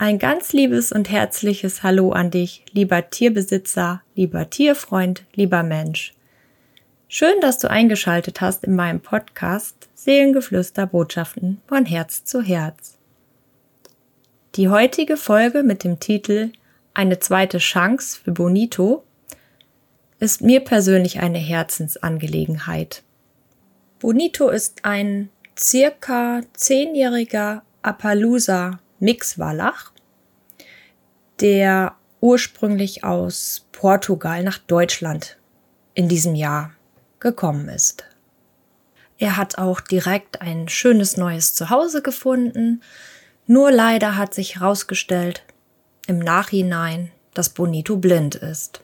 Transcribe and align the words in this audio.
Ein 0.00 0.18
ganz 0.18 0.54
liebes 0.54 0.92
und 0.92 1.10
herzliches 1.10 1.82
Hallo 1.82 2.12
an 2.12 2.30
dich, 2.30 2.64
lieber 2.72 3.10
Tierbesitzer, 3.10 4.00
lieber 4.14 4.48
Tierfreund, 4.48 5.26
lieber 5.34 5.62
Mensch. 5.62 6.14
Schön, 7.06 7.38
dass 7.42 7.58
du 7.58 7.68
eingeschaltet 7.68 8.40
hast 8.40 8.64
in 8.64 8.74
meinem 8.74 9.00
Podcast 9.00 9.90
Seelengeflüster 9.94 10.86
Botschaften 10.86 11.60
von 11.66 11.84
Herz 11.84 12.24
zu 12.24 12.40
Herz. 12.40 12.96
Die 14.54 14.70
heutige 14.70 15.18
Folge 15.18 15.62
mit 15.62 15.84
dem 15.84 16.00
Titel 16.00 16.52
Eine 16.94 17.18
zweite 17.18 17.58
Chance 17.58 18.20
für 18.24 18.32
Bonito 18.32 19.04
ist 20.18 20.40
mir 20.40 20.60
persönlich 20.60 21.20
eine 21.20 21.36
Herzensangelegenheit. 21.36 23.02
Bonito 23.98 24.48
ist 24.48 24.82
ein 24.86 25.28
circa 25.58 26.40
zehnjähriger 26.54 27.62
Appaloosa 27.82 28.80
Mixwallach, 29.00 29.92
der 31.40 31.96
ursprünglich 32.20 33.02
aus 33.02 33.66
Portugal 33.72 34.44
nach 34.44 34.58
Deutschland 34.58 35.38
in 35.94 36.08
diesem 36.08 36.34
Jahr 36.34 36.72
gekommen 37.18 37.68
ist. 37.68 38.04
Er 39.18 39.36
hat 39.36 39.58
auch 39.58 39.80
direkt 39.80 40.40
ein 40.40 40.68
schönes 40.68 41.16
neues 41.16 41.54
Zuhause 41.54 42.02
gefunden, 42.02 42.82
nur 43.46 43.70
leider 43.70 44.16
hat 44.16 44.32
sich 44.32 44.56
herausgestellt 44.56 45.42
im 46.06 46.18
Nachhinein, 46.18 47.10
dass 47.34 47.50
Bonito 47.50 47.96
blind 47.96 48.34
ist. 48.34 48.82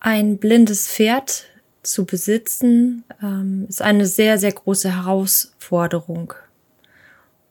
Ein 0.00 0.38
blindes 0.38 0.88
Pferd 0.88 1.44
zu 1.82 2.04
besitzen 2.04 3.04
ähm, 3.22 3.66
ist 3.68 3.82
eine 3.82 4.06
sehr, 4.06 4.38
sehr 4.38 4.52
große 4.52 4.94
Herausforderung 4.94 6.34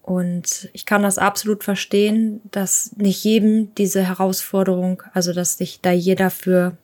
und 0.07 0.69
ich 0.71 0.85
kann 0.85 1.03
das 1.03 1.17
absolut 1.17 1.65
verstehen, 1.65 2.39
dass 2.51 2.95
nicht 2.95 3.25
jedem 3.25 3.75
diese 3.75 4.07
Herausforderung, 4.07 5.03
also 5.13 5.33
dass 5.33 5.57
sich 5.57 5.81
da 5.81 5.91
jeder 5.91 6.29
für 6.29 6.77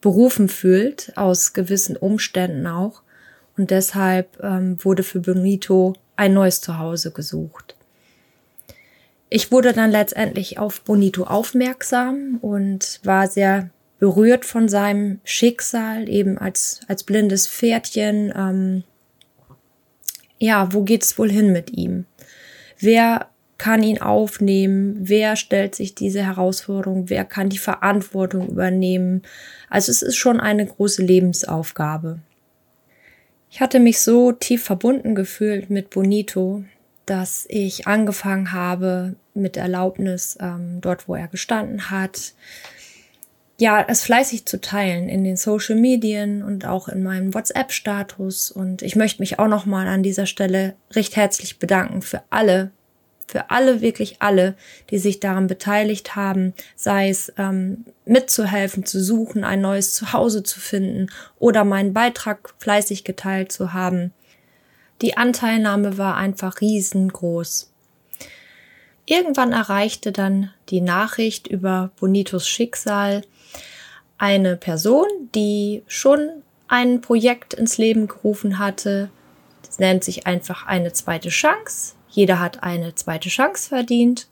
berufen 0.00 0.48
fühlt, 0.48 1.12
aus 1.16 1.52
gewissen 1.52 1.98
Umständen 1.98 2.66
auch. 2.66 3.02
Und 3.58 3.70
deshalb 3.70 4.42
ähm, 4.42 4.82
wurde 4.82 5.02
für 5.02 5.20
Bonito 5.20 5.92
ein 6.16 6.32
neues 6.32 6.62
Zuhause 6.62 7.10
gesucht. 7.10 7.76
Ich 9.28 9.52
wurde 9.52 9.74
dann 9.74 9.90
letztendlich 9.90 10.58
auf 10.58 10.80
Bonito 10.80 11.24
aufmerksam 11.24 12.38
und 12.40 13.00
war 13.04 13.26
sehr 13.26 13.68
berührt 13.98 14.46
von 14.46 14.70
seinem 14.70 15.20
Schicksal, 15.22 16.08
eben 16.08 16.38
als, 16.38 16.80
als 16.88 17.04
blindes 17.04 17.46
Pferdchen, 17.46 18.32
ähm, 18.34 18.84
ja, 20.40 20.72
wo 20.72 20.82
geht's 20.82 21.16
wohl 21.18 21.30
hin 21.30 21.52
mit 21.52 21.70
ihm? 21.70 22.06
Wer 22.78 23.28
kann 23.58 23.82
ihn 23.82 24.00
aufnehmen? 24.00 24.96
Wer 24.98 25.36
stellt 25.36 25.74
sich 25.74 25.94
diese 25.94 26.24
Herausforderung? 26.24 27.10
Wer 27.10 27.26
kann 27.26 27.50
die 27.50 27.58
Verantwortung 27.58 28.48
übernehmen? 28.48 29.22
Also 29.68 29.92
es 29.92 30.00
ist 30.00 30.16
schon 30.16 30.40
eine 30.40 30.66
große 30.66 31.02
Lebensaufgabe. 31.02 32.20
Ich 33.50 33.60
hatte 33.60 33.80
mich 33.80 34.00
so 34.00 34.32
tief 34.32 34.64
verbunden 34.64 35.14
gefühlt 35.14 35.68
mit 35.68 35.90
Bonito, 35.90 36.64
dass 37.04 37.44
ich 37.48 37.86
angefangen 37.86 38.52
habe, 38.52 39.16
mit 39.34 39.56
Erlaubnis 39.56 40.38
ähm, 40.40 40.78
dort, 40.80 41.06
wo 41.06 41.14
er 41.14 41.28
gestanden 41.28 41.90
hat, 41.90 42.32
ja, 43.60 43.84
es 43.86 44.02
fleißig 44.04 44.46
zu 44.46 44.58
teilen 44.58 45.10
in 45.10 45.22
den 45.22 45.36
Social 45.36 45.76
Medien 45.76 46.42
und 46.42 46.64
auch 46.64 46.88
in 46.88 47.02
meinem 47.02 47.34
WhatsApp-Status. 47.34 48.50
Und 48.50 48.80
ich 48.80 48.96
möchte 48.96 49.20
mich 49.20 49.38
auch 49.38 49.48
nochmal 49.48 49.86
an 49.86 50.02
dieser 50.02 50.24
Stelle 50.24 50.76
recht 50.92 51.14
herzlich 51.14 51.58
bedanken 51.58 52.00
für 52.00 52.22
alle, 52.30 52.70
für 53.28 53.50
alle, 53.50 53.82
wirklich 53.82 54.16
alle, 54.20 54.54
die 54.88 54.96
sich 54.96 55.20
daran 55.20 55.46
beteiligt 55.46 56.16
haben, 56.16 56.54
sei 56.74 57.10
es 57.10 57.34
ähm, 57.36 57.84
mitzuhelfen, 58.06 58.86
zu 58.86 58.98
suchen, 58.98 59.44
ein 59.44 59.60
neues 59.60 59.94
Zuhause 59.94 60.42
zu 60.42 60.58
finden 60.58 61.08
oder 61.38 61.64
meinen 61.64 61.92
Beitrag 61.92 62.54
fleißig 62.60 63.04
geteilt 63.04 63.52
zu 63.52 63.74
haben. 63.74 64.14
Die 65.02 65.18
Anteilnahme 65.18 65.98
war 65.98 66.16
einfach 66.16 66.62
riesengroß. 66.62 67.70
Irgendwann 69.04 69.52
erreichte 69.52 70.12
dann 70.12 70.50
die 70.70 70.80
Nachricht 70.80 71.46
über 71.46 71.90
Bonitos 72.00 72.48
Schicksal 72.48 73.20
eine 74.20 74.58
Person, 74.58 75.06
die 75.34 75.82
schon 75.86 76.42
ein 76.68 77.00
Projekt 77.00 77.54
ins 77.54 77.78
Leben 77.78 78.06
gerufen 78.06 78.58
hatte. 78.58 79.10
Das 79.64 79.78
nennt 79.78 80.04
sich 80.04 80.26
einfach 80.26 80.66
eine 80.66 80.92
zweite 80.92 81.30
Chance. 81.30 81.94
Jeder 82.10 82.38
hat 82.38 82.62
eine 82.62 82.94
zweite 82.94 83.30
Chance 83.30 83.70
verdient 83.70 84.28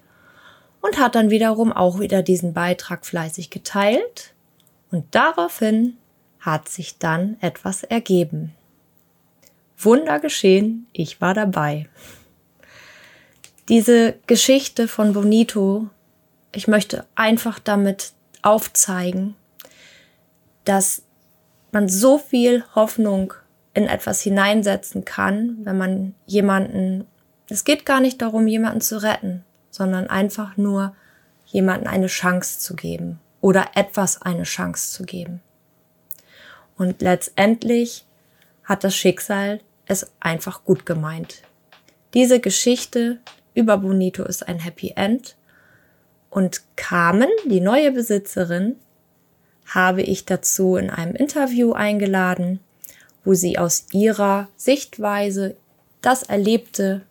und 0.82 0.98
hat 0.98 1.14
dann 1.14 1.30
wiederum 1.30 1.72
auch 1.72 2.00
wieder 2.00 2.22
diesen 2.22 2.52
Beitrag 2.52 3.06
fleißig 3.06 3.48
geteilt. 3.48 4.34
Und 4.90 5.06
daraufhin 5.12 5.96
hat 6.38 6.68
sich 6.68 6.98
dann 6.98 7.38
etwas 7.40 7.82
ergeben. 7.82 8.54
Wunder 9.78 10.20
geschehen, 10.20 10.86
ich 10.92 11.22
war 11.22 11.32
dabei. 11.32 11.88
Diese 13.70 14.16
Geschichte 14.26 14.86
von 14.86 15.14
Bonito, 15.14 15.88
ich 16.52 16.68
möchte 16.68 17.06
einfach 17.14 17.58
damit 17.58 18.12
aufzeigen, 18.42 19.34
dass 20.68 21.02
man 21.72 21.88
so 21.88 22.18
viel 22.18 22.62
Hoffnung 22.74 23.32
in 23.72 23.86
etwas 23.86 24.20
hineinsetzen 24.20 25.04
kann, 25.04 25.58
wenn 25.64 25.78
man 25.78 26.14
jemanden, 26.26 27.06
es 27.48 27.64
geht 27.64 27.86
gar 27.86 28.00
nicht 28.00 28.20
darum, 28.20 28.46
jemanden 28.46 28.80
zu 28.80 29.02
retten, 29.02 29.44
sondern 29.70 30.08
einfach 30.08 30.56
nur 30.56 30.94
jemanden 31.46 31.86
eine 31.86 32.08
Chance 32.08 32.58
zu 32.58 32.76
geben 32.76 33.18
oder 33.40 33.70
etwas 33.74 34.20
eine 34.20 34.42
Chance 34.42 34.92
zu 34.92 35.04
geben. 35.04 35.40
Und 36.76 37.00
letztendlich 37.00 38.04
hat 38.64 38.84
das 38.84 38.94
Schicksal 38.94 39.60
es 39.86 40.10
einfach 40.20 40.64
gut 40.64 40.84
gemeint. 40.84 41.42
Diese 42.12 42.40
Geschichte 42.40 43.20
über 43.54 43.78
Bonito 43.78 44.22
ist 44.24 44.46
ein 44.46 44.58
Happy 44.58 44.92
End 44.96 45.36
und 46.30 46.62
Carmen, 46.76 47.30
die 47.46 47.60
neue 47.60 47.90
Besitzerin, 47.90 48.76
habe 49.68 50.02
ich 50.02 50.24
dazu 50.24 50.76
in 50.76 50.90
einem 50.90 51.14
Interview 51.14 51.72
eingeladen, 51.72 52.60
wo 53.24 53.34
sie 53.34 53.58
aus 53.58 53.86
ihrer 53.92 54.48
Sichtweise 54.56 55.56
das 56.00 56.22
Erlebte 56.22 57.02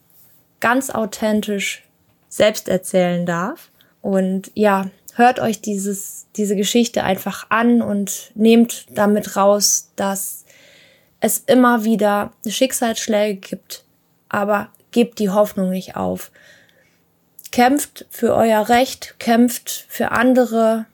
ganz 0.60 0.90
authentisch 0.90 1.84
selbst 2.30 2.68
erzählen 2.68 3.26
darf. 3.26 3.70
Und 4.02 4.52
ja, 4.56 4.90
hört 5.14 5.40
euch 5.40 5.62
dieses, 5.62 6.28
diese 6.36 6.56
Geschichte 6.56 7.04
einfach 7.04 7.48
an 7.50 7.82
und 7.82 8.32
nehmt 8.36 8.86
damit 8.92 9.36
raus, 9.36 9.92
dass 9.96 10.46
es 11.20 11.40
immer 11.40 11.84
wieder 11.84 12.32
Schicksalsschläge 12.46 13.40
gibt, 13.40 13.84
aber 14.30 14.70
gebt 14.92 15.20
die 15.20 15.30
Hoffnung 15.30 15.70
nicht 15.70 15.96
auf. 15.96 16.32
Kämpft 17.52 18.06
für 18.10 18.34
euer 18.36 18.70
Recht, 18.70 19.16
kämpft 19.20 19.86
für 19.90 20.12
andere, 20.12 20.86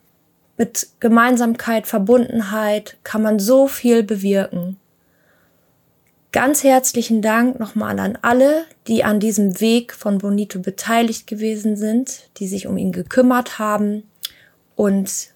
mit 0.64 0.88
Gemeinsamkeit, 1.02 1.88
Verbundenheit 1.88 2.96
kann 3.04 3.22
man 3.22 3.38
so 3.38 3.68
viel 3.68 4.02
bewirken. 4.02 4.78
Ganz 6.32 6.64
herzlichen 6.64 7.22
Dank 7.22 7.60
nochmal 7.60 8.00
an 8.00 8.18
alle, 8.22 8.64
die 8.88 9.04
an 9.04 9.20
diesem 9.20 9.60
Weg 9.60 9.94
von 9.94 10.20
Bonito 10.20 10.60
beteiligt 10.60 11.28
gewesen 11.28 11.76
sind, 11.76 12.30
die 12.38 12.48
sich 12.48 12.66
um 12.66 12.78
ihn 12.78 12.94
gekümmert 12.94 13.60
haben. 13.60 14.04
Und 14.78 15.34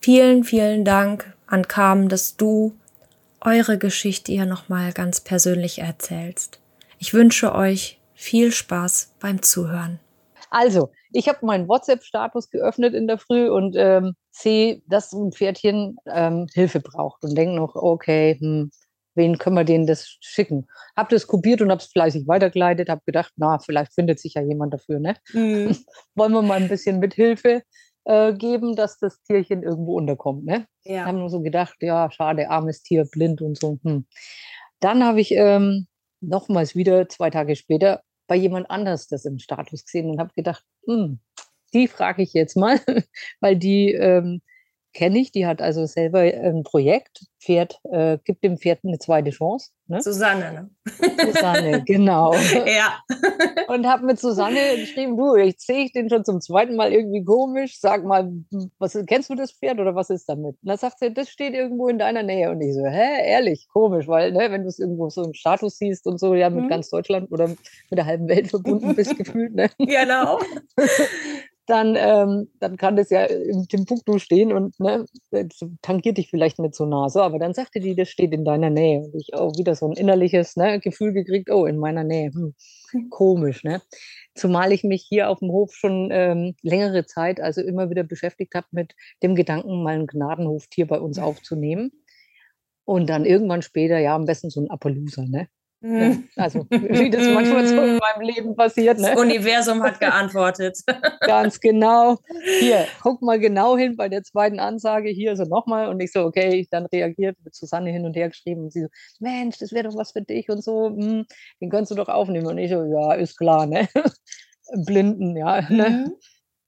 vielen, 0.00 0.44
vielen 0.44 0.84
Dank 0.84 1.34
an 1.48 1.66
Carmen, 1.66 2.08
dass 2.08 2.36
du 2.36 2.72
eure 3.40 3.78
Geschichte 3.78 4.30
hier 4.30 4.46
nochmal 4.46 4.92
ganz 4.92 5.20
persönlich 5.20 5.80
erzählst. 5.80 6.60
Ich 7.00 7.12
wünsche 7.12 7.52
euch 7.52 7.98
viel 8.14 8.52
Spaß 8.52 9.16
beim 9.18 9.42
Zuhören. 9.42 9.98
Also, 10.50 10.90
ich 11.12 11.28
habe 11.28 11.44
meinen 11.44 11.66
WhatsApp-Status 11.66 12.50
geöffnet 12.50 12.94
in 12.94 13.08
der 13.08 13.18
Früh 13.18 13.48
und 13.48 13.74
ähm, 13.76 14.14
sehe, 14.38 14.82
dass 14.86 15.12
ein 15.12 15.32
Pferdchen 15.32 15.96
ähm, 16.06 16.46
Hilfe 16.52 16.80
braucht 16.80 17.22
und 17.24 17.36
denke 17.36 17.56
noch, 17.56 17.74
okay, 17.74 18.36
hm, 18.38 18.70
wen 19.14 19.36
können 19.38 19.56
wir 19.56 19.64
denen 19.64 19.86
das 19.86 20.16
schicken? 20.20 20.66
Habe 20.96 21.14
das 21.14 21.26
kopiert 21.26 21.60
und 21.60 21.70
habe 21.70 21.82
es 21.82 21.88
fleißig 21.88 22.26
weitergeleitet, 22.26 22.88
habe 22.88 23.02
gedacht, 23.04 23.32
na, 23.36 23.58
vielleicht 23.58 23.92
findet 23.94 24.20
sich 24.20 24.34
ja 24.34 24.42
jemand 24.42 24.72
dafür, 24.72 25.00
ne? 25.00 25.16
Mhm. 25.32 25.76
Wollen 26.14 26.32
wir 26.32 26.42
mal 26.42 26.62
ein 26.62 26.68
bisschen 26.68 27.00
mit 27.00 27.14
Hilfe 27.14 27.62
äh, 28.04 28.32
geben, 28.32 28.76
dass 28.76 28.98
das 28.98 29.20
Tierchen 29.22 29.62
irgendwo 29.62 29.96
unterkommt, 29.96 30.44
ne? 30.44 30.66
Ja. 30.84 31.04
Haben 31.04 31.18
nur 31.18 31.30
so 31.30 31.42
gedacht, 31.42 31.76
ja, 31.80 32.10
schade, 32.10 32.48
armes 32.48 32.82
Tier, 32.82 33.04
blind 33.04 33.42
und 33.42 33.58
so. 33.58 33.78
Hm. 33.82 34.06
Dann 34.80 35.04
habe 35.04 35.20
ich 35.20 35.32
ähm, 35.32 35.86
nochmals 36.20 36.74
wieder 36.76 37.08
zwei 37.08 37.30
Tage 37.30 37.56
später 37.56 38.02
bei 38.28 38.36
jemand 38.36 38.70
anders 38.70 39.08
das 39.08 39.24
im 39.24 39.38
Status 39.38 39.84
gesehen 39.84 40.10
und 40.10 40.20
habe 40.20 40.30
gedacht, 40.34 40.62
hm, 40.86 41.18
die 41.74 41.88
frage 41.88 42.22
ich 42.22 42.32
jetzt 42.32 42.56
mal, 42.56 42.80
weil 43.40 43.56
die 43.56 43.92
ähm, 43.92 44.40
kenne 44.92 45.18
ich, 45.18 45.32
die 45.32 45.46
hat 45.46 45.62
also 45.62 45.86
selber 45.86 46.20
ein 46.20 46.64
Projekt, 46.64 47.20
Pferd, 47.40 47.78
äh, 47.92 48.18
gibt 48.24 48.42
dem 48.42 48.58
Pferd 48.58 48.80
eine 48.84 48.98
zweite 48.98 49.30
Chance. 49.30 49.70
Ne? 49.86 50.02
Susanne, 50.02 50.52
ne? 50.52 50.70
Susanne, 51.24 51.82
genau. 51.86 52.34
ja. 52.34 52.98
Und 53.68 53.86
habe 53.86 54.04
mit 54.04 54.18
Susanne 54.18 54.58
geschrieben, 54.76 55.16
du, 55.16 55.36
ich 55.36 55.54
sehe 55.58 55.84
ich 55.84 55.92
den 55.92 56.10
schon 56.10 56.24
zum 56.24 56.40
zweiten 56.40 56.74
Mal 56.74 56.92
irgendwie 56.92 57.24
komisch. 57.24 57.78
Sag 57.80 58.04
mal, 58.04 58.32
was 58.78 58.98
kennst 59.06 59.30
du 59.30 59.34
das 59.34 59.52
Pferd 59.52 59.78
oder 59.78 59.94
was 59.94 60.10
ist 60.10 60.28
damit? 60.28 60.56
Und 60.60 60.68
dann 60.68 60.78
sagt 60.78 60.98
sie, 60.98 61.14
das 61.14 61.28
steht 61.28 61.54
irgendwo 61.54 61.88
in 61.88 61.98
deiner 61.98 62.22
Nähe. 62.22 62.50
Und 62.50 62.60
ich 62.60 62.74
so, 62.74 62.84
hä, 62.84 63.24
ehrlich, 63.24 63.68
komisch, 63.72 64.08
weil 64.08 64.32
ne, 64.32 64.50
wenn 64.50 64.62
du 64.62 64.68
es 64.68 64.78
irgendwo 64.78 65.08
so 65.10 65.22
im 65.22 65.32
Status 65.32 65.78
siehst 65.78 66.06
und 66.06 66.18
so, 66.18 66.34
ja, 66.34 66.50
mit 66.50 66.64
mhm. 66.64 66.68
ganz 66.68 66.90
Deutschland 66.90 67.30
oder 67.30 67.48
mit 67.48 67.58
der 67.92 68.06
halben 68.06 68.28
Welt 68.28 68.48
verbunden 68.48 68.94
bist, 68.96 69.16
gefühlt. 69.16 69.54
Ne? 69.54 69.70
Genau. 69.78 70.38
Dann, 71.68 71.96
ähm, 71.96 72.48
dann 72.60 72.76
kann 72.76 72.96
das 72.96 73.10
ja 73.10 73.24
im 73.24 73.68
Timbuktu 73.68 74.18
stehen 74.18 74.52
und 74.52 74.78
ne, 74.80 75.04
tangiert 75.82 76.16
dich 76.16 76.30
vielleicht 76.30 76.58
nicht 76.58 76.74
so 76.74 76.86
nah. 76.86 77.08
So, 77.08 77.20
aber 77.20 77.38
dann 77.38 77.52
sagte 77.54 77.80
die, 77.80 77.94
das 77.94 78.08
steht 78.08 78.32
in 78.32 78.44
deiner 78.44 78.70
Nähe. 78.70 79.00
Und 79.00 79.14
ich 79.14 79.34
auch 79.34 79.52
wieder 79.58 79.74
so 79.74 79.86
ein 79.86 79.92
innerliches 79.92 80.56
ne, 80.56 80.80
Gefühl 80.80 81.12
gekriegt, 81.12 81.50
oh, 81.50 81.66
in 81.66 81.76
meiner 81.76 82.04
Nähe. 82.04 82.30
Hm, 82.32 82.54
hm. 82.90 83.10
komisch, 83.10 83.64
ne? 83.64 83.82
Zumal 84.34 84.72
ich 84.72 84.82
mich 84.82 85.04
hier 85.06 85.28
auf 85.28 85.40
dem 85.40 85.50
Hof 85.50 85.74
schon 85.74 86.08
ähm, 86.10 86.54
längere 86.62 87.04
Zeit, 87.04 87.40
also 87.40 87.60
immer 87.60 87.90
wieder 87.90 88.04
beschäftigt 88.04 88.54
habe 88.54 88.66
mit 88.70 88.94
dem 89.22 89.34
Gedanken, 89.34 89.82
mal 89.82 89.94
ein 89.94 90.06
Gnadenhoftier 90.06 90.86
bei 90.86 91.00
uns 91.00 91.18
aufzunehmen. 91.18 91.92
Und 92.84 93.10
dann 93.10 93.26
irgendwann 93.26 93.60
später, 93.60 93.98
ja, 93.98 94.14
am 94.14 94.24
besten 94.24 94.48
so 94.48 94.62
ein 94.62 94.70
Appaloosa, 94.70 95.24
ne? 95.26 95.48
Ja, 95.80 95.88
mhm. 95.88 96.28
also, 96.34 96.66
wie 96.70 97.08
das 97.08 97.22
manchmal 97.28 97.66
so 97.68 97.80
in 97.80 97.98
meinem 97.98 98.20
Leben 98.22 98.56
passiert. 98.56 98.98
Ne? 98.98 99.10
Das 99.10 99.20
Universum 99.20 99.80
hat 99.82 100.00
geantwortet. 100.00 100.76
Ganz 101.20 101.60
genau. 101.60 102.18
Hier, 102.58 102.86
guck 103.00 103.22
mal 103.22 103.38
genau 103.38 103.76
hin 103.76 103.96
bei 103.96 104.08
der 104.08 104.24
zweiten 104.24 104.58
Ansage. 104.58 105.10
Hier 105.10 105.36
so 105.36 105.44
nochmal. 105.44 105.88
Und 105.88 106.00
ich 106.00 106.10
so, 106.10 106.24
okay, 106.24 106.56
ich 106.56 106.68
dann 106.68 106.86
reagiert, 106.86 107.36
mit 107.44 107.54
Susanne 107.54 107.90
hin 107.90 108.04
und 108.04 108.16
her 108.16 108.28
geschrieben. 108.28 108.62
Und 108.62 108.72
sie 108.72 108.82
so, 108.82 108.88
Mensch, 109.20 109.58
das 109.58 109.72
wäre 109.72 109.88
doch 109.88 109.96
was 109.96 110.10
für 110.10 110.22
dich 110.22 110.48
und 110.48 110.64
so. 110.64 110.88
Hm, 110.88 111.26
den 111.60 111.70
kannst 111.70 111.92
du 111.92 111.94
doch 111.94 112.08
aufnehmen. 112.08 112.46
Und 112.46 112.58
ich 112.58 112.70
so, 112.70 112.82
ja, 112.84 113.14
ist 113.14 113.36
klar, 113.36 113.66
ne? 113.66 113.88
Blinden, 114.84 115.36
ja. 115.36 115.60
Ne? 115.70 115.90
Mhm. 115.90 116.12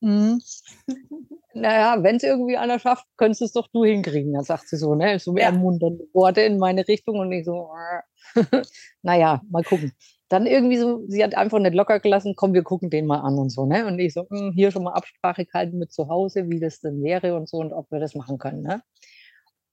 Mhm. 0.00 0.40
Naja, 1.52 2.00
wenn 2.04 2.14
es 2.14 2.22
irgendwie 2.22 2.56
einer 2.56 2.78
schafft, 2.78 3.06
könntest 3.16 3.42
es 3.42 3.52
doch 3.52 3.66
du 3.72 3.84
hinkriegen, 3.84 4.32
dann 4.34 4.44
sagt 4.44 4.68
sie 4.68 4.76
so, 4.76 4.94
ne? 4.94 5.18
So 5.18 5.36
ja. 5.36 5.46
ermunternde 5.46 6.06
Worte 6.12 6.42
in 6.42 6.58
meine 6.58 6.86
Richtung 6.86 7.18
und 7.18 7.32
ich 7.32 7.44
so, 7.44 7.70
naja, 9.02 9.42
mal 9.50 9.64
gucken. 9.64 9.92
Dann 10.28 10.46
irgendwie 10.46 10.76
so, 10.76 11.02
sie 11.08 11.24
hat 11.24 11.34
einfach 11.34 11.58
nicht 11.58 11.74
locker 11.74 11.98
gelassen, 11.98 12.34
komm, 12.36 12.54
wir 12.54 12.62
gucken 12.62 12.88
den 12.88 13.06
mal 13.06 13.18
an 13.18 13.36
und 13.36 13.50
so, 13.50 13.66
ne? 13.66 13.84
Und 13.84 13.98
ich 13.98 14.14
so, 14.14 14.28
hm, 14.30 14.52
hier 14.52 14.70
schon 14.70 14.84
mal 14.84 14.92
Absprache 14.92 15.44
halten 15.52 15.78
mit 15.78 15.92
zu 15.92 16.08
Hause, 16.08 16.48
wie 16.48 16.60
das 16.60 16.78
denn 16.78 17.02
wäre 17.02 17.34
und 17.34 17.48
so 17.48 17.56
und 17.56 17.72
ob 17.72 17.90
wir 17.90 17.98
das 17.98 18.14
machen 18.14 18.38
können, 18.38 18.62
ne? 18.62 18.82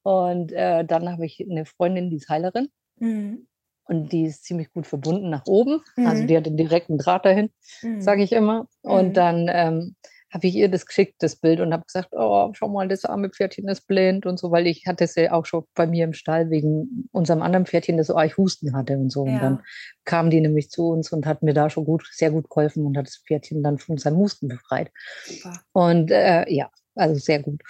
Und 0.02 0.52
äh, 0.54 0.84
dann 0.84 1.12
habe 1.12 1.28
ich 1.28 1.46
eine 1.48 1.66
Freundin, 1.66 2.10
die 2.10 2.16
ist 2.16 2.30
Heilerin. 2.30 2.70
Mhm. 3.00 3.48
Und 3.84 4.12
die 4.12 4.24
ist 4.24 4.44
ziemlich 4.44 4.72
gut 4.74 4.88
verbunden 4.88 5.30
nach 5.30 5.46
oben. 5.46 5.82
Also 5.96 6.02
mhm. 6.02 6.08
Also 6.08 6.24
die 6.26 6.38
hat 6.38 6.46
den 6.46 6.58
direkten 6.58 6.98
Draht 6.98 7.26
dahin, 7.26 7.52
mhm. 7.82 8.02
sage 8.02 8.24
ich 8.24 8.32
immer. 8.32 8.68
Und 8.82 9.10
mhm. 9.10 9.14
dann 9.14 9.50
ähm, 9.52 9.96
habe 10.32 10.48
ich 10.48 10.56
ihr 10.56 10.70
das 10.70 10.86
geschickt, 10.86 11.16
das 11.20 11.38
Bild, 11.38 11.60
und 11.60 11.72
habe 11.74 11.86
gesagt, 11.86 12.10
oh, 12.12 12.52
schau 12.54 12.68
mal, 12.68 12.88
das 12.88 13.06
arme 13.06 13.30
Pferdchen 13.30 13.68
ist 13.70 13.88
blind 13.88 14.26
und 14.26 14.38
so, 14.38 14.52
weil 14.52 14.68
ich 14.68 14.86
hatte 14.86 15.06
es 15.06 15.16
ja 15.16 15.32
auch 15.32 15.46
schon 15.46 15.64
bei 15.74 15.88
mir 15.88 16.04
im 16.04 16.14
Stall 16.14 16.50
wegen 16.50 17.08
unserem 17.12 17.42
anderen 17.42 17.66
Pferdchen, 17.66 17.98
das 17.98 18.08
so 18.08 18.16
arg 18.16 18.38
Husten 18.38 18.76
hatte 18.76 18.98
und 18.98 19.10
so. 19.10 19.26
Ja. 19.26 19.34
Und 19.34 19.42
dann 19.42 19.64
kam 20.04 20.30
die 20.30 20.42
nämlich 20.42 20.70
zu 20.70 20.90
uns 20.90 21.12
und 21.12 21.26
hat 21.26 21.44
mir 21.44 21.54
da 21.54 21.70
schon 21.70 21.86
gut, 21.86 22.06
sehr 22.12 22.32
gut 22.32 22.50
geholfen 22.50 22.86
und 22.86 22.98
hat 22.98 23.08
das 23.08 23.24
Pferdchen 23.26 23.64
dann 23.64 23.78
von 23.78 23.98
seinem 23.98 24.18
Husten 24.18 24.50
befreit. 24.50 24.92
Super. 25.26 25.62
Und 25.72 26.12
äh, 26.12 26.50
ja, 26.52 26.70
also 26.96 27.16
sehr 27.16 27.42
gut. 27.42 27.62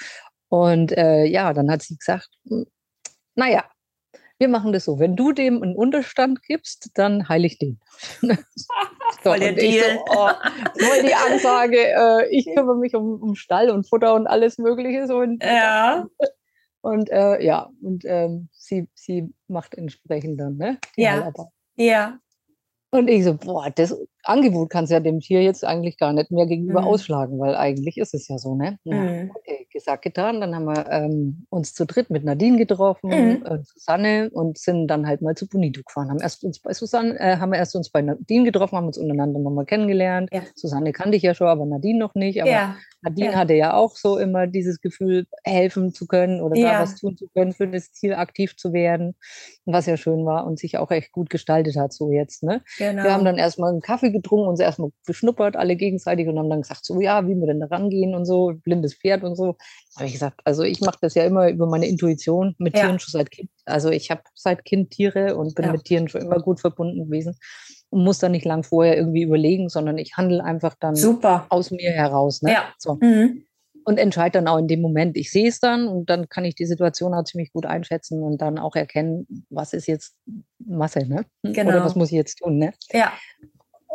Und 0.49 0.91
äh, 0.97 1.25
ja, 1.25 1.53
dann 1.53 1.69
hat 1.69 1.83
sie 1.83 1.97
gesagt, 1.97 2.29
hm, 2.47 2.65
naja, 3.35 3.65
wir 4.39 4.47
machen 4.47 4.71
das 4.71 4.85
so, 4.85 4.99
wenn 4.99 5.15
du 5.15 5.31
dem 5.31 5.61
einen 5.61 5.75
Unterstand 5.75 6.41
gibst, 6.43 6.91
dann 6.95 7.27
heile 7.29 7.47
ich 7.47 7.59
den. 7.59 7.79
so, 9.23 9.29
voll 9.29 9.39
der 9.39 9.53
Deal. 9.53 9.95
So, 9.95 10.03
oh, 10.09 10.29
voll 10.79 11.03
die 11.03 11.13
Ansage, 11.31 11.77
äh, 11.77 12.27
ich 12.29 12.45
kümmere 12.55 12.77
mich 12.77 12.95
um, 12.95 13.21
um, 13.21 13.35
Stall 13.35 13.69
und 13.69 13.87
Futter 13.87 14.13
und 14.13 14.27
alles 14.27 14.57
Mögliche. 14.57 15.07
So 15.07 15.17
und, 15.17 15.43
ja. 15.43 16.07
Und 16.81 17.09
äh, 17.09 17.43
ja, 17.43 17.69
und 17.81 18.05
ähm, 18.05 18.49
sie, 18.53 18.87
sie 18.93 19.33
macht 19.47 19.75
entsprechend 19.75 20.39
dann, 20.39 20.57
ne? 20.57 20.77
ja. 20.95 21.31
Ja. 21.75 22.19
Und 22.91 23.09
ich 23.09 23.23
so, 23.25 23.35
boah, 23.35 23.69
das 23.69 23.95
Angebot 24.27 24.69
kannst 24.69 24.91
du 24.91 24.95
ja 24.95 24.99
dem 24.99 25.19
Tier 25.19 25.41
jetzt 25.41 25.63
eigentlich 25.63 25.97
gar 25.97 26.13
nicht 26.13 26.31
mehr 26.31 26.45
gegenüber 26.45 26.81
mhm. 26.81 26.87
ausschlagen, 26.87 27.39
weil 27.39 27.55
eigentlich 27.55 27.97
ist 27.97 28.13
es 28.13 28.27
ja 28.27 28.37
so, 28.37 28.55
ne? 28.55 28.79
Ja, 28.83 28.95
mhm. 28.95 29.31
okay, 29.35 29.67
gesagt, 29.77 30.03
getan. 30.03 30.41
Dann 30.41 30.55
haben 30.55 30.65
wir 30.65 30.89
ähm, 30.89 31.45
uns 31.49 31.73
zu 31.73 31.85
dritt 31.85 32.09
mit 32.09 32.23
Nadine 32.23 32.57
getroffen, 32.57 33.09
mhm. 33.09 33.45
äh, 33.45 33.59
Susanne 33.63 34.29
und 34.31 34.57
sind 34.57 34.87
dann 34.87 35.07
halt 35.07 35.21
mal 35.21 35.35
zu 35.35 35.47
Bonito 35.47 35.81
gefahren. 35.83 36.09
Haben 36.09 36.19
erst 36.19 36.43
uns 36.43 36.59
bei 36.59 36.73
Susanne, 36.73 37.17
äh, 37.19 37.37
haben 37.37 37.51
wir 37.51 37.57
erst 37.57 37.75
uns 37.75 37.89
bei 37.89 38.01
Nadine 38.01 38.45
getroffen, 38.45 38.77
haben 38.77 38.87
uns 38.87 38.97
untereinander 38.97 39.39
nochmal 39.39 39.65
kennengelernt. 39.65 40.29
Ja. 40.33 40.41
Susanne 40.55 40.91
kannte 40.91 41.17
ich 41.17 41.23
ja 41.23 41.33
schon, 41.33 41.47
aber 41.47 41.65
Nadine 41.65 41.99
noch 41.99 42.15
nicht. 42.15 42.41
Aber 42.41 42.51
ja. 42.51 42.75
Nadine 43.01 43.35
hatte 43.35 43.53
ja 43.53 43.73
auch 43.73 43.95
so 43.95 44.17
immer 44.17 44.47
dieses 44.47 44.81
Gefühl, 44.81 45.27
helfen 45.43 45.93
zu 45.93 46.07
können 46.07 46.41
oder 46.41 46.59
da 46.59 46.81
was 46.81 46.95
tun 46.95 47.15
zu 47.15 47.27
können, 47.29 47.53
für 47.53 47.67
das 47.67 47.91
Ziel 47.91 48.15
aktiv 48.15 48.57
zu 48.57 48.73
werden, 48.73 49.15
was 49.65 49.85
ja 49.85 49.97
schön 49.97 50.25
war 50.25 50.45
und 50.45 50.59
sich 50.59 50.77
auch 50.77 50.91
echt 50.91 51.11
gut 51.11 51.29
gestaltet 51.29 51.77
hat, 51.77 51.93
so 51.93 52.11
jetzt. 52.11 52.43
Ne? 52.43 52.61
Genau. 52.77 53.03
Wir 53.03 53.13
haben 53.13 53.25
dann 53.25 53.37
erstmal 53.37 53.71
einen 53.71 53.81
Kaffee 53.81 54.11
getrunken, 54.21 54.47
uns 54.47 54.59
erstmal 54.59 54.89
beschnuppert, 55.05 55.55
alle 55.55 55.75
gegenseitig 55.75 56.27
und 56.27 56.37
haben 56.37 56.49
dann 56.49 56.61
gesagt, 56.61 56.85
so 56.85 56.99
ja, 57.01 57.27
wie 57.27 57.35
wir 57.35 57.47
denn 57.47 57.59
da 57.59 57.67
rangehen 57.67 58.15
und 58.15 58.25
so, 58.25 58.53
blindes 58.63 58.95
Pferd 58.95 59.23
und 59.23 59.35
so. 59.35 59.55
Habe 59.95 60.05
ich 60.05 60.13
gesagt, 60.13 60.41
also 60.43 60.63
ich 60.63 60.81
mache 60.81 60.97
das 61.01 61.15
ja 61.15 61.23
immer 61.23 61.49
über 61.49 61.67
meine 61.67 61.87
Intuition 61.87 62.55
mit 62.57 62.75
ja. 62.75 62.83
Tieren 62.83 62.99
schon 62.99 63.11
seit 63.11 63.31
Kind. 63.31 63.49
Also 63.65 63.89
ich 63.89 64.11
habe 64.11 64.21
seit 64.35 64.65
Kind 64.65 64.91
Tiere 64.91 65.35
und 65.35 65.55
bin 65.55 65.65
ja. 65.65 65.71
mit 65.71 65.85
Tieren 65.85 66.07
schon 66.07 66.21
immer 66.21 66.39
gut 66.39 66.59
verbunden 66.59 67.05
gewesen 67.05 67.37
und 67.89 68.03
muss 68.03 68.19
dann 68.19 68.31
nicht 68.31 68.45
lang 68.45 68.63
vorher 68.63 68.97
irgendwie 68.97 69.23
überlegen, 69.23 69.69
sondern 69.69 69.97
ich 69.97 70.17
handle 70.17 70.43
einfach 70.43 70.75
dann 70.79 70.95
Super. 70.95 71.45
aus 71.49 71.71
mir 71.71 71.91
heraus. 71.91 72.41
Ne? 72.41 72.51
Ja. 72.53 72.73
So. 72.77 72.97
Mhm. 73.01 73.43
Und 73.85 73.99
entscheide 73.99 74.33
dann 74.33 74.49
auch 74.49 74.57
in 74.57 74.67
dem 74.67 74.81
Moment. 74.81 75.15
Ich 75.15 75.31
sehe 75.31 75.47
es 75.47 75.61
dann 75.61 75.87
und 75.87 76.09
dann 76.09 76.27
kann 76.27 76.43
ich 76.43 76.55
die 76.55 76.65
Situation 76.65 77.13
auch 77.13 77.23
ziemlich 77.23 77.53
gut 77.53 77.65
einschätzen 77.65 78.21
und 78.21 78.41
dann 78.41 78.59
auch 78.59 78.75
erkennen, 78.75 79.45
was 79.49 79.71
ist 79.71 79.87
jetzt 79.87 80.13
Masse, 80.59 81.07
ne? 81.07 81.25
Genau. 81.43 81.69
Oder 81.69 81.85
was 81.85 81.95
muss 81.95 82.09
ich 82.09 82.17
jetzt 82.17 82.39
tun, 82.39 82.57
ne? 82.57 82.73
Ja. 82.91 83.13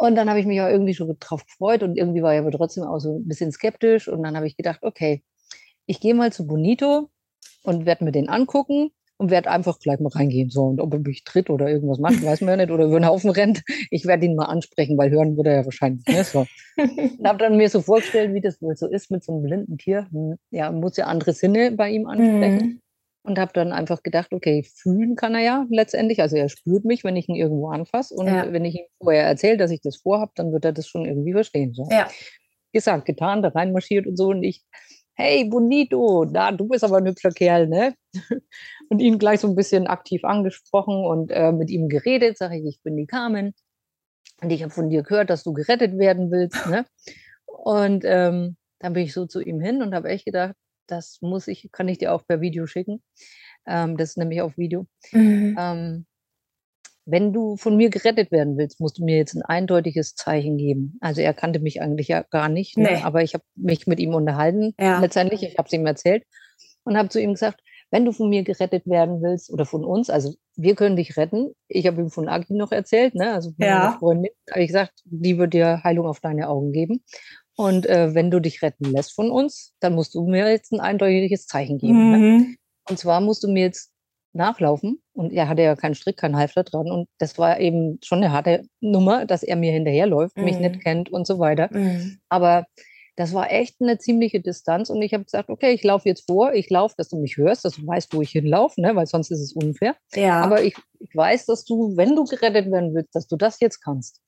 Und 0.02 0.16
dann 0.16 0.28
habe 0.28 0.40
ich 0.40 0.46
mich 0.46 0.60
auch 0.60 0.66
irgendwie 0.66 0.94
schon 0.94 1.16
drauf 1.20 1.46
gefreut 1.46 1.84
und 1.84 1.96
irgendwie 1.96 2.25
war 2.25 2.35
ich 2.35 2.40
aber 2.40 2.50
trotzdem 2.50 2.82
auch 2.82 2.99
so 2.99 3.18
ein 3.18 3.28
bisschen 3.28 3.52
skeptisch. 3.52 4.09
Und 4.09 4.25
dann 4.25 4.35
habe 4.35 4.49
ich 4.49 4.56
gedacht, 4.56 4.80
okay, 4.82 5.23
ich 5.87 6.00
gehe 6.00 6.12
mal 6.12 6.32
zu 6.32 6.44
Bonito 6.44 7.09
und 7.62 7.87
werde 7.87 8.02
mir 8.02 8.11
den 8.11 8.28
angucken 8.28 8.90
und 9.16 9.30
werde 9.30 9.49
einfach 9.49 9.78
gleich 9.78 10.00
mal 10.00 10.09
reingehen. 10.09 10.50
So, 10.50 10.64
und 10.64 10.80
ob 10.80 10.92
er 10.92 10.99
mich 10.99 11.23
tritt 11.23 11.50
oder 11.50 11.68
irgendwas 11.68 12.00
macht, 12.00 12.21
weiß 12.25 12.40
man 12.40 12.50
ja 12.50 12.56
nicht, 12.56 12.73
oder 12.73 12.87
über 12.87 12.99
den 12.99 13.06
Haufen 13.06 13.30
rennt. 13.30 13.62
Ich 13.92 14.04
werde 14.04 14.26
ihn 14.26 14.35
mal 14.35 14.47
ansprechen, 14.47 14.99
weil 14.99 15.12
hören 15.12 15.37
würde 15.37 15.50
er 15.50 15.56
ja 15.59 15.64
wahrscheinlich. 15.66 16.04
Ne? 16.09 16.25
So. 16.25 16.47
und 16.76 17.25
habe 17.25 17.38
dann 17.38 17.56
mir 17.56 17.68
so 17.68 17.80
vorgestellt, 17.80 18.35
wie 18.35 18.40
das 18.40 18.61
wohl 18.61 18.75
so 18.75 18.88
ist 18.88 19.09
mit 19.12 19.23
so 19.23 19.35
einem 19.35 19.44
blinden 19.44 19.78
Tier. 19.78 20.09
Hm, 20.11 20.35
ja, 20.50 20.73
muss 20.73 20.97
ja 20.97 21.06
andere 21.06 21.32
Sinne 21.32 21.71
bei 21.71 21.90
ihm 21.92 22.09
ansprechen. 22.09 22.66
Mhm. 22.66 22.80
Und 23.25 23.38
habe 23.38 23.52
dann 23.55 23.73
einfach 23.73 24.02
gedacht, 24.02 24.33
okay, 24.33 24.64
fühlen 24.64 25.14
kann 25.14 25.37
er 25.37 25.43
ja 25.43 25.67
letztendlich. 25.71 26.21
Also 26.21 26.37
er 26.37 26.49
spürt 26.49 26.85
mich, 26.85 27.05
wenn 27.05 27.17
ich 27.17 27.29
ihn 27.29 27.37
irgendwo 27.37 27.69
anfasse. 27.69 28.14
Und 28.14 28.26
ja. 28.26 28.52
wenn 28.52 28.64
ich 28.64 28.75
ihm 28.75 28.87
vorher 29.00 29.25
erzähle, 29.26 29.59
dass 29.59 29.71
ich 29.71 29.81
das 29.81 29.97
vorhabe, 29.97 30.33
dann 30.35 30.52
wird 30.52 30.64
er 30.64 30.73
das 30.73 30.88
schon 30.88 31.05
irgendwie 31.05 31.33
verstehen. 31.33 31.73
So. 31.73 31.87
Ja. 31.88 32.09
Gesagt, 32.73 33.05
getan, 33.05 33.43
da 33.43 33.50
reinmarschiert 33.50 34.09
und 34.09 34.17
so. 34.17 34.29
Und 34.29 34.43
ich 34.43 34.64
hey 35.14 35.45
Bonito, 35.45 36.25
da, 36.25 36.52
du 36.52 36.69
bist 36.69 36.85
aber 36.85 36.99
ein 36.99 37.07
hübscher 37.07 37.31
Kerl, 37.31 37.69
ne? 37.69 37.95
Und 38.88 39.00
ihn 39.00 39.19
gleich 39.19 39.41
so 39.41 39.49
ein 39.49 39.55
bisschen 39.55 39.87
aktiv 39.87 40.23
angesprochen 40.25 41.07
und 41.07 41.31
äh, 41.31 41.50
mit 41.50 41.71
ihm 41.71 41.88
geredet, 41.88 42.37
sage 42.37 42.59
ich, 42.59 42.67
ich 42.67 42.83
bin 42.83 42.95
die 42.95 43.07
Carmen 43.07 43.55
und 44.43 44.50
ich 44.50 44.62
habe 44.62 44.71
von 44.71 44.91
dir 44.91 45.02
gehört, 45.02 45.31
dass 45.31 45.45
du 45.45 45.55
gerettet 45.55 45.97
werden 45.97 46.31
willst, 46.31 46.67
ne? 46.67 46.85
Und 47.47 48.05
ähm, 48.05 48.57
dann 48.81 48.93
bin 48.93 49.05
ich 49.05 49.14
so 49.14 49.25
zu 49.25 49.41
ihm 49.41 49.61
hin 49.61 49.81
und 49.81 49.95
habe 49.95 50.11
echt 50.11 50.26
gedacht, 50.26 50.55
das 50.86 51.18
muss 51.20 51.48
ich, 51.48 51.70
kann 51.72 51.88
ich 51.88 51.98
dir 51.98 52.12
auch 52.12 52.26
per 52.26 52.40
Video 52.40 52.66
schicken. 52.66 53.02
Ähm, 53.66 53.96
das 53.96 54.10
ist 54.10 54.18
nämlich 54.18 54.40
auf 54.42 54.56
Video. 54.58 54.86
Mhm. 55.12 55.56
Ähm, 55.58 56.06
wenn 57.04 57.32
du 57.32 57.56
von 57.56 57.76
mir 57.76 57.90
gerettet 57.90 58.30
werden 58.30 58.56
willst, 58.56 58.80
musst 58.80 58.98
du 58.98 59.04
mir 59.04 59.16
jetzt 59.16 59.34
ein 59.34 59.42
eindeutiges 59.42 60.14
Zeichen 60.14 60.56
geben. 60.56 60.98
Also 61.00 61.20
er 61.20 61.34
kannte 61.34 61.58
mich 61.58 61.82
eigentlich 61.82 62.08
ja 62.08 62.22
gar 62.22 62.48
nicht, 62.48 62.76
ne? 62.76 62.90
nee. 62.92 63.02
aber 63.02 63.22
ich 63.22 63.34
habe 63.34 63.44
mich 63.56 63.86
mit 63.86 63.98
ihm 63.98 64.14
unterhalten 64.14 64.74
ja. 64.78 65.00
letztendlich. 65.00 65.42
Ich 65.42 65.58
habe 65.58 65.66
es 65.66 65.72
ihm 65.72 65.86
erzählt 65.86 66.24
und 66.84 66.96
habe 66.96 67.08
zu 67.08 67.20
ihm 67.20 67.32
gesagt, 67.32 67.60
wenn 67.90 68.04
du 68.06 68.12
von 68.12 68.30
mir 68.30 68.42
gerettet 68.42 68.86
werden 68.86 69.20
willst 69.20 69.52
oder 69.52 69.66
von 69.66 69.84
uns, 69.84 70.08
also 70.08 70.34
wir 70.56 70.74
können 70.74 70.96
dich 70.96 71.16
retten. 71.16 71.52
Ich 71.68 71.86
habe 71.86 72.00
ihm 72.00 72.10
von 72.10 72.28
Agi 72.28 72.54
noch 72.54 72.72
erzählt, 72.72 73.14
ne? 73.14 73.32
also 73.32 73.50
von 73.50 73.66
ja. 73.66 73.96
Freundin, 73.98 74.32
habe 74.50 74.62
ich 74.62 74.68
gesagt, 74.68 75.02
die 75.04 75.36
wird 75.38 75.52
dir 75.52 75.82
Heilung 75.84 76.06
auf 76.06 76.20
deine 76.20 76.48
Augen 76.48 76.72
geben. 76.72 77.04
Und 77.62 77.87
äh, 77.87 78.14
wenn 78.14 78.31
du 78.31 78.40
dich 78.40 78.61
retten 78.62 78.85
lässt 78.85 79.14
von 79.14 79.31
uns, 79.31 79.75
dann 79.81 79.95
musst 79.95 80.14
du 80.14 80.26
mir 80.26 80.50
jetzt 80.50 80.73
ein 80.73 80.81
eindeutiges 80.81 81.47
Zeichen 81.47 81.78
geben. 81.78 82.11
Ne? 82.11 82.19
Mhm. 82.19 82.23
Ne? 82.23 82.57
Und 82.88 82.99
zwar 82.99 83.21
musst 83.21 83.45
du 83.45 83.49
mir 83.49 83.62
jetzt 83.62 83.92
nachlaufen 84.33 85.00
und 85.12 85.33
er 85.33 85.49
hatte 85.49 85.62
ja 85.62 85.76
keinen 85.76 85.95
Strick, 85.95 86.16
keinen 86.16 86.37
Halfter 86.37 86.64
dran 86.64 86.90
und 86.90 87.07
das 87.19 87.38
war 87.38 87.61
eben 87.61 87.99
schon 88.02 88.19
eine 88.19 88.33
harte 88.33 88.64
Nummer, 88.81 89.26
dass 89.26 89.42
er 89.42 89.57
mir 89.57 89.71
hinterherläuft, 89.73 90.37
mhm. 90.37 90.45
mich 90.45 90.59
nicht 90.59 90.76
mhm. 90.76 90.81
kennt 90.81 91.12
und 91.12 91.26
so 91.26 91.38
weiter. 91.38 91.69
Mhm. 91.71 92.19
Aber 92.28 92.66
das 93.16 93.35
war 93.35 93.52
echt 93.52 93.76
eine 93.81 93.99
ziemliche 93.99 94.40
Distanz. 94.40 94.88
Und 94.90 95.02
ich 95.02 95.12
habe 95.12 95.25
gesagt, 95.25 95.50
okay, 95.50 95.73
ich 95.73 95.85
laufe 95.85 96.09
jetzt 96.09 96.26
vor, 96.26 96.54
ich 96.54 96.71
laufe, 96.71 96.95
dass 96.97 97.11
du 97.11 97.19
mich 97.19 97.37
hörst, 97.37 97.64
dass 97.64 97.75
du 97.75 97.87
weißt, 97.87 98.14
wo 98.14 98.23
ich 98.23 98.31
hinlaufe, 98.31 98.81
ne? 98.81 98.97
weil 98.97 99.07
sonst 99.07 99.31
ist 99.31 99.40
es 99.40 99.52
unfair. 99.52 99.97
Ja. 100.14 100.40
Aber 100.40 100.62
ich, 100.62 100.75
ich 100.99 101.14
weiß, 101.14 101.47
dass 101.47 101.64
du, 101.64 101.97
wenn 101.97 102.16
du 102.16 102.25
gerettet 102.25 102.73
werden 102.73 102.95
willst, 102.95 103.14
dass 103.14 103.26
du 103.28 103.37
das 103.37 103.61
jetzt 103.61 103.81
kannst. 103.83 104.21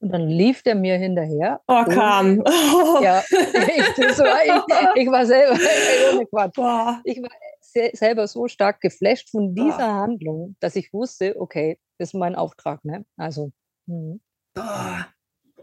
Und 0.00 0.12
dann 0.12 0.28
lief 0.28 0.62
der 0.62 0.74
mir 0.74 0.96
hinterher. 0.96 1.60
Oh, 1.68 1.84
kam. 1.84 2.42
Ja, 3.02 3.22
ich, 3.30 4.18
war, 4.18 4.44
ich, 4.96 5.02
ich 5.02 5.10
war 5.10 5.26
selber, 5.26 5.54
ohne 6.14 6.26
Quatsch. 6.26 6.54
Boah. 6.56 7.00
Ich 7.04 7.20
war 7.22 7.30
se- 7.60 7.90
selber 7.94 8.26
so 8.26 8.48
stark 8.48 8.80
geflasht 8.80 9.30
von 9.30 9.54
dieser 9.54 9.76
Boah. 9.76 9.94
Handlung, 10.02 10.56
dass 10.60 10.76
ich 10.76 10.92
wusste, 10.92 11.38
okay, 11.38 11.78
das 11.98 12.08
ist 12.10 12.14
mein 12.14 12.34
Auftrag. 12.34 12.84
Ne? 12.84 13.04
Also, 13.18 13.52
mhm. 13.86 14.20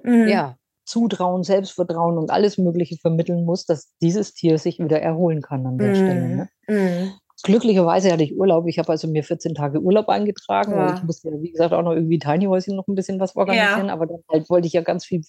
Mhm. 0.04 0.28
ja, 0.28 0.56
Zutrauen, 0.86 1.44
Selbstvertrauen 1.44 2.18
und 2.18 2.32
alles 2.32 2.58
Mögliche 2.58 2.98
vermitteln 2.98 3.44
muss, 3.44 3.66
dass 3.66 3.94
dieses 4.02 4.34
Tier 4.34 4.58
sich 4.58 4.80
wieder 4.80 5.02
erholen 5.02 5.42
kann 5.42 5.66
an 5.66 5.78
der 5.78 5.96
Stelle. 5.96 6.28
Ne? 6.28 6.50
Mhm. 6.68 7.12
Glücklicherweise 7.44 8.12
hatte 8.12 8.24
ich 8.24 8.36
Urlaub. 8.36 8.68
Ich 8.68 8.80
habe 8.80 8.90
also 8.90 9.08
mir 9.08 9.24
14 9.24 9.54
Tage 9.54 9.80
Urlaub 9.80 10.10
eingetragen. 10.10 10.74
weil 10.74 10.90
Ja. 10.90 10.96
Ich 10.96 11.04
musste 11.04 11.30
ja, 11.30 11.42
wie 11.42 11.52
gesagt, 11.52 11.74
auch 11.74 11.84
noch 11.84 11.94
irgendwie 11.94 12.20
Tiny 12.20 12.46
Häuschen 12.46 12.76
noch 12.76 12.88
ein 12.88 12.96
bisschen 12.96 13.20
was 13.20 13.36
organisieren. 13.36 13.90
Aber 13.90 14.08
dann 14.08 14.20
halt 14.32 14.50
wollte 14.50 14.68
ich 14.68 14.74
ja 14.74 14.82
ganz 14.82 15.06
viel 15.06 15.22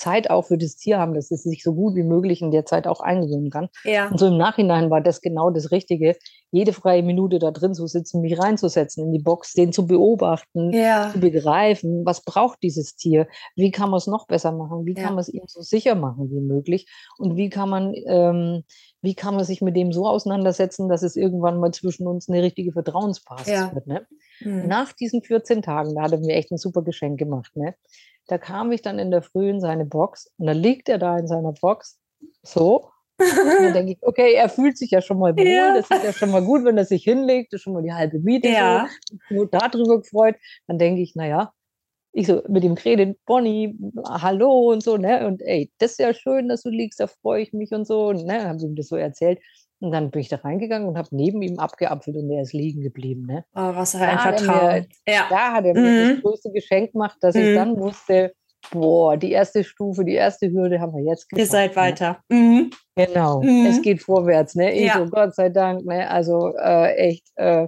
Zeit 0.00 0.30
auch 0.30 0.46
für 0.46 0.56
das 0.56 0.76
Tier 0.76 0.98
haben, 0.98 1.12
dass 1.14 1.30
es 1.30 1.42
sich 1.42 1.62
so 1.62 1.74
gut 1.74 1.94
wie 1.94 2.02
möglich 2.02 2.40
in 2.40 2.50
der 2.50 2.64
Zeit 2.64 2.86
auch 2.86 3.00
eingewöhnen 3.00 3.50
kann. 3.50 3.68
Ja. 3.84 4.08
Und 4.10 4.18
so 4.18 4.26
im 4.28 4.38
Nachhinein 4.38 4.88
war 4.90 5.02
das 5.02 5.20
genau 5.20 5.50
das 5.50 5.70
Richtige, 5.70 6.16
jede 6.50 6.72
freie 6.72 7.02
Minute 7.02 7.38
da 7.38 7.50
drin 7.50 7.74
zu 7.74 7.86
sitzen, 7.86 8.22
mich 8.22 8.38
reinzusetzen 8.38 9.04
in 9.04 9.12
die 9.12 9.18
Box, 9.22 9.52
den 9.52 9.72
zu 9.72 9.86
beobachten, 9.86 10.72
Ja. 10.72 11.10
zu 11.12 11.20
begreifen, 11.20 12.04
was 12.06 12.22
braucht 12.24 12.62
dieses 12.62 12.96
Tier, 12.96 13.28
wie 13.56 13.70
kann 13.70 13.90
man 13.90 13.98
es 13.98 14.06
noch 14.06 14.26
besser 14.26 14.52
machen, 14.52 14.86
wie 14.86 14.94
Ja. 14.96 15.02
kann 15.04 15.14
man 15.14 15.20
es 15.20 15.28
ihm 15.28 15.42
so 15.46 15.60
sicher 15.60 15.94
machen 15.94 16.30
wie 16.30 16.40
möglich 16.40 16.86
und 17.18 17.36
wie 17.36 17.50
kann 17.50 17.68
man, 17.68 17.92
ähm, 18.06 18.64
wie 19.02 19.14
kann 19.14 19.34
man 19.36 19.44
sich 19.44 19.60
mit 19.60 19.76
dem 19.76 19.92
so 19.92 20.06
auseinandersetzen, 20.06 20.88
dass 20.88 21.02
es 21.02 21.14
irgendwann 21.14 21.60
mal 21.60 21.72
zwischen 21.72 22.06
uns 22.06 22.28
eine 22.28 22.42
richtige 22.42 22.72
Vertrauensbasis 22.72 23.46
Ja. 23.52 23.74
wird. 23.74 23.86
Ne? 23.86 24.06
Mhm. 24.40 24.66
Nach 24.66 24.92
diesen 24.94 25.22
14 25.22 25.60
Tagen, 25.62 25.94
da 25.94 26.02
hat 26.02 26.12
er 26.12 26.18
mir 26.20 26.34
echt 26.34 26.50
ein 26.50 26.56
super 26.58 26.82
Geschenk 26.82 27.18
gemacht. 27.18 27.54
Ne? 27.54 27.74
Da 28.30 28.38
kam 28.38 28.70
ich 28.70 28.80
dann 28.80 28.98
in 29.00 29.10
der 29.10 29.22
Früh 29.22 29.50
in 29.50 29.60
seine 29.60 29.84
Box 29.84 30.32
und 30.38 30.46
da 30.46 30.52
liegt 30.52 30.88
er 30.88 30.98
da 30.98 31.18
in 31.18 31.26
seiner 31.26 31.52
Box 31.52 31.98
so. 32.42 32.90
Und 33.18 33.26
dann 33.64 33.74
denke 33.74 33.92
ich, 33.92 33.98
okay, 34.02 34.34
er 34.34 34.48
fühlt 34.48 34.78
sich 34.78 34.92
ja 34.92 35.02
schon 35.02 35.18
mal 35.18 35.36
wohl, 35.36 35.44
Ja. 35.46 35.74
das 35.74 35.90
ist 35.90 36.04
ja 36.04 36.12
schon 36.12 36.30
mal 36.30 36.42
gut, 36.42 36.64
wenn 36.64 36.78
er 36.78 36.84
sich 36.84 37.02
hinlegt, 37.02 37.52
das 37.52 37.58
ist 37.58 37.62
schon 37.64 37.72
mal 37.74 37.82
die 37.82 37.92
halbe 37.92 38.20
Miete 38.20 38.48
Ja. 38.48 38.88
so, 39.10 39.16
nur 39.34 39.46
darüber 39.48 40.00
gefreut. 40.00 40.36
Dann 40.68 40.78
denke 40.78 41.02
ich, 41.02 41.16
naja, 41.16 41.52
ich 42.12 42.28
so 42.28 42.42
mit 42.48 42.62
ihm 42.64 42.76
geredet, 42.76 43.18
Bonnie, 43.26 43.76
hallo 44.08 44.70
und 44.70 44.82
so, 44.82 44.96
ne? 44.96 45.26
Und 45.26 45.42
ey, 45.42 45.70
das 45.78 45.92
ist 45.92 45.98
ja 46.00 46.14
schön, 46.14 46.48
dass 46.48 46.62
du 46.62 46.70
liegst, 46.70 47.00
da 47.00 47.08
freue 47.08 47.42
ich 47.42 47.52
mich 47.52 47.72
und 47.72 47.86
so. 47.86 48.06
Und 48.08 48.24
ne, 48.24 48.48
habe 48.48 48.60
ihm 48.62 48.76
das 48.76 48.88
so 48.88 48.96
erzählt. 48.96 49.40
Und 49.80 49.92
dann 49.92 50.10
bin 50.10 50.20
ich 50.20 50.28
da 50.28 50.36
reingegangen 50.36 50.86
und 50.88 50.98
habe 50.98 51.08
neben 51.12 51.40
ihm 51.42 51.58
abgeapfelt 51.58 52.16
und 52.16 52.30
er 52.30 52.42
ist 52.42 52.52
liegen 52.52 52.82
geblieben. 52.82 53.26
Ne? 53.26 53.44
Oh, 53.54 53.74
was 53.74 53.92
für 53.92 53.98
ein 53.98 54.22
hat 54.22 54.34
er 54.34 54.38
Vertrauen. 54.44 54.86
Ja. 55.08 55.26
Da 55.30 55.52
hat 55.54 55.64
er 55.64 55.74
mir 55.74 55.80
Mhm. 55.80 56.14
das 56.16 56.20
größte 56.22 56.50
Geschenk 56.52 56.92
gemacht, 56.92 57.16
dass 57.22 57.34
Mhm. 57.34 57.40
ich 57.42 57.54
dann 57.54 57.78
wusste, 57.78 58.32
boah, 58.72 59.16
die 59.16 59.32
erste 59.32 59.64
Stufe, 59.64 60.04
die 60.04 60.14
erste 60.14 60.50
Hürde 60.50 60.80
haben 60.80 60.92
wir 60.94 61.02
jetzt 61.02 61.26
Ihr 61.32 61.36
geschafft. 61.36 61.52
seid 61.52 61.70
ne? 61.70 61.76
weiter. 61.76 62.18
Mhm. 62.28 62.70
Genau, 62.94 63.40
Mhm. 63.42 63.66
es 63.66 63.80
geht 63.80 64.02
vorwärts, 64.02 64.54
ne? 64.54 64.70
Ich 64.74 64.86
Ja. 64.88 64.98
so, 64.98 65.06
Gott 65.06 65.34
sei 65.34 65.48
Dank, 65.48 65.84
ne? 65.86 66.10
Also 66.10 66.52
äh, 66.56 66.92
echt. 66.96 67.28
Äh, 67.36 67.66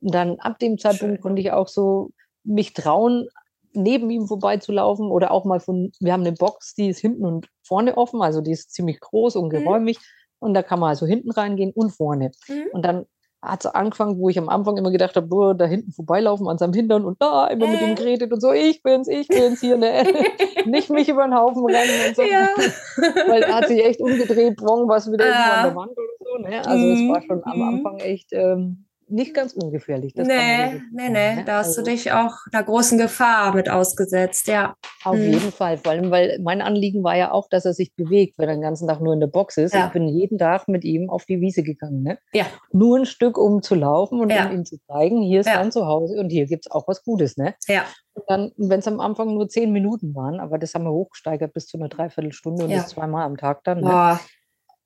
dann 0.00 0.40
ab 0.40 0.58
dem 0.58 0.76
Zeitpunkt 0.76 1.14
Schön. 1.14 1.20
konnte 1.20 1.40
ich 1.40 1.52
auch 1.52 1.68
so 1.68 2.10
mich 2.42 2.72
trauen, 2.72 3.28
neben 3.74 4.10
ihm 4.10 4.26
vorbeizulaufen 4.26 5.08
oder 5.08 5.30
auch 5.30 5.44
mal 5.44 5.60
von, 5.60 5.92
wir 6.00 6.12
haben 6.12 6.22
eine 6.22 6.32
Box, 6.32 6.74
die 6.74 6.88
ist 6.88 6.98
hinten 6.98 7.24
und 7.24 7.46
vorne 7.62 7.96
offen, 7.96 8.20
also 8.20 8.40
die 8.40 8.50
ist 8.50 8.72
ziemlich 8.72 8.98
groß 8.98 9.36
und 9.36 9.52
Mhm. 9.52 9.94
Und 10.44 10.54
da 10.54 10.62
kann 10.62 10.78
man 10.80 10.90
also 10.90 11.06
hinten 11.06 11.30
reingehen 11.30 11.72
und 11.74 11.90
vorne. 11.90 12.30
Mhm. 12.48 12.66
Und 12.72 12.84
dann 12.84 13.06
hat 13.42 13.62
es 13.62 13.70
angefangen, 13.74 14.18
wo 14.18 14.30
ich 14.30 14.38
am 14.38 14.48
Anfang 14.48 14.78
immer 14.78 14.90
gedacht 14.90 15.16
habe, 15.16 15.26
boah, 15.26 15.54
da 15.54 15.66
hinten 15.66 15.92
vorbeilaufen 15.92 16.48
an 16.48 16.56
seinem 16.56 16.72
Hintern 16.72 17.04
und 17.04 17.20
da 17.20 17.46
immer 17.48 17.66
mit 17.66 17.80
ihm 17.82 17.90
Mhm. 17.90 17.94
geredet 17.96 18.32
und 18.32 18.40
so, 18.40 18.52
ich 18.52 18.82
bin's, 18.82 19.06
ich 19.06 19.28
bin's 19.28 19.60
hier, 19.60 19.76
ne? 19.76 20.02
Nicht 20.64 20.88
mich 20.88 21.10
über 21.10 21.24
den 21.24 21.34
Haufen 21.34 21.64
rennen 21.66 22.08
und 22.08 22.16
so. 22.16 22.22
Ja. 22.22 22.48
Weil 23.28 23.42
er 23.42 23.54
hat 23.56 23.68
sich 23.68 23.84
echt 23.84 24.00
umgedreht, 24.00 24.56
Bong 24.56 24.88
war 24.88 24.96
es 24.96 25.12
wieder 25.12 25.26
irgendwo 25.26 25.42
an 25.42 25.58
Ah. 25.58 25.62
der 25.64 25.76
Wand 25.76 25.90
oder 25.92 26.06
so. 26.20 26.38
Ne? 26.48 26.66
Also 26.66 26.86
es 26.88 27.00
war 27.10 27.20
schon 27.22 27.44
am 27.44 27.58
Mhm. 27.58 27.68
Anfang 27.68 27.98
echt 27.98 28.32
ähm, 28.32 28.83
nicht 29.08 29.34
ganz 29.34 29.52
ungefährlich. 29.52 30.14
Das 30.14 30.26
Nee, 30.26 30.80
nee, 30.92 31.08
nee, 31.08 31.34
ne? 31.36 31.42
da 31.44 31.58
hast 31.58 31.76
du 31.76 31.80
Also 31.80 31.90
dich 31.90 32.12
auch 32.12 32.32
einer 32.52 32.62
großen 32.62 32.98
Gefahr 32.98 33.54
mit 33.54 33.68
ausgesetzt, 33.70 34.46
ja. 34.48 34.74
Auf 35.04 35.16
Mhm. 35.16 35.22
jeden 35.32 35.52
Fall, 35.52 35.76
vor 35.78 35.92
allem, 35.92 36.10
weil 36.10 36.38
mein 36.42 36.62
Anliegen 36.62 37.04
war 37.04 37.16
ja 37.16 37.30
auch, 37.30 37.48
dass 37.48 37.64
er 37.64 37.74
sich 37.74 37.94
bewegt, 37.94 38.38
wenn 38.38 38.48
er 38.48 38.54
den 38.56 38.62
ganzen 38.62 38.88
Tag 38.88 39.00
nur 39.00 39.12
in 39.14 39.20
der 39.20 39.26
Box 39.26 39.56
ist. 39.58 39.74
Ja. 39.74 39.86
Ich 39.86 39.92
bin 39.92 40.08
jeden 40.08 40.38
Tag 40.38 40.66
mit 40.68 40.84
ihm 40.84 41.10
auf 41.10 41.24
die 41.26 41.40
Wiese 41.40 41.62
gegangen. 41.62 42.02
Ne? 42.02 42.18
Ja. 42.32 42.46
Nur 42.72 42.98
ein 42.98 43.06
Stück, 43.06 43.36
um 43.38 43.62
zu 43.62 43.74
laufen 43.74 44.20
und 44.20 44.30
Ja. 44.30 44.46
um 44.46 44.52
ihm 44.52 44.64
zu 44.64 44.78
zeigen, 44.86 45.22
hier 45.22 45.40
ist 45.40 45.46
Ja. 45.46 45.56
dein 45.56 45.70
Zuhause 45.72 46.18
und 46.18 46.30
hier 46.30 46.46
gibt 46.46 46.66
es 46.66 46.72
auch 46.72 46.88
was 46.88 47.02
Gutes. 47.04 47.36
Ne? 47.36 47.54
Ja. 47.68 47.82
Und 48.14 48.24
dann, 48.28 48.52
wenn 48.56 48.78
es 48.80 48.86
am 48.88 49.00
Anfang 49.00 49.34
nur 49.34 49.48
zehn 49.48 49.72
Minuten 49.72 50.14
waren, 50.14 50.40
aber 50.40 50.58
das 50.58 50.72
haben 50.74 50.84
wir 50.84 50.92
hochgesteigert 50.92 51.52
bis 51.52 51.66
zu 51.66 51.76
einer 51.76 51.88
Dreiviertelstunde 51.88 52.64
und 52.64 52.70
das 52.72 52.88
zweimal 52.88 53.24
am 53.26 53.36
Tag 53.36 53.64
dann. 53.64 53.80
Ne? 53.80 53.90
Boah, 53.90 54.20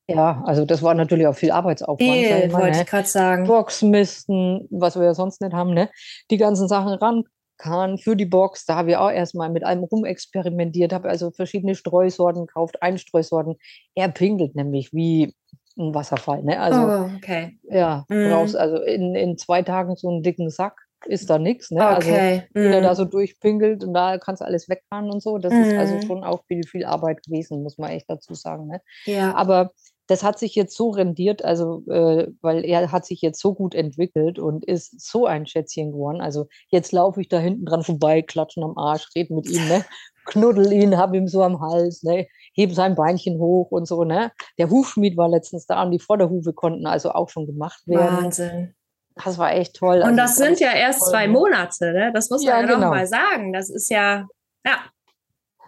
Ja, 0.09 0.43
also 0.47 0.65
das 0.65 0.83
war 0.83 0.95
natürlich 0.95 1.27
auch 1.27 1.35
viel 1.35 1.51
Arbeitsaufwand. 1.51 2.51
mal, 2.51 2.53
wollte 2.53 2.77
ne? 2.77 2.83
ich 2.83 2.87
gerade 2.87 3.07
sagen. 3.07 3.47
Boxmisten, 3.47 4.67
was 4.71 4.97
wir 4.97 5.05
ja 5.05 5.15
sonst 5.15 5.41
nicht 5.41 5.53
haben, 5.53 5.75
ne? 5.75 5.91
Die 6.31 6.39
ganzen 6.39 6.67
Sachen 6.67 6.95
rankarren 6.95 7.99
für 7.99 8.17
die 8.17 8.25
Box. 8.25 8.65
Da 8.65 8.77
habe 8.77 8.91
ich 8.91 8.97
auch 8.97 9.11
erstmal 9.11 9.51
mit 9.51 9.65
allem 9.65 9.85
rumexperimentiert, 9.85 10.93
habe 10.93 11.09
also 11.11 11.31
verschiedene 11.31 11.75
Streusorten 11.75 12.47
gekauft, 12.47 12.83
Einstreusorten. 12.83 13.57
Er 13.95 14.09
pinkelt 14.09 14.55
nämlich 14.55 14.93
wie 14.95 15.35
ein 15.79 15.95
Wasserfall, 15.95 16.43
ne? 16.43 16.59
Also 16.59 16.81
oh, 16.81 17.11
okay. 17.17 17.59
ja, 17.65 18.05
Mhm. 18.09 18.31
brauchst 18.31 18.57
also 18.57 18.83
in, 18.83 19.15
in 19.15 19.37
zwei 19.39 19.63
Tagen 19.63 19.95
so 19.95 20.09
einen 20.09 20.23
dicken 20.23 20.51
Sack 20.51 20.77
ist 21.07 21.31
da 21.31 21.39
nichts, 21.39 21.71
ne? 21.71 21.87
Also 21.87 22.09
Okay. 22.11 22.43
wenn 22.55 22.73
er 22.73 22.81
mhm. 22.81 22.85
da 22.85 22.95
so 22.97 23.05
durchpinkelt 23.05 23.85
und 23.85 23.95
da 23.95 24.19
kannst 24.19 24.41
du 24.43 24.47
alles 24.47 24.69
wegfahren 24.69 25.11
und 25.11 25.23
so. 25.23 25.39
Das 25.39 25.53
ist 25.55 25.77
also 25.77 25.95
Mhm. 25.97 26.03
schon 26.03 26.25
auch 26.25 26.43
viel, 26.47 26.67
viel 26.67 26.85
Arbeit 26.85 27.23
gewesen, 27.23 27.63
muss 27.63 27.79
man 27.79 27.91
echt 27.91 28.11
dazu 28.11 28.35
sagen. 28.35 28.67
Ne? 28.67 28.81
Ja. 29.05 29.33
Aber 29.37 29.71
das 30.09 30.25
hat 30.25 30.39
sich 30.39 30.55
jetzt 30.55 30.77
so 30.77 30.91
rendiert, 30.91 31.45
also 31.45 31.85
äh, 31.89 32.27
weil 32.41 32.65
er 32.65 32.91
hat 32.91 33.07
sich 33.07 33.21
jetzt 33.21 33.41
so 33.41 33.55
gut 33.55 33.75
entwickelt 33.75 34.39
und 34.39 34.65
ist 34.65 35.01
so 35.01 35.27
ein 35.27 35.47
Schätzchen 35.47 35.93
geworden. 35.93 36.21
Also 36.21 36.49
jetzt 36.69 36.93
laufe 36.93 37.21
ich 37.21 37.29
da 37.29 37.39
hinten 37.39 37.67
dran 37.67 37.85
vorbei, 37.85 38.23
klatschen 38.23 38.65
am 38.65 38.77
Arsch, 38.77 39.09
rede 39.15 39.35
mit 39.35 39.49
ihm, 39.49 39.69
ne? 39.69 39.85
knuddel 40.25 40.73
ihn, 40.73 40.99
hab 40.99 41.15
ihm 41.15 41.27
so 41.27 41.43
am 41.43 41.61
Hals, 41.61 42.03
ne? 42.03 42.27
heb 42.53 42.75
sein 42.75 42.95
Beinchen 42.95 43.39
hoch 43.39 43.71
und 43.71 43.87
so. 43.87 44.05
Ne? 44.05 44.33
Der 44.59 44.69
Hufschmied 44.69 45.17
war 45.17 45.29
letztens 45.29 45.67
da 45.67 45.83
und 45.83 45.93
die 45.93 45.99
Vorderhufe 45.99 46.53
konnten 46.53 46.87
also 46.87 47.13
auch 47.13 47.29
schon 47.29 47.47
gemacht 47.47 47.87
werden. 47.87 48.25
Wahnsinn. 48.25 48.75
Das 49.15 49.39
war 49.39 49.53
echt 49.53 49.77
toll. 49.77 49.99
Und 49.99 50.05
Also 50.05 50.17
das 50.17 50.37
sind 50.37 50.61
ja 50.61 50.73
erst 50.73 51.01
toll, 51.01 51.11
zwei 51.11 51.27
ne? 51.27 51.33
Monate, 51.33 51.93
ne? 51.93 52.13
Das 52.13 52.31
muss 52.31 52.45
man 52.45 52.55
Ja, 52.55 52.61
ja, 52.61 52.67
noch 52.67 52.75
genau. 52.77 52.91
mal 52.91 53.07
sagen. 53.07 53.53
Das 53.53 53.71
ist 53.71 53.91
ja, 53.91 54.27
ja. 54.65 54.79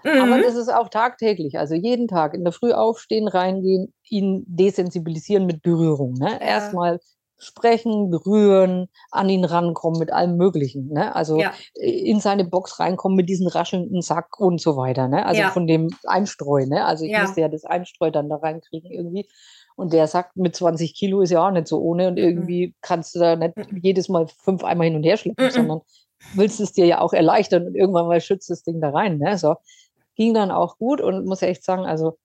Aber 0.05 0.37
Mhm. 0.39 0.43
das 0.43 0.55
ist 0.57 0.73
auch 0.73 0.89
tagtäglich, 0.89 1.59
also 1.59 1.75
jeden 1.75 2.09
Tag 2.09 2.35
in 2.35 2.45
der 2.45 2.53
Früh 2.53 2.73
aufstehen, 2.73 3.29
reingehen, 3.29 3.93
ihn 4.09 4.45
desensibilisieren 4.47 5.47
mit 5.47 5.63
Berührung. 5.63 6.15
Ne? 6.15 6.31
Ja. 6.33 6.39
Erstmal 6.39 7.01
sprechen, 7.43 8.11
berühren, 8.11 8.89
an 9.11 9.31
ihn 9.31 9.45
rankommen 9.47 9.99
mit 9.99 10.13
allem 10.13 10.37
Möglichen. 10.37 10.89
Ne? 10.89 11.15
Also 11.17 11.39
Ja. 11.41 11.53
in 11.75 12.21
seine 12.21 12.45
Box 12.45 12.79
reinkommen 12.79 13.17
mit 13.17 13.31
diesem 13.31 13.47
raschelnden 13.47 14.03
Sack 14.03 14.39
und 14.39 14.61
so 14.61 14.77
weiter. 14.77 15.09
Ne? 15.09 15.25
Also 15.25 15.41
Ja. 15.41 15.51
von 15.51 15.67
dem 15.67 15.89
Einstreu. 16.07 16.67
Ne? 16.67 16.85
Also 16.85 17.07
ich 17.07 17.13
Ja. 17.13 17.23
musste 17.23 17.41
ja 17.41 17.49
das 17.49 17.65
Einstreu 17.65 18.11
dann 18.11 18.29
da 18.29 18.37
reinkriegen 18.37 18.91
irgendwie. 18.91 19.27
Und 19.75 19.95
der 19.95 20.07
Sack 20.07 20.33
mit 20.37 20.55
20 20.55 20.95
Kilo 20.95 21.23
ist 21.23 21.31
ja 21.31 21.47
auch 21.47 21.51
nicht 21.51 21.67
so 21.67 21.81
ohne. 21.81 22.09
Und 22.09 22.15
Mhm. 22.19 22.25
irgendwie 22.25 22.75
kannst 22.83 23.15
du 23.15 23.21
da 23.21 23.37
nicht 23.37 23.57
Mhm. 23.57 23.81
jedes 23.83 24.11
Mal 24.11 24.27
fünf 24.29 24.63
Eimer 24.63 24.85
hin 24.85 24.97
und 24.97 25.05
her 25.05 25.17
schleppen, 25.17 25.47
Mhm. 25.47 25.51
sondern 25.51 25.81
willst 26.35 26.61
es 26.61 26.73
dir 26.73 26.85
ja 26.85 27.01
auch 27.01 27.15
erleichtern 27.15 27.67
und 27.67 27.75
irgendwann 27.75 28.07
mal 28.07 28.21
schützt 28.21 28.51
das 28.51 28.63
Ding 28.65 28.83
da 28.83 28.91
rein. 28.91 29.17
Ne? 29.17 29.39
So 29.39 29.55
ging 30.21 30.35
dann 30.35 30.51
auch 30.51 30.77
gut 30.77 31.01
und 31.01 31.25
muss 31.25 31.41
echt 31.41 31.65
sagen, 31.65 31.87
also 31.87 32.19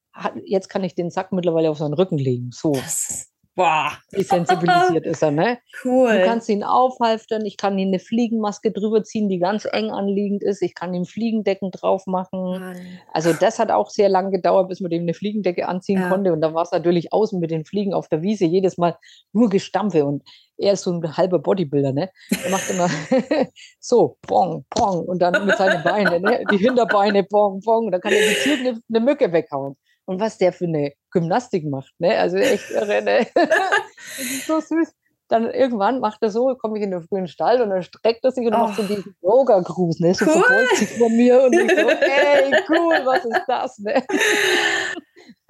jetzt 0.43 0.67
kann 0.67 0.83
ich 0.83 0.95
den 0.95 1.09
Sack 1.09 1.31
mittlerweile 1.31 1.69
auf 1.69 1.77
seinen 1.77 1.93
Rücken 1.93 2.17
legen. 2.17 2.49
So 2.51 2.73
Das 2.73 3.31
boah, 3.55 3.91
desensibilisiert 4.11 5.05
ist 5.05 5.21
er, 5.23 5.31
ne? 5.31 5.57
cool. 5.83 6.11
Du 6.11 6.25
kannst 6.25 6.49
ihn 6.49 6.63
aufhalftern, 6.63 7.45
ich 7.45 7.57
kann 7.57 7.77
ihm 7.77 7.87
eine 7.89 7.99
Fliegenmaske 7.99 8.71
drüber 8.71 9.03
ziehen, 9.03 9.29
die 9.29 9.39
ganz 9.39 9.65
eng 9.71 9.91
anliegend 9.91 10.43
ist. 10.43 10.61
Ich 10.61 10.75
kann 10.75 10.93
ihm 10.93 11.05
Fliegendecken 11.05 11.71
drauf 11.71 12.05
machen. 12.05 12.59
Mann. 12.59 12.99
Also 13.13 13.33
das 13.33 13.59
hat 13.59 13.71
auch 13.71 13.89
sehr 13.89 14.09
lange 14.09 14.31
gedauert, 14.31 14.67
bis 14.67 14.81
man 14.81 14.91
dem 14.91 15.03
eine 15.03 15.13
Fliegendecke 15.13 15.67
anziehen 15.67 16.01
Ja. 16.01 16.09
konnte. 16.09 16.33
Und 16.33 16.41
dann 16.41 16.53
war 16.53 16.63
es 16.63 16.71
natürlich 16.71 17.13
außen 17.13 17.39
mit 17.39 17.51
den 17.51 17.65
Fliegen 17.65 17.93
auf 17.93 18.09
der 18.09 18.21
Wiese 18.21 18.45
jedes 18.45 18.77
Mal 18.77 18.97
nur 19.31 19.49
Gestampfe. 19.49 20.05
Und 20.05 20.23
er 20.57 20.73
ist 20.73 20.83
so 20.83 20.91
ein 20.91 21.17
halber 21.17 21.39
Bodybuilder, 21.39 21.93
ne? 21.93 22.09
Er 22.43 22.51
macht 22.51 22.69
immer 22.69 22.89
so, 23.79 24.17
bong, 24.27 24.65
bong. 24.69 25.05
Und 25.05 25.19
dann 25.21 25.45
mit 25.45 25.57
seinen 25.57 25.83
Beinen, 25.83 26.21
ne? 26.21 26.43
die 26.51 26.57
Hinterbeine, 26.57 27.23
bong, 27.23 27.61
bong. 27.61 27.85
Und 27.85 27.91
dann 27.91 28.01
kann 28.01 28.13
er 28.13 28.27
gezielt 28.29 28.59
eine, 28.61 28.79
eine 28.89 28.99
Mücke 28.99 29.31
weghauen. 29.31 29.75
Und 30.05 30.19
was 30.19 30.37
der 30.37 30.53
für 30.53 30.65
eine 30.65 30.93
Gymnastik 31.15 31.65
macht, 31.65 31.93
ne? 31.97 32.17
Also 32.17 32.37
echt 32.37 32.69
irre, 32.71 33.01
ne? 33.01 33.25
Das 33.35 34.25
ist 34.25 34.45
so 34.45 34.59
süß. 34.59 34.93
dann 35.29 35.49
irgendwann 35.49 35.99
macht 35.99 36.21
er 36.21 36.29
so, 36.29 36.55
komme 36.55 36.77
ich 36.77 36.83
in 36.83 36.91
den 36.91 37.01
frühen 37.01 37.27
Stall 37.27 37.61
und 37.61 37.69
dann 37.69 37.83
streckt 37.83 38.23
er 38.23 38.31
sich 38.31 38.45
und 38.45 38.53
oh. 38.53 38.59
macht 38.59 38.75
so 38.75 38.83
diesen 38.83 39.15
Yoga-Gruß, 39.21 39.99
ne? 40.01 40.13
So 40.13 40.25
cool. 40.25 40.33
verbeugt 40.33 40.75
sich 40.75 40.97
vor 40.97 41.09
mir 41.09 41.43
und 41.43 41.53
ich 41.53 41.71
so, 41.71 41.89
ey, 41.89 42.53
cool, 42.69 43.05
was 43.05 43.25
ist 43.25 43.45
das, 43.47 43.79
ne? 43.79 44.03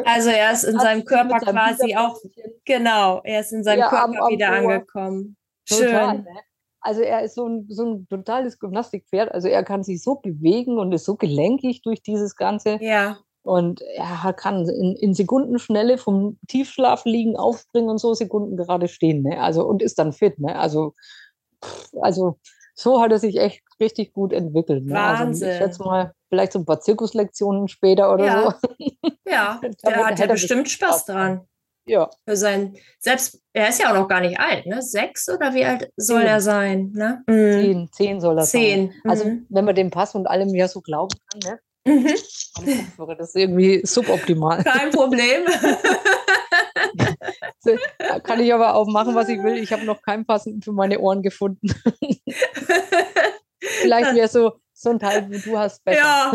Also 0.06 0.30
er 0.30 0.52
ist 0.52 0.64
in 0.64 0.80
seinem 0.80 1.04
Körper 1.04 1.40
quasi 1.40 1.96
auch, 1.96 2.18
genau, 2.64 3.22
er 3.24 3.40
ist 3.42 3.52
in 3.52 3.64
seinem 3.64 3.80
ja, 3.80 3.90
Körper 3.90 4.04
am, 4.04 4.18
am 4.18 4.30
wieder 4.30 4.50
Ohr. 4.50 4.56
angekommen. 4.56 5.36
Schön. 5.68 5.88
Total, 5.88 6.18
ne? 6.20 6.42
Also 6.80 7.02
er 7.02 7.24
ist 7.24 7.34
so 7.34 7.48
ein, 7.48 7.66
so 7.68 7.84
ein 7.84 8.08
totales 8.08 8.60
Gymnastikpferd. 8.60 9.32
Also 9.32 9.48
er 9.48 9.64
kann 9.64 9.82
sich 9.82 10.04
so 10.04 10.16
bewegen 10.16 10.78
und 10.78 10.92
ist 10.92 11.06
so 11.06 11.16
gelenkig 11.16 11.82
durch 11.82 12.04
dieses 12.04 12.36
Ganze. 12.36 12.78
Ja. 12.80 13.18
Und 13.46 13.82
er 13.82 14.34
kann 14.34 14.68
in, 14.68 14.96
in 14.96 15.14
Sekundenschnelle 15.14 16.00
vom 16.00 16.40
Tiefschlaf 16.48 17.06
liegen, 17.06 17.38
aufspringen 17.38 17.92
und 17.92 18.00
so 18.00 18.16
Sekunden 18.16 18.58
gerade 18.58 18.88
stehen. 18.88 19.22
Ne? 19.22 19.40
Also 19.40 19.64
und 19.64 19.84
ist 19.84 20.00
dann 20.00 20.14
fit. 20.14 20.40
Ne? 20.40 20.58
Also, 20.58 20.96
also 22.02 22.40
so 22.74 23.00
hat 23.02 23.12
er 23.12 23.20
sich 23.20 23.38
echt 23.38 23.62
richtig 23.80 24.14
gut 24.14 24.34
entwickelt. 24.34 24.86
Ne? 24.86 24.96
Wahnsinn. 24.96 25.28
Also 25.28 25.46
ich 25.46 25.58
schätze 25.58 25.84
mal, 25.84 26.14
vielleicht 26.30 26.54
so 26.54 26.60
ein 26.60 26.66
paar 26.66 26.80
Zirkuslektionen 26.80 27.68
später 27.68 28.12
oder 28.12 28.25
ja. 28.25 28.58
so. 28.62 28.68
Ja, 29.28 29.60
der 29.84 30.06
hat 30.06 30.20
ja 30.20 30.28
bestimmt 30.28 30.70
Spaß 30.70 31.06
dran. 31.06 31.48
Ja. 31.88 32.10
Für 32.28 32.36
sein, 32.36 32.75
selbst, 33.00 33.42
er 33.54 33.70
ist 33.70 33.80
ja 33.80 33.92
auch 33.92 33.96
noch 33.96 34.08
gar 34.08 34.22
nicht 34.22 34.40
alt, 34.40 34.66
ne? 34.66 34.82
Sechs 34.82 35.30
oder 35.30 35.54
wie 35.54 35.66
alt 35.66 35.92
soll 35.98 36.22
zehn. 36.22 36.28
er 36.28 36.42
sein? 36.42 36.92
Ne? 36.94 37.24
Mhm. 37.28 37.52
Zehn, 37.52 37.90
zehn 37.92 38.22
soll 38.22 38.38
er 38.40 38.44
zehn. 38.44 38.92
sein. 38.92 39.12
Also, 39.12 39.25
mhm. 39.25 39.46
wenn 39.50 39.66
man 39.66 39.75
dem 39.75 39.92
Pass 39.92 40.16
und 40.16 40.28
allem 40.28 40.50
ja 40.56 40.68
so 40.68 40.82
glauben 40.82 41.16
kann, 41.32 41.54
ne? 41.54 41.60
Mhm. 41.86 42.15
Das 43.18 43.30
ist 43.30 43.36
irgendwie 43.36 43.82
suboptimal. 43.86 44.63
Kein 44.63 44.89
Problem. 44.92 45.46
kann 48.24 48.39
ich 48.39 48.54
aber 48.54 48.75
auch 48.75 48.88
machen, 48.88 49.13
was 49.15 49.30
ich 49.30 49.42
will. 49.44 49.58
Ich 49.58 49.72
habe 49.72 49.86
noch 49.86 50.01
keinen 50.01 50.25
passenden 50.25 50.62
für 50.62 50.72
meine 50.72 51.00
Ohren 51.00 51.22
gefunden. 51.22 51.68
Vielleicht 53.60 54.15
wäre 54.15 54.27
so, 54.27 54.60
so 54.74 54.89
ein 54.89 55.00
Teil, 55.00 55.30
wie 55.30 55.39
du 55.39 55.58
hast, 55.58 55.84
besser. 55.84 56.00
Ja. 56.00 56.32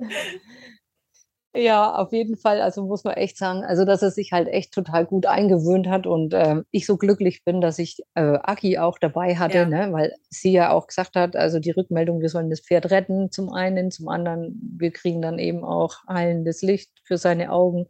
Ja, 1.54 1.94
auf 1.94 2.12
jeden 2.12 2.36
Fall. 2.36 2.60
Also 2.60 2.84
muss 2.84 3.04
man 3.04 3.14
echt 3.14 3.38
sagen, 3.38 3.64
also 3.64 3.84
dass 3.84 4.02
er 4.02 4.10
sich 4.10 4.32
halt 4.32 4.48
echt 4.48 4.72
total 4.72 5.06
gut 5.06 5.26
eingewöhnt 5.26 5.88
hat 5.88 6.06
und 6.06 6.34
äh, 6.34 6.62
ich 6.70 6.84
so 6.84 6.98
glücklich 6.98 7.42
bin, 7.44 7.60
dass 7.60 7.78
ich 7.78 8.02
äh, 8.14 8.38
Aki 8.42 8.78
auch 8.78 8.98
dabei 8.98 9.36
hatte, 9.36 9.58
ja. 9.58 9.64
ne? 9.64 9.88
weil 9.90 10.12
sie 10.28 10.52
ja 10.52 10.70
auch 10.70 10.86
gesagt 10.86 11.16
hat, 11.16 11.36
also 11.36 11.58
die 11.58 11.70
Rückmeldung, 11.70 12.20
wir 12.20 12.28
sollen 12.28 12.50
das 12.50 12.60
Pferd 12.60 12.90
retten, 12.90 13.32
zum 13.32 13.50
einen, 13.50 13.90
zum 13.90 14.08
anderen, 14.08 14.60
wir 14.78 14.92
kriegen 14.92 15.22
dann 15.22 15.38
eben 15.38 15.64
auch 15.64 15.96
heilendes 16.06 16.60
Licht 16.62 16.90
für 17.04 17.16
seine 17.16 17.50
Augen. 17.50 17.86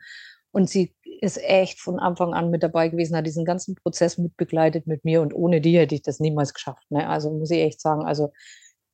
Und 0.52 0.70
sie 0.70 0.94
ist 1.20 1.38
echt 1.42 1.80
von 1.80 1.98
Anfang 1.98 2.34
an 2.34 2.50
mit 2.50 2.62
dabei 2.62 2.88
gewesen, 2.88 3.16
hat 3.16 3.26
diesen 3.26 3.44
ganzen 3.44 3.74
Prozess 3.74 4.18
mitbegleitet 4.18 4.86
mit 4.86 5.04
mir 5.04 5.20
und 5.20 5.34
ohne 5.34 5.60
die 5.60 5.76
hätte 5.78 5.94
ich 5.94 6.02
das 6.02 6.20
niemals 6.20 6.54
geschafft. 6.54 6.90
Ne? 6.90 7.08
Also 7.08 7.30
muss 7.30 7.50
ich 7.50 7.60
echt 7.60 7.80
sagen, 7.80 8.04
also 8.06 8.32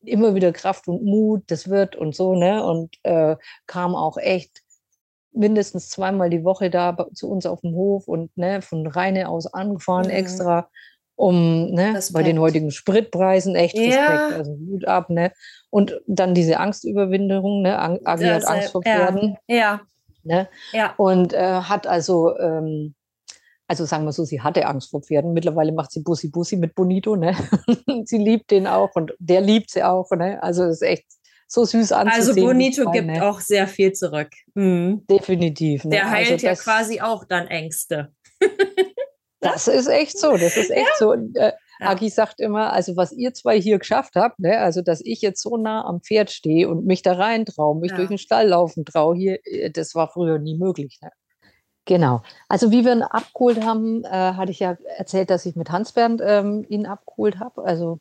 immer 0.06 0.34
wieder 0.34 0.52
Kraft 0.52 0.88
und 0.88 1.04
Mut, 1.04 1.44
das 1.48 1.68
wird 1.68 1.96
und 1.96 2.14
so, 2.14 2.34
ne? 2.34 2.64
Und 2.64 2.96
äh, 3.02 3.36
kam 3.66 3.94
auch 3.94 4.16
echt 4.16 4.62
mindestens 5.32 5.88
zweimal 5.88 6.30
die 6.30 6.44
Woche 6.44 6.70
da 6.70 6.96
zu 7.12 7.28
uns 7.28 7.44
auf 7.46 7.60
dem 7.60 7.74
Hof 7.74 8.08
und 8.08 8.36
ne, 8.36 8.62
von 8.62 8.86
Rheine 8.86 9.28
aus 9.28 9.52
angefahren 9.52 10.06
mhm. 10.06 10.12
extra, 10.12 10.68
um 11.16 11.70
ne, 11.72 12.00
bei 12.12 12.22
den 12.22 12.38
heutigen 12.38 12.70
Spritpreisen 12.70 13.54
echt 13.54 13.76
ja. 13.76 14.28
also 14.28 14.54
gut 14.54 14.86
ab, 14.86 15.10
ne? 15.10 15.32
Und 15.70 16.00
dann 16.06 16.34
diese 16.34 16.58
Angstüberwinderung, 16.58 17.62
ne? 17.62 17.78
Agi 18.04 18.26
hat 18.26 18.46
Angst 18.46 18.70
vor 18.70 18.82
Pferden. 18.82 19.36
Ja. 19.48 19.56
ja. 19.56 19.80
Ne? 20.22 20.48
ja. 20.72 20.94
Und 20.96 21.34
äh, 21.34 21.60
hat 21.60 21.86
also 21.86 22.38
ähm, 22.38 22.94
also 23.66 23.84
sagen 23.84 24.04
wir 24.04 24.12
so, 24.12 24.24
sie 24.24 24.42
hatte 24.42 24.66
Angst 24.66 24.90
vor 24.90 25.02
Pferden. 25.02 25.32
Mittlerweile 25.32 25.72
macht 25.72 25.90
sie 25.90 26.00
Bussi 26.00 26.28
Bussi 26.28 26.56
mit 26.56 26.74
Bonito, 26.74 27.16
ne? 27.16 27.34
sie 28.04 28.18
liebt 28.18 28.50
den 28.50 28.66
auch 28.66 28.90
und 28.94 29.14
der 29.18 29.40
liebt 29.40 29.70
sie 29.70 29.82
auch, 29.82 30.10
ne? 30.10 30.42
Also 30.42 30.64
das 30.64 30.76
ist 30.76 30.82
echt 30.82 31.06
so 31.48 31.64
süß 31.64 31.92
anzusehen. 31.92 32.28
Also 32.28 32.46
Bonito 32.46 32.90
gibt 32.90 33.06
ne? 33.06 33.26
auch 33.26 33.40
sehr 33.40 33.66
viel 33.66 33.92
zurück. 33.92 34.30
Mhm. 34.54 35.06
Definitiv. 35.08 35.84
Ne? 35.84 35.90
Der 35.90 36.10
heilt 36.10 36.32
also 36.32 36.46
ja 36.46 36.54
quasi 36.54 37.00
auch 37.00 37.24
dann 37.24 37.46
Ängste. 37.46 38.12
das 39.40 39.68
ist 39.68 39.88
echt 39.88 40.18
so, 40.18 40.32
das 40.32 40.56
ist 40.56 40.70
echt 40.70 40.86
ja. 40.86 40.98
so. 40.98 41.12
Und, 41.12 41.36
äh, 41.36 41.52
ja. 41.80 41.88
Agi 41.88 42.08
sagt 42.08 42.40
immer, 42.40 42.72
also 42.72 42.96
was 42.96 43.12
ihr 43.12 43.34
zwei 43.34 43.60
hier 43.60 43.78
geschafft 43.78 44.14
habt, 44.14 44.38
ne, 44.38 44.58
also 44.58 44.80
dass 44.80 45.00
ich 45.00 45.20
jetzt 45.22 45.42
so 45.42 45.56
nah 45.56 45.84
am 45.84 46.00
Pferd 46.02 46.30
stehe 46.30 46.68
und 46.68 46.86
mich 46.86 47.02
da 47.02 47.14
rein 47.14 47.44
traue, 47.44 47.78
mich 47.80 47.90
ja. 47.90 47.96
durch 47.96 48.08
den 48.08 48.18
Stall 48.18 48.48
laufen 48.48 48.84
traue, 48.84 49.16
hier, 49.16 49.38
äh, 49.44 49.70
das 49.70 49.94
war 49.94 50.08
früher 50.08 50.38
nie 50.38 50.56
möglich. 50.56 50.98
Ne? 51.02 51.10
Genau. 51.86 52.22
Also 52.48 52.70
wie 52.70 52.84
wir 52.84 52.92
ihn 52.92 53.02
abgeholt 53.02 53.64
haben, 53.64 54.04
äh, 54.04 54.08
hatte 54.08 54.50
ich 54.50 54.60
ja 54.60 54.76
erzählt, 54.96 55.30
dass 55.30 55.44
ich 55.44 55.54
mit 55.54 55.70
Hans-Bernd 55.70 56.22
ähm, 56.24 56.64
ihn 56.68 56.86
abgeholt 56.86 57.40
habe. 57.40 57.64
Also 57.64 57.98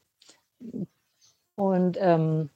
und 1.56 1.98
ähm, 2.00 2.50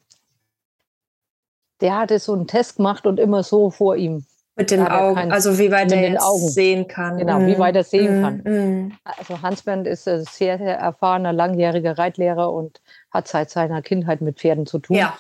der 1.81 1.97
hatte 1.97 2.19
so 2.19 2.33
einen 2.33 2.47
Test 2.47 2.77
gemacht 2.77 3.05
und 3.05 3.19
immer 3.19 3.43
so 3.43 3.69
vor 3.69 3.95
ihm. 3.95 4.25
Mit 4.55 4.71
den 4.71 4.87
Augen, 4.87 5.15
kein, 5.15 5.31
also 5.31 5.59
wie 5.59 5.69
weit 5.69 5.91
er 5.91 6.01
jetzt 6.01 6.23
Augen. 6.23 6.49
sehen 6.49 6.87
kann. 6.87 7.19
Genau, 7.19 7.39
mm. 7.39 7.45
wie 7.45 7.59
weit 7.59 7.75
er 7.75 7.83
sehen 7.83 8.19
mm. 8.19 8.23
kann. 8.23 8.37
Mm. 8.37 8.91
Also 9.03 9.39
Hans-Bernd 9.43 9.85
ist 9.85 10.07
ein 10.07 10.23
sehr, 10.23 10.57
sehr 10.57 10.79
erfahrener, 10.79 11.31
langjähriger 11.31 11.95
Reitlehrer 11.95 12.51
und 12.51 12.81
hat 13.11 13.27
seit 13.27 13.51
seiner 13.51 13.83
Kindheit 13.83 14.21
mit 14.21 14.39
Pferden 14.39 14.65
zu 14.65 14.79
tun. 14.79 14.95
Ja. 14.95 15.15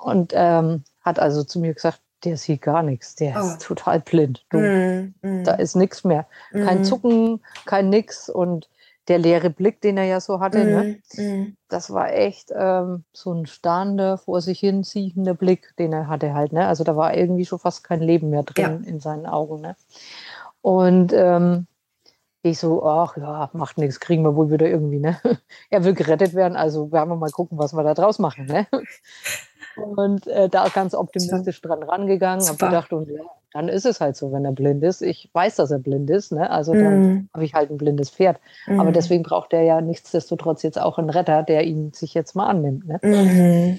Und 0.00 0.32
ähm, 0.36 0.84
hat 1.00 1.18
also 1.18 1.42
zu 1.42 1.58
mir 1.58 1.74
gesagt, 1.74 2.00
der 2.24 2.36
sieht 2.36 2.62
gar 2.62 2.82
nichts, 2.82 3.14
der 3.14 3.36
oh. 3.36 3.46
ist 3.46 3.62
total 3.62 4.00
blind. 4.00 4.44
Mm, 4.52 5.14
mm. 5.22 5.44
Da 5.44 5.54
ist 5.54 5.76
nichts 5.76 6.04
mehr. 6.04 6.26
Kein 6.52 6.80
mm. 6.80 6.84
Zucken, 6.84 7.40
kein 7.64 7.88
Nix 7.90 8.28
und 8.28 8.68
der 9.08 9.18
leere 9.18 9.50
Blick, 9.50 9.80
den 9.80 9.96
er 9.96 10.04
ja 10.04 10.20
so 10.20 10.40
hatte, 10.40 10.64
ne? 11.16 11.52
das 11.68 11.90
war 11.90 12.12
echt 12.12 12.52
ähm, 12.54 13.04
so 13.12 13.32
ein 13.32 13.46
starrender, 13.46 14.18
vor 14.18 14.42
sich 14.42 14.60
hin 14.60 14.84
ziehender 14.84 15.34
Blick, 15.34 15.74
den 15.78 15.94
er 15.94 16.08
hatte 16.08 16.34
halt. 16.34 16.52
Ne? 16.52 16.66
Also 16.66 16.84
da 16.84 16.94
war 16.94 17.16
irgendwie 17.16 17.46
schon 17.46 17.58
fast 17.58 17.84
kein 17.84 18.00
Leben 18.00 18.28
mehr 18.30 18.42
drin 18.42 18.82
ja. 18.84 18.88
in 18.90 19.00
seinen 19.00 19.24
Augen. 19.24 19.62
Ne? 19.62 19.76
Und 20.60 21.12
ähm, 21.14 21.66
ich 22.42 22.58
so, 22.58 22.84
ach 22.84 23.16
ja, 23.16 23.50
macht 23.52 23.78
nichts, 23.78 24.00
kriegen 24.00 24.22
wir 24.22 24.36
wohl 24.36 24.50
wieder 24.50 24.68
irgendwie. 24.68 25.00
Ne? 25.00 25.18
er 25.70 25.84
will 25.84 25.94
gerettet 25.94 26.34
werden, 26.34 26.56
also 26.56 26.92
werden 26.92 27.10
wir 27.10 27.16
mal 27.16 27.30
gucken, 27.30 27.58
was 27.58 27.74
wir 27.74 27.82
da 27.82 27.94
draus 27.94 28.18
machen. 28.18 28.46
Ne? 28.46 28.66
Und 29.76 30.26
äh, 30.26 30.48
da 30.48 30.68
ganz 30.68 30.94
optimistisch 30.94 31.60
dran 31.60 31.82
rangegangen, 31.82 32.44
habe 32.44 32.56
gedacht, 32.56 32.92
und 32.92 33.08
ja, 33.08 33.22
dann 33.52 33.68
ist 33.68 33.86
es 33.86 34.00
halt 34.00 34.16
so, 34.16 34.32
wenn 34.32 34.44
er 34.44 34.50
blind 34.50 34.82
ist. 34.82 35.02
Ich 35.02 35.30
weiß, 35.32 35.54
dass 35.56 35.70
er 35.70 35.78
blind 35.78 36.10
ist, 36.10 36.32
ne? 36.32 36.50
also 36.50 36.74
dann 36.74 37.00
mm. 37.00 37.28
habe 37.32 37.44
ich 37.44 37.54
halt 37.54 37.70
ein 37.70 37.78
blindes 37.78 38.10
Pferd. 38.10 38.40
Mm. 38.66 38.80
Aber 38.80 38.90
mhm. 38.90 38.94
deswegen 38.94 39.22
braucht 39.22 39.52
er 39.52 39.62
ja 39.62 39.80
nichtsdestotrotz 39.80 40.64
jetzt 40.64 40.80
auch 40.80 40.98
einen 40.98 41.10
Retter, 41.10 41.44
der 41.44 41.62
ihn 41.64 41.92
sich 41.92 42.12
jetzt 42.12 42.34
mal 42.34 42.48
annimmt. 42.48 42.88
Ne? 42.88 42.98
Mm. 43.02 43.78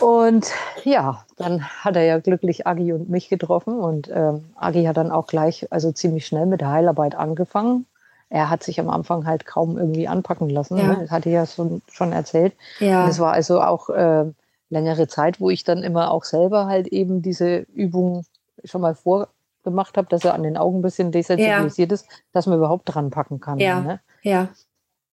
Und 0.00 0.52
ja, 0.84 1.24
dann 1.36 1.64
hat 1.64 1.96
er 1.96 2.04
ja 2.04 2.18
glücklich 2.18 2.66
Agi 2.66 2.92
und 2.92 3.08
mich 3.08 3.28
getroffen 3.28 3.78
und 3.78 4.08
ähm, 4.12 4.44
Agi 4.56 4.84
hat 4.84 4.96
dann 4.96 5.10
auch 5.10 5.26
gleich, 5.26 5.66
also 5.70 5.92
ziemlich 5.92 6.26
schnell 6.26 6.46
mit 6.46 6.60
der 6.60 6.70
Heilarbeit 6.70 7.14
angefangen 7.14 7.86
er 8.30 8.50
hat 8.50 8.62
sich 8.62 8.78
am 8.78 8.90
Anfang 8.90 9.26
halt 9.26 9.46
kaum 9.46 9.78
irgendwie 9.78 10.08
anpacken 10.08 10.50
lassen. 10.50 10.76
Ja. 10.76 10.88
Ne? 10.88 10.98
Das 11.00 11.10
hatte 11.10 11.28
ich 11.28 11.34
ja 11.34 11.46
schon, 11.46 11.82
schon 11.90 12.12
erzählt. 12.12 12.54
Ja. 12.78 13.04
Und 13.04 13.10
es 13.10 13.18
war 13.18 13.32
also 13.32 13.60
auch 13.62 13.88
äh, 13.90 14.26
längere 14.68 15.08
Zeit, 15.08 15.40
wo 15.40 15.50
ich 15.50 15.64
dann 15.64 15.82
immer 15.82 16.10
auch 16.10 16.24
selber 16.24 16.66
halt 16.66 16.88
eben 16.88 17.22
diese 17.22 17.58
Übung 17.74 18.24
schon 18.64 18.82
mal 18.82 18.94
vorgemacht 18.94 19.96
habe, 19.96 20.08
dass 20.08 20.24
er 20.24 20.34
an 20.34 20.42
den 20.42 20.58
Augen 20.58 20.80
ein 20.80 20.82
bisschen 20.82 21.10
desensibilisiert 21.10 21.90
ja. 21.90 21.94
ist, 21.94 22.06
dass 22.32 22.46
man 22.46 22.58
überhaupt 22.58 22.82
dran 22.86 23.10
packen 23.10 23.40
kann. 23.40 23.58
Ja. 23.58 23.80
Ne? 23.80 24.00
ja. 24.22 24.48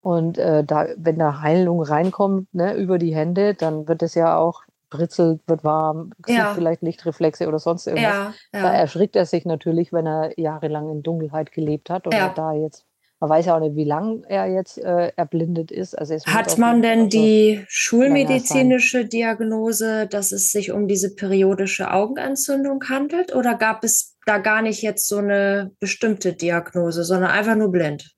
Und 0.01 0.37
äh, 0.37 0.65
da, 0.65 0.89
wenn 0.97 1.19
da 1.19 1.41
Heilung 1.41 1.83
reinkommt 1.83 2.53
ne, 2.53 2.75
über 2.75 2.99
die 2.99 3.15
Hände, 3.15 3.55
dann 3.55 3.89
wird 3.89 4.03
es 4.03 4.15
ja 4.15 4.37
auch 4.37 4.63
britzelt, 4.91 5.41
wird 5.47 5.65
warm, 5.65 6.13
ja. 6.27 6.55
vielleicht 6.55 6.83
Lichtreflexe 6.83 7.49
oder 7.49 7.59
sonst 7.59 7.87
irgendwas. 7.87 8.13
Ja, 8.13 8.35
ja. 8.53 8.63
Da 8.63 8.73
erschrickt 8.73 9.17
er 9.17 9.27
sich 9.27 9.45
natürlich, 9.45 9.93
wenn 9.93 10.07
er 10.07 10.39
jahrelang 10.39 10.91
in 10.91 11.03
Dunkelheit 11.03 11.53
gelebt 11.53 11.91
hat 11.91 12.07
oder 12.07 12.33
da 12.35 12.53
jetzt 12.53 12.87
man 13.25 13.31
weiß 13.31 13.47
ja 13.47 13.57
auch 13.57 13.61
nicht, 13.61 13.75
wie 13.75 13.85
lange 13.85 14.23
er 14.29 14.47
jetzt 14.53 14.77
äh, 14.77 15.13
erblindet 15.17 15.71
ist. 15.71 15.99
Also 15.99 16.15
Hat 16.27 16.59
man 16.59 16.83
denn 16.83 17.09
die 17.09 17.65
schulmedizinische 17.69 19.07
Diagnose, 19.07 20.07
dass 20.07 20.31
es 20.31 20.51
sich 20.51 20.73
um 20.73 20.89
diese 20.89 21.15
periodische 21.15 21.91
Augenentzündung 21.91 22.85
handelt? 22.87 23.35
Oder 23.35 23.55
gab 23.55 23.83
es 23.83 24.17
da 24.27 24.37
gar 24.37 24.61
nicht 24.61 24.83
jetzt 24.83 25.09
so 25.09 25.19
eine 25.19 25.73
bestimmte 25.81 26.35
Diagnose, 26.35 27.03
sondern 27.05 27.31
einfach 27.31 27.55
nur 27.55 27.73
blind? 27.73 28.14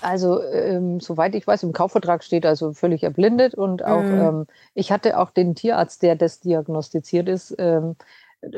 Also, 0.00 0.42
ähm, 0.42 1.00
soweit 1.00 1.34
ich 1.34 1.46
weiß, 1.46 1.62
im 1.64 1.72
Kaufvertrag 1.72 2.24
steht 2.24 2.46
also 2.46 2.72
völlig 2.72 3.02
erblindet 3.02 3.54
und 3.54 3.84
auch, 3.84 4.02
mhm. 4.02 4.20
ähm, 4.20 4.46
ich 4.74 4.92
hatte 4.92 5.18
auch 5.18 5.30
den 5.30 5.54
Tierarzt, 5.54 6.02
der 6.02 6.16
das 6.16 6.40
diagnostiziert 6.40 7.28
ist, 7.28 7.54
ähm, 7.58 7.96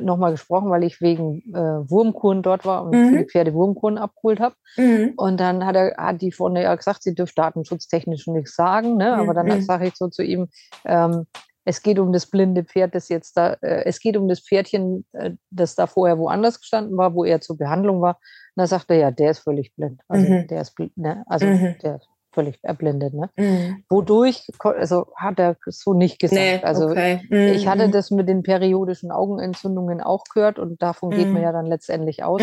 nochmal 0.01 0.33
gesprochen, 0.33 0.71
weil 0.71 0.85
ich 0.85 1.01
wegen 1.01 1.43
äh, 1.53 1.91
Wurmkuren 1.91 2.43
dort 2.43 2.65
war 2.65 2.85
und 2.85 2.91
mhm. 2.91 3.19
die 3.19 3.25
Pferde 3.25 3.53
Wurmkuren 3.55 3.99
abgeholt 3.99 4.41
habe. 4.41 4.55
Mhm. 4.77 5.15
Und 5.17 5.41
dann 5.41 5.67
hat 5.67 5.75
er 5.75 5.97
hat 5.97 6.23
die 6.23 6.33
vorne 6.33 6.63
ja 6.63 6.75
gesagt, 6.75 7.03
sie 7.03 7.15
dürfte 7.15 7.43
datenschutztechnisch 7.43 8.27
nichts 8.29 8.55
sagen, 8.55 8.97
ne? 8.97 9.17
aber 9.17 9.35
dann 9.35 9.47
mhm. 9.47 9.63
sage 9.63 9.89
ich 9.89 9.97
so 9.97 10.09
zu 10.09 10.23
ihm, 10.23 10.49
ähm, 10.85 11.27
es 11.65 11.83
geht 11.83 11.99
um 11.99 12.13
das 12.13 12.27
blinde 12.27 12.65
Pferd, 12.65 12.95
das 12.95 13.09
jetzt 13.09 13.37
da, 13.37 13.55
äh, 13.61 13.85
es 13.85 14.01
geht 14.01 14.17
um 14.17 14.29
das 14.29 14.41
Pferdchen, 14.41 15.05
äh, 15.13 15.33
das 15.51 15.75
da 15.75 15.87
vorher 15.87 16.19
woanders 16.19 16.61
gestanden 16.61 16.97
war, 16.97 17.15
wo 17.15 17.25
er 17.25 17.41
zur 17.41 17.57
Behandlung 17.57 18.01
war. 18.01 18.17
Und 18.55 18.61
da 18.63 18.67
sagt 18.67 18.91
er, 18.91 18.97
ja, 18.97 19.11
der 19.11 19.31
ist 19.31 19.41
völlig 19.41 19.75
blind. 19.77 20.01
Also 20.09 20.27
Mhm. 20.29 20.47
der 20.49 20.61
ist 20.61 20.75
blind, 20.75 20.97
ne? 20.97 21.23
Also 21.27 21.47
Mhm. 21.47 21.77
der 21.83 21.97
ist 21.97 22.09
völlig 22.33 22.59
erblindet, 22.63 23.15
ne? 23.15 23.31
Mhm. 23.37 23.85
Wodurch, 23.89 24.47
also 24.59 25.07
hat 25.17 25.39
er 25.39 25.57
so 25.67 25.93
nicht 25.93 26.19
gesagt. 26.19 26.39
Nee, 26.41 26.61
also 26.63 26.87
okay. 26.91 27.21
ich 27.31 27.67
hatte 27.69 27.89
Mhm. 27.89 27.93
das 27.93 28.11
mit 28.11 28.29
den 28.29 28.43
periodischen 28.43 29.11
Augenentzündungen 29.11 30.01
auch 30.01 30.25
gehört 30.33 30.59
und 30.59 30.81
davon 30.83 31.11
geht 31.11 31.29
man 31.29 31.37
Mhm. 31.37 31.43
ja 31.43 31.53
dann 31.53 31.67
letztendlich 31.67 32.25
aus. 32.25 32.43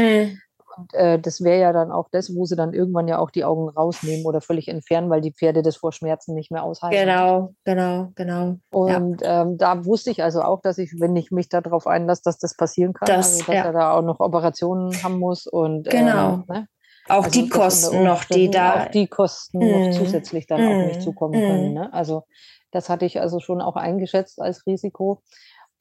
Mhm. 0.80 0.86
Und 0.86 0.94
äh, 0.94 1.20
das 1.20 1.44
wäre 1.44 1.60
ja 1.60 1.74
dann 1.74 1.92
auch 1.92 2.08
das, 2.12 2.34
wo 2.36 2.46
sie 2.46 2.56
dann 2.56 2.74
irgendwann 2.74 3.08
ja 3.08 3.20
auch 3.20 3.32
die 3.32 3.44
Augen 3.46 3.70
rausnehmen 3.70 4.26
oder 4.26 4.42
völlig 4.42 4.68
entfernen, 4.68 5.10
weil 5.10 5.22
die 5.22 5.34
Pferde 5.34 5.62
das 5.62 5.76
vor 5.78 5.92
Schmerzen 5.92 6.34
nicht 6.36 6.52
mehr 6.52 6.64
aushalten. 6.64 6.96
Genau, 6.98 7.54
genau, 7.66 8.12
genau. 8.16 8.56
Ja. 8.88 8.98
Und 8.98 9.22
ähm, 9.24 9.58
da 9.58 9.86
wusste 9.86 10.12
ich 10.12 10.24
also 10.24 10.42
auch, 10.42 10.62
dass 10.62 10.78
ich, 10.78 11.00
wenn 11.00 11.16
ich 11.16 11.32
mich 11.32 11.50
darauf 11.50 11.88
einlasse, 11.88 12.22
dass 12.26 12.38
das 12.38 12.56
passieren 12.56 12.94
kann, 12.94 13.08
Das, 13.08 13.34
also 13.34 13.46
dass 13.46 13.56
ja. 13.56 13.64
er 13.66 13.74
da 13.74 13.92
auch 13.94 14.02
noch 14.04 14.20
Operationen 14.20 14.92
haben 15.04 15.20
muss 15.20 15.48
und 15.48 15.90
Genau. 15.90 16.34
ähm, 16.34 16.44
ne? 16.48 16.68
Auch 17.08 17.24
Also 17.24 17.42
die 17.42 17.50
Kosten 17.50 18.04
noch, 18.04 18.24
die 18.26 18.52
da. 18.52 18.84
auch 18.84 18.92
die 18.92 19.08
Kosten 19.08 19.58
Mhm. 19.60 19.72
noch 19.72 19.92
zusätzlich 19.98 20.46
dann 20.46 20.68
auf 20.68 20.86
mich 20.86 20.98
Mhm. 20.98 21.02
zukommen 21.02 21.42
Mhm. 21.42 21.48
können. 21.48 21.74
Ne? 21.74 21.94
Also 21.94 22.24
das 22.72 22.88
hatte 22.88 23.06
ich 23.06 23.20
also 23.20 23.40
schon 23.40 23.62
auch 23.62 23.76
eingeschätzt 23.76 24.40
als 24.40 24.66
Risiko. 24.68 25.24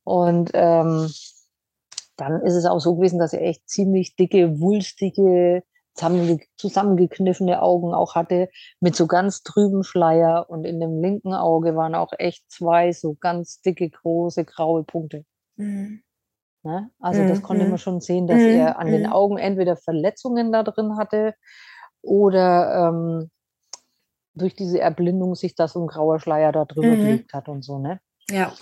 Und 0.05 0.53
ähm, 0.55 1.11
dann 2.19 2.43
ist 2.43 2.55
es 2.57 2.67
auch 2.67 2.81
so 2.81 2.97
gewesen, 2.97 3.21
dass 3.21 3.33
er 3.35 3.43
echt 3.43 3.69
ziemlich 3.71 4.17
dicke, 4.17 4.61
wulstige, 4.61 5.65
zusammenge 5.95 6.41
zusammengekniffene 6.59 7.63
Augen 7.63 7.95
auch 7.95 8.17
hatte, 8.17 8.51
mit 8.81 8.97
so 8.97 9.07
ganz 9.09 9.43
trüben 9.45 9.85
Schleier. 9.85 10.51
Und 10.51 10.65
in 10.67 10.81
dem 10.81 11.01
linken 11.01 11.35
Auge 11.35 11.77
waren 11.77 11.95
auch 11.97 12.13
echt 12.19 12.51
zwei 12.51 12.93
so 12.93 13.15
ganz 13.21 13.63
dicke, 13.63 13.91
große, 13.91 14.45
graue 14.47 14.85
Punkte. 14.85 15.25
Mhm. 15.57 16.03
Ne? 16.65 16.91
Also 17.01 17.25
das 17.25 17.41
Mhm, 17.41 17.43
konnte 17.43 17.65
mhm. 17.65 17.71
man 17.71 17.79
schon 17.79 18.01
sehen, 18.01 18.27
dass 18.29 18.45
Mhm, 18.45 18.53
er 18.55 18.79
an 18.79 18.93
den 18.93 19.03
mhm. 19.03 19.13
Augen 19.13 19.39
entweder 19.39 19.77
Verletzungen 19.77 20.53
da 20.53 20.63
drin 20.65 20.97
hatte 20.99 21.35
oder 22.03 22.89
ähm, 22.91 23.31
durch 24.35 24.55
diese 24.55 24.81
Erblindung 24.81 25.35
sich 25.35 25.55
da 25.55 25.69
so 25.69 25.81
ein 25.83 25.87
grauer 25.89 26.21
Schleier 26.21 26.53
da 26.53 26.65
drüber 26.65 26.97
Mhm. 26.97 27.01
gelegt 27.01 27.33
hat 27.35 27.49
und 27.49 27.63
so. 27.63 27.79
Ne? 27.79 28.01
Ja. 28.31 28.53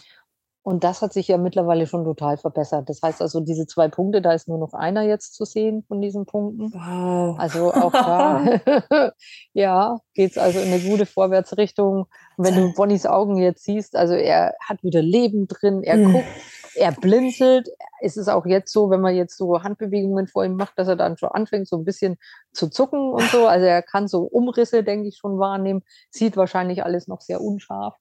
Und 0.66 0.82
das 0.82 1.00
hat 1.00 1.12
sich 1.12 1.28
ja 1.28 1.38
mittlerweile 1.38 1.86
schon 1.86 2.02
total 2.02 2.38
verbessert. 2.38 2.88
Das 2.88 3.00
heißt 3.00 3.22
also, 3.22 3.38
diese 3.38 3.68
zwei 3.68 3.86
Punkte, 3.86 4.20
da 4.20 4.32
ist 4.32 4.48
nur 4.48 4.58
noch 4.58 4.72
einer 4.72 5.02
jetzt 5.02 5.36
zu 5.36 5.44
sehen 5.44 5.84
von 5.86 6.00
diesen 6.00 6.26
Punkten. 6.26 6.74
Wow. 6.74 7.38
Also 7.38 7.72
auch 7.72 7.92
da, 7.92 9.12
ja, 9.52 10.00
geht 10.14 10.32
es 10.32 10.38
also 10.38 10.58
in 10.58 10.72
eine 10.72 10.80
gute 10.80 11.06
Vorwärtsrichtung. 11.06 12.06
Und 12.36 12.44
wenn 12.44 12.56
du 12.56 12.74
Bonnys 12.74 13.06
Augen 13.06 13.36
jetzt 13.36 13.62
siehst, 13.62 13.94
also 13.94 14.14
er 14.14 14.56
hat 14.58 14.82
wieder 14.82 15.02
Leben 15.02 15.46
drin, 15.46 15.84
er 15.84 15.98
Mhm. 15.98 16.12
guckt, 16.14 16.26
er 16.74 16.90
blinzelt. 16.90 17.68
Es 18.00 18.16
ist 18.16 18.26
auch 18.26 18.44
jetzt 18.44 18.72
so, 18.72 18.90
wenn 18.90 19.00
man 19.00 19.14
jetzt 19.14 19.36
so 19.36 19.62
Handbewegungen 19.62 20.26
vor 20.26 20.44
ihm 20.44 20.56
macht, 20.56 20.76
dass 20.80 20.88
er 20.88 20.96
dann 20.96 21.16
schon 21.16 21.28
anfängt, 21.28 21.68
so 21.68 21.76
ein 21.76 21.84
bisschen 21.84 22.18
zu 22.52 22.68
zucken 22.70 23.12
und 23.12 23.22
so. 23.30 23.46
Also 23.46 23.66
er 23.66 23.82
kann 23.82 24.08
so 24.08 24.22
Umrisse, 24.24 24.82
denke 24.82 25.06
ich, 25.06 25.16
schon 25.16 25.38
wahrnehmen. 25.38 25.84
Sieht 26.10 26.36
wahrscheinlich 26.36 26.82
alles 26.82 27.06
noch 27.06 27.20
sehr 27.20 27.40
unscharf. 27.40 27.94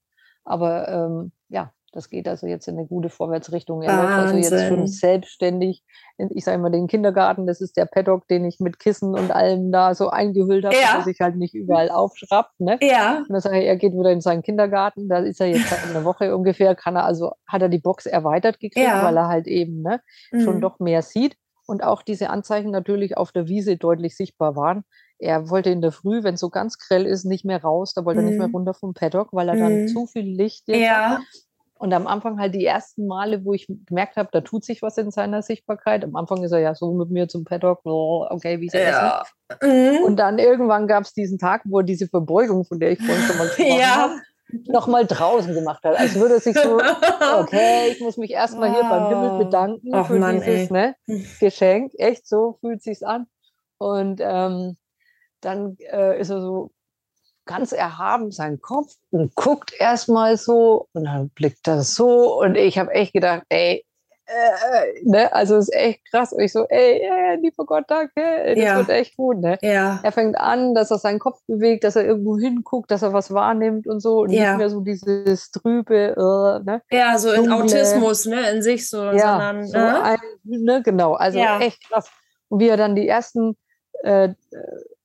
Aber 0.43 0.87
ähm, 0.87 1.31
ja, 1.49 1.71
das 1.95 2.09
geht 2.09 2.27
also 2.27 2.45
jetzt 2.45 2.67
in 2.67 2.77
eine 2.77 2.85
gute 2.85 3.09
Vorwärtsrichtung. 3.09 3.81
Er 3.81 3.95
läuft 3.95 4.13
also 4.13 4.35
jetzt 4.35 4.67
schon 4.67 4.85
selbstständig. 4.85 5.83
in- 6.17 6.29
Ich 6.33 6.45
sage 6.45 6.57
immer 6.57 6.69
den 6.69 6.87
Kindergarten, 6.87 7.47
das 7.47 7.59
ist 7.61 7.75
der 7.77 7.85
Paddock, 7.85 8.27
den 8.27 8.45
ich 8.45 8.59
mit 8.59 8.77
Kissen 8.79 9.15
und 9.15 9.31
allem 9.31 9.71
da 9.71 9.95
so 9.95 10.09
eingehüllt 10.09 10.65
habe, 10.65 10.75
Ja. 10.75 10.97
dass 10.97 11.05
sich 11.05 11.19
halt 11.19 11.35
nicht 11.37 11.53
überall 11.55 11.89
aufschraubt. 11.89 12.51
Ne? 12.59 12.77
Ja. 12.81 13.19
Und 13.19 13.29
dann 13.31 13.41
sage 13.41 13.59
ich, 13.59 13.65
er 13.65 13.75
geht 13.77 13.93
wieder 13.93 14.11
in 14.11 14.21
seinen 14.21 14.43
Kindergarten, 14.43 15.09
da 15.09 15.17
ist 15.19 15.41
er 15.41 15.47
jetzt 15.47 15.69
seit 15.69 15.83
einer 15.89 16.03
Woche 16.05 16.35
ungefähr, 16.35 16.75
kann 16.75 16.95
er 16.95 17.05
also, 17.05 17.31
hat 17.47 17.61
er 17.61 17.69
die 17.69 17.79
Box 17.79 18.05
erweitert 18.05 18.59
gekriegt, 18.59 18.85
Ja. 18.85 19.03
weil 19.03 19.17
er 19.17 19.27
halt 19.27 19.47
eben 19.47 19.81
ne, 19.81 20.01
schon 20.31 20.57
Mhm. 20.57 20.61
doch 20.61 20.79
mehr 20.79 21.01
sieht 21.01 21.35
und 21.67 21.83
auch 21.83 22.01
diese 22.03 22.29
Anzeichen 22.29 22.71
natürlich 22.71 23.17
auf 23.17 23.31
der 23.31 23.47
Wiese 23.47 23.75
deutlich 23.77 24.15
sichtbar 24.15 24.55
waren. 24.55 24.83
Er 25.17 25.49
wollte 25.49 25.69
in 25.69 25.79
der 25.81 25.93
Früh, 25.93 26.23
wenn 26.23 26.33
es 26.33 26.41
so 26.41 26.49
ganz 26.49 26.77
grell 26.77 27.05
ist, 27.05 27.23
nicht 27.23 27.45
mehr 27.45 27.61
raus, 27.63 27.93
da 27.93 28.03
wollte 28.03 28.19
er 28.19 28.25
nicht 28.25 28.37
mehr 28.37 28.49
Mhm. 28.49 28.55
runter 28.55 28.73
vom 28.73 28.93
Paddock, 28.93 29.29
weil 29.31 29.47
er 29.47 29.55
dann 29.55 29.83
Mhm. 29.83 29.87
zu 29.87 30.05
viel 30.07 30.25
Licht 30.25 30.67
jetzt 30.67 30.89
hat. 30.89 31.19
Und 31.77 31.93
am 31.93 32.07
Anfang 32.07 32.39
halt 32.39 32.55
die 32.55 32.65
ersten 32.65 33.05
Male, 33.05 33.43
wo 33.43 33.53
ich 33.53 33.67
gemerkt 33.85 34.15
habe, 34.15 34.29
da 34.31 34.41
tut 34.41 34.63
sich 34.63 34.81
was 34.81 34.97
in 34.97 35.11
seiner 35.11 35.41
Sichtbarkeit. 35.41 36.03
Am 36.05 36.15
Anfang 36.15 36.41
ist 36.43 36.53
er 36.53 36.59
ja 36.59 36.73
so 36.73 36.93
mit 36.93 37.09
mir 37.09 37.27
zum 37.27 37.43
Paddock, 37.43 37.81
oh, 37.83 38.25
okay, 38.29 38.61
wie 38.61 38.67
ist 38.67 38.73
Ja. 38.73 39.23
das? 39.49 39.61
Mhm. 39.61 40.03
Und 40.03 40.15
dann 40.17 40.39
irgendwann 40.39 40.87
gab 40.87 41.03
es 41.03 41.13
diesen 41.13 41.37
Tag, 41.37 41.63
wo 41.65 41.79
er 41.79 41.83
diese 41.83 42.07
Verbeugung, 42.07 42.63
von 42.65 42.79
der 42.79 42.91
ich 42.91 42.99
vorhin 42.99 43.23
schon 43.25 43.37
mal 43.37 43.47
gesprochen 43.47 43.79
Ja. 43.79 43.95
habe, 43.95 44.13
nochmal 44.67 45.05
draußen 45.05 45.53
gemacht 45.53 45.83
hat. 45.83 45.97
Als 45.97 46.15
würde 46.15 46.35
er 46.35 46.39
sich 46.39 46.55
so, 46.55 46.79
okay, 47.39 47.89
ich 47.91 47.99
muss 47.99 48.15
mich 48.17 48.31
erstmal 48.31 48.71
hier 48.71 48.83
beim 48.85 49.07
Himmel 49.07 49.31
Wow. 49.31 49.37
bedanken 49.39 49.89
Ach 49.93 50.07
für 50.07 50.17
Mann, 50.19 50.39
dieses 50.41 50.69
ne, 50.69 50.95
Geschenk. 51.41 51.91
Echt 51.97 52.25
so 52.27 52.57
fühlt 52.61 52.81
sich's 52.83 53.03
an. 53.03 53.27
Und 53.77 54.21
ähm, 54.23 54.77
dann 55.41 55.75
äh, 55.91 56.19
ist 56.19 56.29
er 56.29 56.39
so 56.41 56.71
ganz 57.45 57.71
erhaben 57.71 58.31
seinen 58.31 58.61
Kopf 58.61 58.93
und 59.11 59.35
guckt 59.35 59.73
erstmal 59.79 60.37
so 60.37 60.87
und 60.93 61.05
dann 61.05 61.29
blickt 61.29 61.67
er 61.67 61.83
so 61.83 62.39
und 62.41 62.55
ich 62.55 62.77
habe 62.77 62.91
echt 62.91 63.13
gedacht, 63.13 63.43
ey, 63.49 63.85
äh, 64.27 65.03
ne, 65.03 65.31
also 65.33 65.55
ist 65.55 65.71
echt 65.71 66.01
krass. 66.09 66.33
Und 66.33 66.41
ich 66.41 66.51
so, 66.51 66.65
ey, 66.67 66.99
äh, 66.99 67.35
lieber 67.35 67.63
Gott, 67.65 67.83
danke, 67.87 68.55
das 68.55 68.57
Ja. 68.57 68.75
wird 68.75 68.89
echt 68.89 69.15
gut, 69.17 69.37
ne? 69.39 69.59
Ja. 69.61 69.99
Er 70.01 70.11
fängt 70.11 70.35
an, 70.39 70.73
dass 70.73 70.89
er 70.89 70.97
seinen 70.97 71.19
Kopf 71.19 71.39
bewegt, 71.45 71.83
dass 71.83 71.95
er 71.95 72.05
irgendwo 72.05 72.35
hinguckt, 72.39 72.89
dass 72.89 73.03
er 73.03 73.13
was 73.13 73.31
wahrnimmt 73.31 73.85
und 73.85 73.99
so 73.99 74.21
und 74.21 74.31
Ja. 74.31 74.49
nicht 74.53 74.57
mehr 74.57 74.69
so 74.71 74.79
dieses 74.81 75.51
trübe, 75.51 75.95
äh, 76.17 76.65
ne? 76.65 76.81
Ja, 76.91 77.19
so 77.19 77.31
in 77.31 77.51
Autismus, 77.51 78.25
ne, 78.25 78.49
in 78.49 78.63
sich 78.63 78.89
so, 78.89 79.03
Ja, 79.03 79.37
sondern, 79.37 79.67
so 79.67 79.77
ne? 79.77 80.03
ein, 80.03 80.17
ne, 80.43 80.81
genau. 80.81 81.13
Also 81.13 81.37
echt 81.59 81.87
krass. 81.87 82.09
Und 82.49 82.59
wie 82.59 82.67
er 82.69 82.77
dann 82.77 82.95
die 82.95 83.07
ersten, 83.07 83.55
äh, 84.01 84.29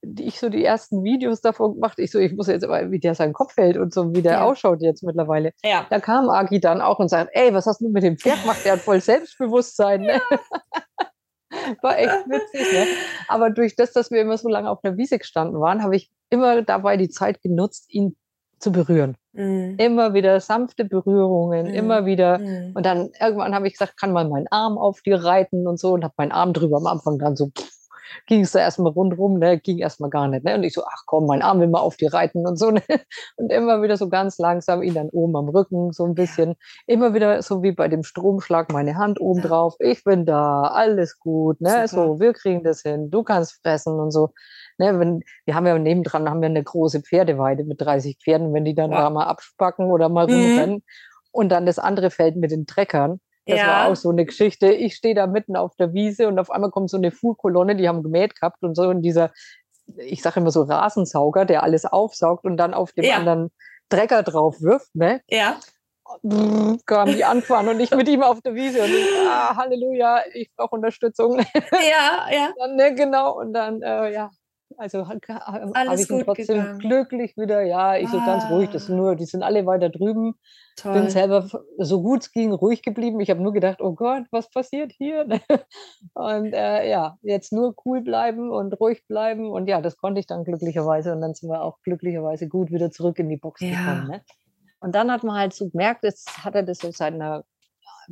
ich 0.02 0.38
so 0.40 0.48
die 0.48 0.64
ersten 0.64 1.04
Videos 1.04 1.40
davon 1.40 1.74
gemacht, 1.74 1.98
ich 1.98 2.10
so, 2.10 2.18
ich 2.18 2.32
muss 2.34 2.46
jetzt 2.46 2.64
aber, 2.64 2.90
wie 2.90 2.98
der 3.00 3.14
seinen 3.14 3.32
Kopf 3.34 3.56
hält 3.56 3.76
und 3.76 3.92
so, 3.92 4.14
wie 4.14 4.22
der 4.22 4.32
Ja. 4.32 4.44
ausschaut 4.44 4.80
jetzt 4.80 5.02
mittlerweile. 5.02 5.52
Ja. 5.62 5.86
Da 5.90 6.00
kam 6.00 6.28
Agi 6.30 6.58
dann 6.60 6.80
auch 6.80 6.98
und 6.98 7.08
sagt, 7.08 7.30
ey, 7.34 7.52
was 7.52 7.66
hast 7.66 7.80
du 7.80 7.88
mit 7.90 8.02
dem 8.02 8.16
Pferd 8.16 8.40
gemacht? 8.42 8.60
Der 8.64 8.72
hat 8.72 8.80
voll 8.80 9.00
Selbstbewusstsein. 9.00 10.02
Ne? 10.02 10.20
War 11.82 11.98
echt 11.98 12.26
witzig. 12.28 12.72
Ne? 12.72 12.86
Aber 13.28 13.50
durch 13.50 13.74
das, 13.76 13.92
dass 13.92 14.10
wir 14.10 14.20
immer 14.20 14.38
so 14.38 14.48
lange 14.48 14.70
auf 14.70 14.80
der 14.82 14.96
Wiese 14.96 15.18
gestanden 15.18 15.60
waren, 15.60 15.82
habe 15.82 15.96
ich 15.96 16.10
immer 16.30 16.62
dabei 16.62 16.96
die 16.96 17.08
Zeit 17.08 17.42
genutzt, 17.42 17.86
ihn 17.92 18.16
zu 18.60 18.70
berühren. 18.72 19.16
Mhm. 19.32 19.76
Immer 19.78 20.14
wieder 20.14 20.38
sanfte 20.40 20.84
Berührungen, 20.84 21.66
Mhm. 21.68 21.74
immer 21.74 22.06
wieder. 22.06 22.38
Mhm. 22.38 22.72
Und 22.74 22.86
dann 22.86 23.10
irgendwann 23.20 23.54
habe 23.54 23.66
ich 23.66 23.74
gesagt, 23.74 23.98
kann 23.98 24.12
man 24.12 24.28
meinen 24.28 24.46
Arm 24.50 24.78
auf 24.78 25.00
dir 25.02 25.24
reiten 25.24 25.66
und 25.66 25.78
so 25.80 25.92
und 25.92 26.04
habe 26.04 26.14
meinen 26.18 26.32
Arm 26.32 26.52
drüber 26.52 26.76
am 26.76 26.86
Anfang 26.86 27.18
dann 27.18 27.36
so 27.36 27.50
ging 28.26 28.40
es 28.42 28.52
da 28.52 28.60
erstmal 28.60 28.92
rundrum, 28.92 29.38
ne, 29.38 29.58
ging 29.58 29.78
erstmal 29.78 30.10
gar 30.10 30.28
nicht, 30.28 30.44
ne? 30.44 30.54
Und 30.54 30.62
ich 30.64 30.74
so, 30.74 30.82
ach 30.84 31.02
komm, 31.06 31.26
mein 31.26 31.42
Arm 31.42 31.60
will 31.60 31.68
mal 31.68 31.80
auf 31.80 31.96
dir 31.96 32.12
reiten 32.12 32.46
und 32.46 32.56
so, 32.58 32.70
ne? 32.70 32.82
Und 33.36 33.52
immer 33.52 33.82
wieder 33.82 33.96
so 33.96 34.08
ganz 34.08 34.38
langsam 34.38 34.82
ihn 34.82 34.94
dann 34.94 35.08
oben 35.10 35.36
am 35.36 35.48
Rücken 35.48 35.92
so 35.92 36.04
ein 36.04 36.14
bisschen, 36.14 36.54
immer 36.86 37.14
wieder 37.14 37.42
so 37.42 37.62
wie 37.62 37.72
bei 37.72 37.88
dem 37.88 38.02
Stromschlag 38.02 38.72
meine 38.72 38.96
Hand 38.96 39.20
oben 39.20 39.40
Ja. 39.40 39.48
drauf, 39.48 39.74
ich 39.78 40.02
bin 40.04 40.26
da, 40.26 40.62
alles 40.62 41.18
gut, 41.18 41.60
ne? 41.60 41.86
Super. 41.88 42.06
So, 42.06 42.20
wir 42.20 42.32
kriegen 42.32 42.62
das 42.64 42.82
hin, 42.82 43.10
du 43.10 43.22
kannst 43.22 43.60
fressen 43.62 43.98
und 44.00 44.10
so. 44.10 44.30
Ne, 44.78 44.98
wenn, 44.98 45.22
wir 45.44 45.54
haben 45.54 45.66
ja 45.66 45.78
nebendran 45.78 46.28
haben 46.30 46.40
wir 46.40 46.48
eine 46.48 46.64
große 46.64 47.02
Pferdeweide 47.02 47.64
mit 47.64 47.80
30 47.82 48.16
Pferden, 48.22 48.54
wenn 48.54 48.64
die 48.64 48.74
dann 48.74 48.90
Wow. 48.90 48.96
da 48.98 49.10
mal 49.10 49.26
abspacken 49.26 49.90
oder 49.90 50.08
mal 50.08 50.26
Mhm. 50.26 50.32
rumrennen. 50.34 50.82
Und 51.32 51.50
dann 51.50 51.66
das 51.66 51.78
andere 51.78 52.10
Feld 52.10 52.36
mit 52.36 52.50
den 52.50 52.66
Treckern. 52.66 53.20
Das 53.50 53.58
Ja. 53.60 53.66
war 53.66 53.88
auch 53.88 53.96
so 53.96 54.10
eine 54.10 54.24
Geschichte. 54.24 54.72
Ich 54.72 54.94
stehe 54.94 55.14
da 55.14 55.26
mitten 55.26 55.56
auf 55.56 55.74
der 55.76 55.92
Wiese 55.92 56.28
und 56.28 56.38
auf 56.38 56.50
einmal 56.50 56.70
kommt 56.70 56.90
so 56.90 56.96
eine 56.96 57.10
Fuhrkolonne, 57.10 57.76
die 57.76 57.88
haben 57.88 58.02
gemäht 58.02 58.34
gehabt 58.34 58.62
und 58.62 58.74
so. 58.74 58.84
Und 58.84 59.02
dieser, 59.02 59.30
ich 59.96 60.22
sage 60.22 60.40
immer 60.40 60.50
so 60.50 60.62
Rasensauger, 60.62 61.44
der 61.44 61.62
alles 61.62 61.84
aufsaugt 61.84 62.44
und 62.44 62.56
dann 62.56 62.74
auf 62.74 62.92
dem 62.92 63.04
Ja. 63.04 63.16
anderen 63.16 63.50
Trecker 63.88 64.22
drauf 64.22 64.60
wirft, 64.60 64.94
ne? 64.94 65.20
Ja. 65.28 65.56
Brrr, 66.22 66.76
kam 66.86 67.08
die 67.12 67.24
anfahren 67.24 67.68
und 67.68 67.78
ich 67.78 67.92
mit 67.92 68.08
ihm 68.08 68.22
auf 68.22 68.40
der 68.40 68.54
Wiese 68.54 68.80
und 68.82 68.90
ich, 68.90 69.06
ah, 69.28 69.54
Halleluja, 69.56 70.22
ich 70.34 70.50
brauche 70.56 70.74
Unterstützung. 70.74 71.38
Ja, 71.38 72.26
ja. 72.32 72.48
dann, 72.58 72.74
ne, 72.76 72.94
genau, 72.94 73.38
und 73.38 73.52
dann, 73.52 73.80
äh, 73.82 74.12
ja, 74.12 74.30
also 74.80 75.06
habe 75.08 75.20
hab 75.28 75.76
Alles 75.76 76.00
ich 76.02 76.08
gut 76.08 76.24
trotzdem 76.24 76.46
gegangen. 76.56 76.78
glücklich 76.78 77.36
wieder, 77.36 77.62
ja, 77.62 77.96
ich 77.96 78.08
so 78.08 78.18
ganz 78.24 78.44
ruhig, 78.50 78.70
das 78.70 78.84
Ah. 78.84 78.86
sind 78.86 78.96
nur, 78.96 79.14
die 79.14 79.26
sind 79.26 79.42
alle 79.42 79.66
weiter 79.66 79.90
drüben, 79.90 80.34
Toll. 80.76 80.94
bin 80.94 81.10
selber 81.10 81.46
so 81.78 82.02
gut 82.02 82.22
es 82.22 82.32
ging 82.32 82.52
ruhig 82.52 82.82
geblieben. 82.82 83.20
Ich 83.20 83.30
habe 83.30 83.42
nur 83.42 83.52
gedacht, 83.52 83.80
oh 83.80 83.92
Gott, 83.92 84.24
was 84.30 84.50
passiert 84.50 84.92
hier? 84.92 85.26
Und 86.14 86.52
äh, 86.54 86.88
ja, 86.90 87.18
jetzt 87.22 87.52
nur 87.52 87.74
cool 87.84 88.00
bleiben 88.00 88.50
und 88.50 88.72
ruhig 88.80 89.06
bleiben. 89.06 89.50
Und 89.50 89.68
ja, 89.68 89.80
das 89.80 89.96
konnte 89.96 90.18
ich 90.20 90.26
dann 90.26 90.44
glücklicherweise. 90.44 91.12
Und 91.12 91.20
dann 91.20 91.34
sind 91.34 91.50
wir 91.50 91.62
auch 91.62 91.78
glücklicherweise 91.82 92.48
gut 92.48 92.70
wieder 92.72 92.90
zurück 92.90 93.18
in 93.18 93.28
die 93.28 93.36
Box 93.36 93.60
Ja. 93.60 93.68
gekommen. 93.70 94.08
Ne? 94.08 94.22
Und 94.80 94.94
dann 94.94 95.10
hat 95.12 95.22
man 95.24 95.36
halt 95.38 95.52
so 95.52 95.68
gemerkt, 95.68 96.04
jetzt 96.04 96.44
hat 96.44 96.54
er 96.54 96.62
das 96.62 96.78
so 96.78 96.90
seit 96.90 97.12
einer 97.14 97.44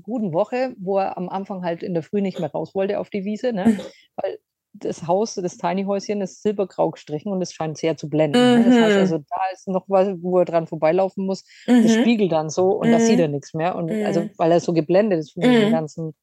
guten 0.03 0.33
Woche, 0.33 0.75
wo 0.79 0.99
er 0.99 1.17
am 1.17 1.29
Anfang 1.29 1.65
halt 1.65 1.83
in 1.83 1.95
der 1.95 2.03
Früh 2.03 2.21
nicht 2.21 2.39
mehr 2.39 2.53
raus 2.53 2.75
wollte 2.75 3.01
auf 3.01 3.09
die 3.11 3.25
Wiese, 3.25 3.53
ne? 3.53 3.79
weil 4.17 4.39
das 4.81 5.07
Haus, 5.07 5.35
das 5.35 5.57
Tiny 5.59 5.85
Häuschen 5.85 6.21
ist 6.23 6.43
silbergrau 6.43 6.91
gestrichen 6.91 7.33
und 7.33 7.41
es 7.43 7.53
scheint 7.53 7.77
sehr 7.79 7.97
zu 7.97 8.09
blenden. 8.09 8.39
Ne? 8.59 8.65
Das 8.65 8.75
heißt 8.75 8.95
Mhm. 8.95 9.01
also, 9.01 9.19
da 9.19 9.41
ist 9.53 9.69
noch 9.69 9.85
was, 9.89 10.09
wo 10.21 10.39
er 10.39 10.45
dran 10.45 10.67
vorbeilaufen 10.67 11.27
muss. 11.27 11.45
Das 11.67 11.77
Mhm. 11.97 12.01
spiegelt 12.01 12.33
dann 12.33 12.51
so 12.51 12.71
und 12.73 12.91
da 12.91 13.01
sieht 13.01 13.17
Mhm. 13.17 13.23
er 13.23 13.29
nichts 13.29 13.55
mehr. 13.55 13.77
Und 13.77 13.91
also, 14.05 14.21
Mhm. 14.23 14.31
weil 14.37 14.53
er 14.53 14.61
so 14.61 14.73
geblendet 14.73 15.21
ist 15.21 15.33
von 15.33 15.43
Mhm. 15.43 15.55
dem 15.61 15.71
ganzen 15.73 16.15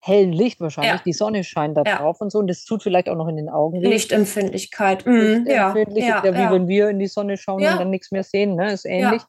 hellen 0.00 0.32
Licht 0.32 0.60
wahrscheinlich. 0.60 0.92
Ja. 0.96 1.02
Die 1.04 1.12
Sonne 1.14 1.44
scheint 1.44 1.76
da 1.78 1.82
Ja. 1.86 1.96
drauf 1.96 2.20
und 2.20 2.30
so. 2.30 2.38
Und 2.38 2.48
das 2.48 2.64
tut 2.64 2.82
vielleicht 2.82 3.08
auch 3.08 3.16
noch 3.16 3.28
in 3.28 3.36
den 3.36 3.48
Augen. 3.48 3.80
Lichtempfindlichkeit. 3.80 5.06
Mhm. 5.06 5.46
Ja, 5.48 5.68
Lichtempfindlich 5.72 6.04
ja, 6.04 6.22
ja 6.24 6.34
wie 6.34 6.54
wenn 6.54 6.68
wir 6.68 6.88
in 6.90 6.98
die 6.98 7.06
Sonne 7.06 7.36
schauen 7.36 7.62
und 7.62 7.78
dann 7.80 7.90
nichts 7.90 8.10
mehr 8.12 8.22
sehen. 8.22 8.54
Ne? 8.56 8.72
Ist 8.72 8.84
ähnlich. 8.84 9.22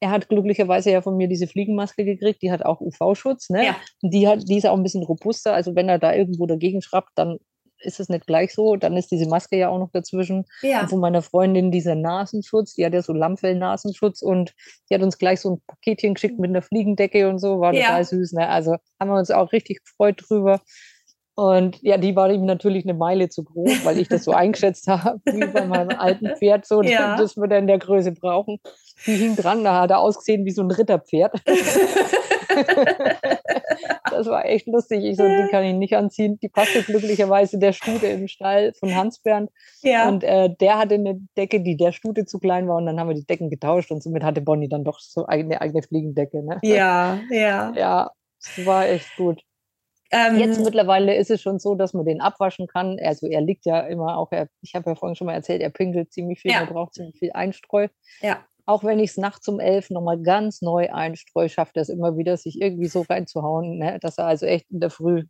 Er 0.00 0.10
hat 0.10 0.28
glücklicherweise 0.28 0.90
ja 0.90 1.00
von 1.00 1.16
mir 1.16 1.26
diese 1.26 1.46
Fliegenmaske 1.46 2.04
gekriegt, 2.04 2.42
die 2.42 2.52
hat 2.52 2.62
auch 2.66 2.80
UV-Schutz. 2.82 3.48
Ne? 3.50 3.62
Die, 4.02 4.28
hat, 4.28 4.40
die 4.46 4.58
ist 4.58 4.66
auch 4.66 4.76
ein 4.76 4.82
bisschen 4.82 5.02
robuster. 5.04 5.54
Also 5.54 5.74
wenn 5.74 5.88
er 5.88 5.98
da 5.98 6.12
irgendwo 6.12 6.44
dagegen 6.46 6.82
schraubt, 6.82 7.10
dann 7.14 7.38
ist 7.80 8.00
es 8.00 8.08
nicht 8.08 8.26
gleich 8.26 8.54
so. 8.54 8.76
Dann 8.76 8.96
ist 8.96 9.10
diese 9.10 9.28
Maske 9.28 9.56
ja 9.56 9.68
auch 9.68 9.78
noch 9.78 9.90
dazwischen. 9.92 10.44
Ja. 10.62 10.80
Und 10.82 10.90
von 10.90 11.00
meiner 11.00 11.22
Freundin 11.22 11.70
dieser 11.70 11.94
Nasenschutz, 11.94 12.74
die 12.74 12.84
hat 12.86 12.94
ja 12.94 13.02
so 13.02 13.12
Lammfell-Nasenschutz 13.12 14.22
und 14.22 14.54
die 14.90 14.94
hat 14.94 15.02
uns 15.02 15.18
gleich 15.18 15.40
so 15.40 15.50
ein 15.52 15.62
Paketchen 15.66 16.14
geschickt 16.14 16.38
mit 16.38 16.50
einer 16.50 16.62
Fliegendecke 16.62 17.28
und 17.28 17.38
so, 17.38 17.60
war 17.60 17.74
Ja. 17.74 17.86
total 17.86 18.04
süß. 18.04 18.32
Ne? 18.32 18.48
Also 18.48 18.76
haben 19.00 19.08
wir 19.10 19.18
uns 19.18 19.30
auch 19.30 19.52
richtig 19.52 19.82
gefreut 19.84 20.22
drüber. 20.28 20.60
Und 21.38 21.82
ja, 21.82 21.98
die 21.98 22.16
war 22.16 22.30
ihm 22.30 22.46
natürlich 22.46 22.84
eine 22.86 22.94
Meile 22.94 23.28
zu 23.28 23.44
groß, 23.44 23.84
weil 23.84 23.98
ich 23.98 24.08
das 24.08 24.24
so 24.24 24.32
eingeschätzt 24.32 24.88
habe, 24.88 25.20
wie 25.26 25.44
bei 25.46 25.66
meinem 25.66 25.90
alten 25.98 26.34
Pferd, 26.36 26.64
so, 26.66 26.80
Ja. 26.82 27.16
dass 27.18 27.36
wir 27.36 27.46
dann 27.46 27.60
in 27.60 27.66
der 27.66 27.78
Größe 27.78 28.12
brauchen. 28.12 28.58
Die 29.04 29.16
hing 29.16 29.36
dran, 29.36 29.62
da 29.62 29.82
hat 29.82 29.90
er 29.90 29.98
ausgesehen 29.98 30.46
wie 30.46 30.50
so 30.52 30.62
ein 30.62 30.70
Ritterpferd. 30.70 31.34
Das 34.10 34.26
war 34.26 34.44
echt 34.46 34.66
lustig. 34.66 35.04
Ich 35.04 35.16
so, 35.16 35.24
die 35.26 35.48
kann 35.50 35.64
ich 35.64 35.74
nicht 35.74 35.96
anziehen. 35.96 36.38
Die 36.40 36.48
passte 36.48 36.82
glücklicherweise 36.82 37.58
der 37.58 37.72
Stute 37.72 38.06
im 38.06 38.28
Stall 38.28 38.72
von 38.74 38.94
Hans 38.94 39.18
Bernd. 39.20 39.50
ja. 39.82 40.08
Und 40.08 40.24
äh, 40.24 40.48
der 40.60 40.78
hatte 40.78 40.94
eine 40.94 41.18
Decke, 41.36 41.60
die 41.60 41.76
der 41.76 41.92
Stute 41.92 42.24
zu 42.24 42.38
klein 42.38 42.68
war. 42.68 42.76
Und 42.76 42.86
dann 42.86 42.98
haben 43.00 43.08
wir 43.08 43.14
die 43.14 43.26
Decken 43.26 43.50
getauscht. 43.50 43.90
Und 43.90 44.02
somit 44.02 44.22
hatte 44.22 44.40
Bonnie 44.40 44.68
dann 44.68 44.84
doch 44.84 44.98
so 45.00 45.26
eine 45.26 45.60
eigene 45.60 45.82
Fliegendecke. 45.82 46.42
Ne? 46.42 46.58
ja, 46.62 47.18
ja. 47.30 47.72
Ja, 47.76 48.10
das 48.40 48.66
war 48.66 48.86
echt 48.86 49.14
gut. 49.16 49.42
Ähm, 50.12 50.38
Jetzt 50.38 50.64
mittlerweile 50.64 51.16
ist 51.16 51.32
es 51.32 51.42
schon 51.42 51.58
so, 51.58 51.74
dass 51.74 51.92
man 51.92 52.04
den 52.06 52.20
abwaschen 52.20 52.68
kann. 52.68 52.96
Also 53.02 53.26
er 53.26 53.40
liegt 53.40 53.66
ja 53.66 53.80
immer 53.80 54.16
auch, 54.18 54.30
er, 54.30 54.46
ich 54.62 54.74
habe 54.76 54.90
ja 54.90 54.94
vorhin 54.94 55.16
schon 55.16 55.26
mal 55.26 55.34
erzählt, 55.34 55.60
er 55.62 55.70
pinkelt 55.70 56.12
ziemlich 56.12 56.40
viel, 56.40 56.52
Ja. 56.52 56.60
er 56.60 56.66
braucht 56.66 56.94
ziemlich 56.94 57.18
viel 57.18 57.32
Einstreu. 57.32 57.88
ja. 58.20 58.44
Auch 58.66 58.82
wenn 58.84 58.98
ich 58.98 59.10
es 59.10 59.16
nachts 59.16 59.46
um 59.48 59.60
elf 59.60 59.90
nochmal 59.90 60.20
ganz 60.20 60.60
neu 60.60 60.88
einstreue, 60.92 61.48
schafft 61.48 61.76
er 61.76 61.82
es 61.82 61.88
immer 61.88 62.16
wieder, 62.16 62.36
sich 62.36 62.60
irgendwie 62.60 62.88
so 62.88 63.02
reinzuhauen, 63.08 63.78
ne, 63.78 63.98
dass 64.00 64.18
er 64.18 64.26
also 64.26 64.44
echt 64.46 64.66
in 64.70 64.80
der 64.80 64.90
Früh 64.90 65.24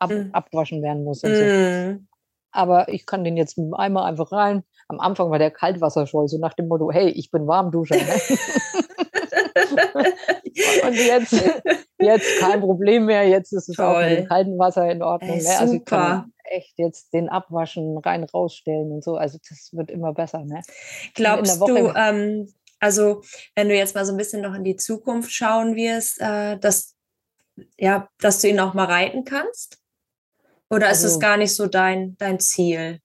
ab, 0.00 0.10
Mhm. 0.10 0.30
abwaschen 0.32 0.82
werden 0.82 1.04
muss. 1.04 1.22
Und 1.22 1.34
so. 1.34 1.42
Mm. 1.42 2.06
Aber 2.52 2.88
ich 2.88 3.06
kann 3.06 3.22
den 3.22 3.36
jetzt 3.36 3.56
mit 3.58 3.66
dem 3.68 3.74
Eimer 3.74 4.04
einfach 4.06 4.32
rein. 4.32 4.64
Am 4.88 4.98
Anfang 4.98 5.30
war 5.30 5.38
der 5.38 5.52
Kaltwasserscheu, 5.52 6.26
so 6.26 6.38
nach 6.38 6.54
dem 6.54 6.66
Motto, 6.66 6.90
hey, 6.90 7.08
ich 7.10 7.30
bin 7.30 7.46
Warmduscher. 7.46 7.94
Ne? 7.94 8.02
Und 10.86 10.94
jetzt, 10.94 11.32
jetzt 12.00 12.40
kein 12.40 12.60
Problem 12.60 13.06
mehr. 13.06 13.26
Jetzt 13.28 13.52
ist 13.52 13.68
es 13.68 13.78
auch 13.78 13.98
mit 13.98 14.06
Toll. 14.08 14.16
dem 14.16 14.26
kalten 14.26 14.58
Wasser 14.58 14.90
in 14.90 15.02
Ordnung. 15.02 15.36
Ey, 15.38 15.42
ne? 15.42 15.58
Also 15.58 15.74
ich 15.74 15.84
kann 15.84 16.32
echt 16.44 16.78
jetzt 16.78 17.12
den 17.12 17.28
abwaschen, 17.28 17.98
rein 17.98 18.24
rausstellen 18.24 18.90
und 18.90 19.04
so. 19.04 19.16
Also 19.16 19.38
das 19.48 19.70
wird 19.72 19.90
immer 19.90 20.12
besser. 20.12 20.44
Ne? 20.44 20.60
Glaubst 21.14 21.60
Woche- 21.60 21.72
du, 21.72 21.92
ähm, 21.96 22.48
also 22.80 23.22
wenn 23.54 23.68
du 23.68 23.76
jetzt 23.76 23.94
mal 23.94 24.04
so 24.04 24.12
ein 24.12 24.16
bisschen 24.16 24.42
noch 24.42 24.54
in 24.54 24.64
die 24.64 24.76
Zukunft 24.76 25.30
schauen 25.32 25.76
wirst, 25.76 26.20
äh, 26.20 26.58
dass, 26.58 26.96
ja, 27.78 28.08
dass 28.18 28.40
du 28.40 28.48
ihn 28.48 28.58
auch 28.60 28.74
mal 28.74 28.86
reiten 28.86 29.24
kannst? 29.24 29.78
Oder 30.70 30.90
ist 30.90 30.98
es 30.98 31.04
Also- 31.04 31.18
gar 31.20 31.36
nicht 31.36 31.54
so 31.54 31.66
dein, 31.66 32.16
dein 32.18 32.40
Ziel? 32.40 33.00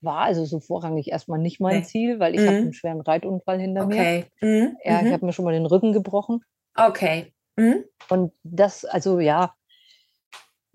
War 0.00 0.20
also 0.20 0.44
so 0.44 0.60
vorrangig 0.60 1.08
erstmal 1.10 1.40
nicht 1.40 1.58
mein 1.60 1.80
Nee. 1.80 1.84
Ziel, 1.84 2.20
weil 2.20 2.34
ich 2.34 2.40
Mhm. 2.40 2.46
habe 2.46 2.56
einen 2.58 2.72
schweren 2.72 3.00
Reitunfall 3.00 3.60
hinter 3.60 3.86
mir. 3.86 3.94
Okay. 3.96 4.26
Mhm. 4.40 4.76
Ja, 4.84 4.98
ich 5.00 5.06
mhm. 5.06 5.12
habe 5.12 5.26
mir 5.26 5.32
schon 5.32 5.44
mal 5.44 5.52
den 5.54 5.66
Rücken 5.66 5.92
gebrochen. 5.92 6.44
Okay. 6.76 7.32
Mhm. 7.56 7.84
Und 8.08 8.32
das, 8.44 8.84
also 8.84 9.18
ja, 9.18 9.54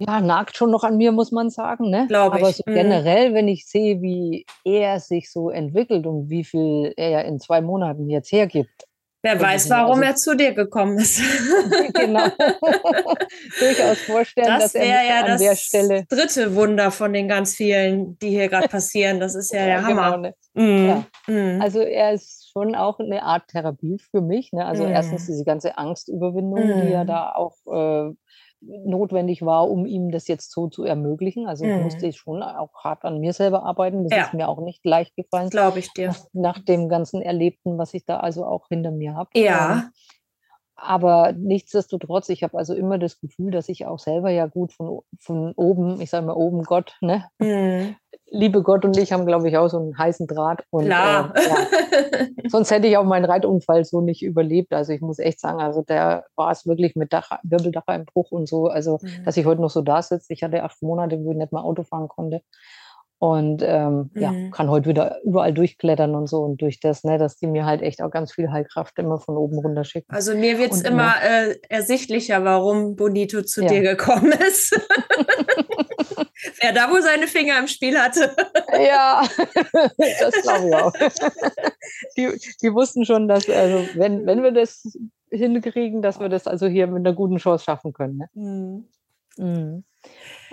ja, 0.07 0.21
nagt 0.21 0.57
schon 0.57 0.71
noch 0.71 0.83
an 0.83 0.97
mir, 0.97 1.11
muss 1.11 1.31
man 1.31 1.49
sagen. 1.49 1.89
Ne? 1.89 2.05
Glaub 2.07 2.33
Aber 2.33 2.49
ich. 2.49 2.57
so 2.57 2.63
Mhm. 2.65 2.73
generell, 2.73 3.33
wenn 3.33 3.47
ich 3.47 3.65
sehe, 3.67 4.01
wie 4.01 4.45
er 4.63 4.99
sich 4.99 5.31
so 5.31 5.49
entwickelt 5.49 6.05
und 6.05 6.29
wie 6.29 6.43
viel 6.43 6.93
er 6.97 7.09
ja 7.09 7.19
in 7.21 7.39
zwei 7.39 7.61
Monaten 7.61 8.09
jetzt 8.09 8.31
hergibt. 8.31 8.85
Wer 9.25 9.39
weiß, 9.39 9.69
warum 9.69 9.99
also- 9.99 10.03
er 10.03 10.15
zu 10.15 10.35
dir 10.35 10.53
gekommen 10.53 10.97
ist. 10.97 11.21
genau. 11.93 12.25
Durchaus 13.59 13.99
vorstellen, 14.01 14.47
Das 14.47 14.63
dass 14.73 14.75
er 14.75 14.85
ja 15.07 15.19
an 15.21 15.27
das 15.27 15.41
der 15.41 15.55
Stelle. 15.55 16.05
dritte 16.09 16.55
Wunder 16.55 16.91
von 16.91 17.13
den 17.13 17.27
ganz 17.27 17.55
vielen, 17.55 18.17
die 18.19 18.29
hier 18.31 18.49
gerade 18.49 18.67
passieren. 18.67 19.19
Das 19.19 19.35
ist 19.35 19.53
ja 19.53 19.65
der 19.65 19.81
genau, 19.87 20.01
Hammer. 20.01 20.17
ne? 20.17 20.33
Mhm. 20.53 20.87
Ja. 20.87 21.05
Mhm. 21.27 21.61
Also 21.61 21.79
er 21.79 22.11
ist 22.13 22.49
schon 22.51 22.75
auch 22.75 22.99
eine 22.99 23.23
Art 23.23 23.47
Therapie 23.47 23.97
für 24.11 24.21
mich. 24.21 24.51
Ne? 24.51 24.65
Also 24.65 24.83
Mhm. 24.83 24.91
erstens 24.91 25.25
diese 25.25 25.45
ganze 25.45 25.77
Angstüberwindung, 25.77 26.81
die 26.81 26.89
ja 26.91 27.03
Mhm. 27.03 27.07
da 27.07 27.31
auch 27.33 27.55
äh, 27.71 28.13
notwendig 28.85 29.41
war, 29.45 29.69
um 29.69 29.85
ihm 29.85 30.11
das 30.11 30.27
jetzt 30.27 30.51
so 30.51 30.67
zu 30.67 30.83
ermöglichen. 30.83 31.47
Also 31.47 31.65
Mhm. 31.65 31.83
musste 31.83 32.07
ich 32.07 32.17
schon 32.17 32.41
auch 32.43 32.73
hart 32.83 33.03
an 33.03 33.19
mir 33.19 33.33
selber 33.33 33.63
arbeiten. 33.63 34.03
Das 34.03 34.13
Ja. 34.13 34.23
ist 34.23 34.33
mir 34.33 34.47
auch 34.49 34.61
nicht 34.61 34.85
leicht 34.85 35.15
gefallen. 35.15 35.49
Glaube 35.49 35.79
ich 35.79 35.91
dir. 35.93 36.07
Nach, 36.07 36.25
nach 36.33 36.59
dem 36.59 36.89
ganzen 36.89 37.21
Erlebten, 37.21 37.77
was 37.77 37.93
ich 37.93 38.05
da 38.05 38.17
also 38.19 38.45
auch 38.45 38.67
hinter 38.69 38.91
mir 38.91 39.15
habe. 39.15 39.29
Ja. 39.35 39.89
Aber 40.83 41.33
nichtsdestotrotz, 41.37 42.29
ich 42.29 42.43
habe 42.43 42.57
also 42.57 42.73
immer 42.75 42.97
das 42.97 43.19
Gefühl, 43.19 43.51
dass 43.51 43.69
ich 43.69 43.85
auch 43.85 43.99
selber 43.99 44.29
ja 44.29 44.47
gut 44.47 44.73
von, 44.73 44.99
von 45.19 45.53
oben, 45.55 46.01
ich 46.01 46.09
sage 46.09 46.25
mal 46.25 46.33
oben 46.33 46.63
Gott, 46.63 46.97
ne? 47.01 47.25
Mhm. 47.39 47.95
Liebe 48.35 48.63
Gott 48.63 48.83
und 48.83 48.97
ich 48.97 49.11
haben, 49.13 49.27
glaube 49.27 49.47
ich, 49.47 49.57
auch 49.57 49.67
so 49.67 49.77
einen 49.77 49.97
heißen 49.97 50.25
Draht. 50.25 50.63
Und, 50.71 50.85
Klar. 50.85 51.33
Äh, 51.35 51.47
ja, 51.47 52.27
sonst 52.49 52.71
hätte 52.71 52.87
ich 52.87 52.97
auch 52.97 53.03
meinen 53.03 53.25
Reitunfall 53.25 53.85
so 53.85 54.01
nicht 54.01 54.23
überlebt. 54.23 54.73
Also 54.73 54.91
ich 54.91 55.01
muss 55.01 55.19
echt 55.19 55.39
sagen, 55.39 55.59
also 55.61 55.83
der 55.83 56.25
war 56.35 56.49
es 56.51 56.65
wirklich 56.65 56.95
mit 56.95 57.13
Dach, 57.13 57.29
Wirbeldacheinbruch 57.43 58.31
und 58.31 58.47
so. 58.49 58.67
Also, 58.67 58.97
Mhm. 59.03 59.23
dass 59.25 59.37
ich 59.37 59.45
heute 59.45 59.61
noch 59.61 59.69
so 59.69 59.81
da 59.81 60.01
sitze. 60.01 60.33
Ich 60.33 60.41
hatte 60.43 60.63
acht 60.63 60.81
Monate, 60.81 61.19
wo 61.23 61.31
ich 61.31 61.37
nicht 61.37 61.51
mal 61.51 61.61
Auto 61.61 61.83
fahren 61.83 62.07
konnte. 62.07 62.41
Und 63.23 63.63
ähm, 63.65 64.09
ja, 64.15 64.33
Mhm. 64.33 64.51
kann 64.51 64.69
heute 64.69 64.89
wieder 64.89 65.21
überall 65.23 65.53
durchklettern 65.53 66.13
und 66.13 66.27
so. 66.27 66.41
Und 66.41 66.61
durch 66.61 66.81
das, 66.81 67.05
ne, 67.05 67.17
dass 67.17 67.37
die 67.37 67.47
mir 67.47 67.65
halt 67.65 67.81
echt 67.81 68.01
auch 68.01 68.11
ganz 68.11 68.33
viel 68.33 68.51
Heilkraft 68.51 68.99
immer 68.99 69.17
von 69.17 69.37
oben 69.37 69.59
runter 69.59 69.85
schicken. 69.85 70.13
Also 70.13 70.35
mir 70.35 70.59
wird 70.59 70.73
es 70.73 70.79
Und 70.79 70.87
immer 70.87 71.13
äh, 71.23 71.55
ersichtlicher, 71.69 72.43
warum 72.43 72.97
Bonito 72.97 73.41
zu 73.41 73.61
Ja. 73.61 73.69
dir 73.69 73.79
gekommen 73.81 74.33
ist. 74.47 74.77
Wer 76.61 76.73
da 76.73 76.91
wohl 76.91 77.01
seine 77.01 77.27
Finger 77.27 77.59
im 77.59 77.67
Spiel 77.67 77.97
hatte. 77.97 78.35
Ja, 78.73 79.23
das 80.19 80.41
glaube 80.41 80.67
ich 80.67 80.75
auch. 80.75 80.93
Die, 82.17 82.27
die 82.61 82.73
wussten 82.73 83.05
schon, 83.05 83.29
dass, 83.29 83.49
also, 83.49 83.87
wenn, 83.95 84.25
wenn 84.25 84.43
wir 84.43 84.51
das 84.51 84.83
hinkriegen, 85.31 86.01
dass 86.01 86.19
wir 86.19 86.27
das 86.27 86.45
also 86.47 86.67
hier 86.67 86.87
mit 86.87 87.05
einer 87.07 87.15
guten 87.15 87.37
Chance 87.37 87.63
schaffen 87.63 87.93
können. 87.93 88.17
Ne? 88.17 88.27
Mhm. 88.33 88.85
Mhm. 89.37 89.83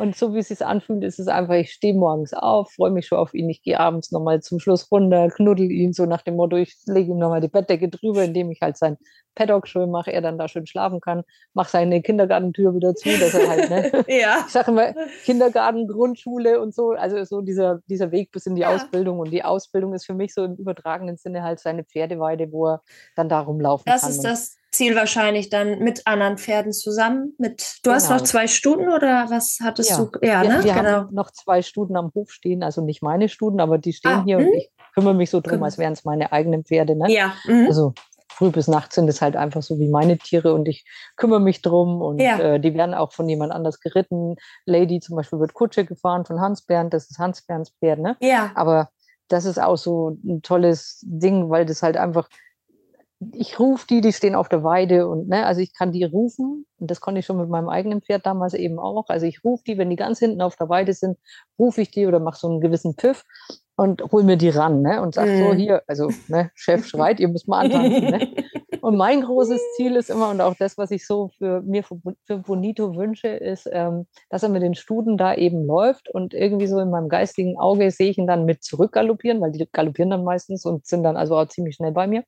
Und 0.00 0.16
so 0.16 0.34
wie 0.34 0.38
es 0.38 0.48
sich 0.48 0.64
anfühlt, 0.64 1.04
ist 1.04 1.18
es 1.18 1.28
einfach, 1.28 1.54
ich 1.54 1.72
stehe 1.72 1.94
morgens 1.94 2.32
auf, 2.32 2.72
freue 2.72 2.90
mich 2.90 3.06
schon 3.06 3.18
auf 3.18 3.34
ihn, 3.34 3.48
ich 3.50 3.62
gehe 3.62 3.78
abends 3.78 4.10
nochmal 4.12 4.40
zum 4.40 4.58
Schluss 4.58 4.90
runter, 4.90 5.28
knuddel 5.28 5.70
ihn 5.70 5.92
so 5.92 6.06
nach 6.06 6.22
dem 6.22 6.36
Motto, 6.36 6.56
ich 6.56 6.76
lege 6.86 7.10
ihm 7.12 7.18
nochmal 7.18 7.40
die 7.40 7.48
Bettdecke 7.48 7.88
drüber, 7.88 8.24
indem 8.24 8.50
ich 8.50 8.60
halt 8.62 8.76
sein 8.76 8.96
Paddock 9.34 9.68
schön 9.68 9.90
mache, 9.90 10.12
er 10.12 10.22
dann 10.22 10.38
da 10.38 10.48
schön 10.48 10.66
schlafen 10.66 11.00
kann, 11.00 11.22
mache 11.54 11.70
seine 11.70 12.02
Kindergartentür 12.02 12.74
wieder 12.74 12.94
zu, 12.94 13.08
dass 13.10 13.34
er 13.34 13.48
halt, 13.48 13.70
ne, 13.70 14.04
Ja. 14.08 14.44
ich 14.46 14.52
sage 14.52 14.70
immer 14.72 14.92
Kindergarten, 15.24 15.86
Grundschule 15.86 16.60
und 16.60 16.74
so, 16.74 16.90
also 16.90 17.22
so 17.24 17.40
dieser, 17.40 17.80
dieser 17.86 18.10
Weg 18.10 18.32
bis 18.32 18.46
in 18.46 18.54
die 18.56 18.62
Ja. 18.62 18.74
Ausbildung. 18.74 19.18
Und 19.20 19.30
die 19.30 19.44
Ausbildung 19.44 19.94
ist 19.94 20.06
für 20.06 20.14
mich 20.14 20.34
so 20.34 20.44
im 20.44 20.56
übertragenen 20.56 21.16
Sinne 21.16 21.42
halt 21.42 21.60
seine 21.60 21.84
Pferdeweide, 21.84 22.50
wo 22.52 22.66
er 22.68 22.82
dann 23.16 23.28
da 23.28 23.40
rumlaufen 23.40 23.84
Das 23.86 24.02
kann. 24.02 24.10
ist 24.10 24.18
Und 24.18 24.24
das 24.24 24.56
Ziel 24.72 24.94
wahrscheinlich 24.94 25.50
dann 25.50 25.80
mit 25.80 26.06
anderen 26.06 26.38
Pferden 26.38 26.72
zusammen. 26.72 27.34
Mit, 27.38 27.78
du 27.82 27.90
hast 27.90 28.06
Genau. 28.08 28.18
noch 28.20 28.24
zwei 28.26 28.46
Stunden 28.46 28.88
oder 28.88 29.26
was 29.28 29.58
hattest 29.62 29.90
Ja. 29.90 29.96
du? 29.98 30.10
Ja, 30.22 30.42
wir, 30.42 30.48
ne? 30.58 30.64
wir 30.64 30.72
genau. 30.74 30.88
haben 30.90 31.14
noch 31.14 31.30
zwei 31.32 31.62
Studen 31.62 31.96
am 31.96 32.10
Hof 32.14 32.30
stehen, 32.30 32.62
also 32.62 32.80
nicht 32.80 33.02
meine 33.02 33.28
Studen, 33.28 33.60
aber 33.60 33.78
die 33.78 33.92
stehen 33.92 34.10
Ah, 34.12 34.24
hier 34.24 34.38
und 34.38 34.44
hm. 34.44 34.52
ich 34.54 34.70
kümmere 34.94 35.14
mich 35.14 35.30
so 35.30 35.40
drum, 35.40 35.54
Kümmer- 35.58 35.64
als 35.66 35.78
wären 35.78 35.92
es 35.92 36.04
meine 36.04 36.32
eigenen 36.32 36.64
Pferde. 36.64 36.96
Ne? 36.96 37.10
Ja. 37.10 37.32
Mhm. 37.46 37.66
Also 37.66 37.94
früh 38.28 38.50
bis 38.50 38.68
nachts 38.68 38.94
sind 38.94 39.08
es 39.08 39.20
halt 39.20 39.36
einfach 39.36 39.62
so 39.62 39.78
wie 39.78 39.88
meine 39.88 40.16
Tiere 40.18 40.54
und 40.54 40.66
ich 40.68 40.84
kümmere 41.16 41.40
mich 41.40 41.62
drum 41.62 42.00
und 42.00 42.20
Ja. 42.20 42.38
äh, 42.38 42.60
die 42.60 42.72
werden 42.74 42.94
auch 42.94 43.12
von 43.12 43.28
jemand 43.28 43.52
anders 43.52 43.80
geritten. 43.80 44.36
Lady 44.66 45.00
zum 45.00 45.16
Beispiel 45.16 45.40
wird 45.40 45.52
Kutsche 45.52 45.84
gefahren 45.84 46.24
von 46.24 46.40
Hans 46.40 46.62
Bernd, 46.62 46.94
das 46.94 47.10
ist 47.10 47.18
Hans 47.18 47.42
Bernds 47.42 47.70
Pferd, 47.80 47.98
ne? 47.98 48.16
ja. 48.20 48.50
Aber 48.54 48.90
das 49.28 49.44
ist 49.44 49.60
auch 49.60 49.76
so 49.76 50.16
ein 50.24 50.42
tolles 50.42 51.00
Ding, 51.06 51.50
weil 51.50 51.64
das 51.66 51.82
halt 51.82 51.96
einfach, 51.96 52.28
ich 53.32 53.58
rufe 53.58 53.86
die, 53.86 54.00
die 54.00 54.12
stehen 54.14 54.34
auf 54.34 54.48
der 54.48 54.64
Weide 54.64 55.06
und 55.06 55.28
ne, 55.28 55.44
also 55.44 55.60
ich 55.60 55.74
kann 55.74 55.92
die 55.92 56.04
rufen 56.04 56.64
und 56.78 56.90
das 56.90 57.00
konnte 57.00 57.20
ich 57.20 57.26
schon 57.26 57.36
mit 57.36 57.50
meinem 57.50 57.68
eigenen 57.68 58.00
Pferd 58.00 58.24
damals 58.24 58.54
eben 58.54 58.78
auch. 58.78 59.08
Also 59.08 59.26
ich 59.26 59.44
rufe 59.44 59.62
die, 59.66 59.76
wenn 59.76 59.90
die 59.90 59.96
ganz 59.96 60.18
hinten 60.18 60.40
auf 60.40 60.56
der 60.56 60.70
Weide 60.70 60.94
sind, 60.94 61.18
rufe 61.58 61.82
ich 61.82 61.90
die 61.90 62.06
oder 62.06 62.18
mache 62.18 62.38
so 62.38 62.48
einen 62.48 62.60
gewissen 62.62 62.94
Pfiff 62.94 63.24
und 63.76 64.02
hol 64.10 64.22
mir 64.22 64.36
die 64.38 64.48
ran 64.48 64.80
ne, 64.80 65.02
und 65.02 65.14
sag 65.14 65.28
so 65.36 65.52
Mhm. 65.52 65.56
hier, 65.56 65.82
also 65.86 66.10
ne, 66.28 66.50
Chef 66.54 66.86
schreit, 66.86 67.20
ihr 67.20 67.28
müsst 67.28 67.46
mal 67.46 67.60
antanzen. 67.60 68.08
Ne? 68.08 68.20
und 68.80 68.96
mein 68.96 69.20
großes 69.20 69.60
Ziel 69.76 69.96
ist 69.96 70.08
immer, 70.08 70.30
und 70.30 70.40
auch 70.40 70.54
das, 70.54 70.78
was 70.78 70.90
ich 70.90 71.06
so 71.06 71.28
für 71.36 71.60
mir 71.60 71.84
für, 71.84 72.00
für 72.24 72.38
Bonito 72.38 72.96
wünsche, 72.96 73.28
ist, 73.28 73.68
ähm, 73.70 74.06
dass 74.30 74.42
er 74.42 74.48
mit 74.48 74.62
den 74.62 74.74
Studen 74.74 75.18
da 75.18 75.34
eben 75.34 75.66
läuft 75.66 76.08
und 76.08 76.32
irgendwie 76.32 76.66
so 76.66 76.78
in 76.78 76.88
meinem 76.88 77.10
geistigen 77.10 77.58
Auge 77.58 77.90
sehe 77.90 78.10
ich 78.10 78.16
ihn 78.16 78.26
dann 78.26 78.46
mit 78.46 78.64
zurückgaloppieren, 78.64 79.42
weil 79.42 79.52
die 79.52 79.68
galoppieren 79.70 80.10
dann 80.10 80.24
meistens 80.24 80.64
und 80.64 80.86
sind 80.86 81.02
dann 81.02 81.18
also 81.18 81.36
auch 81.36 81.48
ziemlich 81.48 81.74
schnell 81.74 81.92
bei 81.92 82.06
mir. 82.06 82.24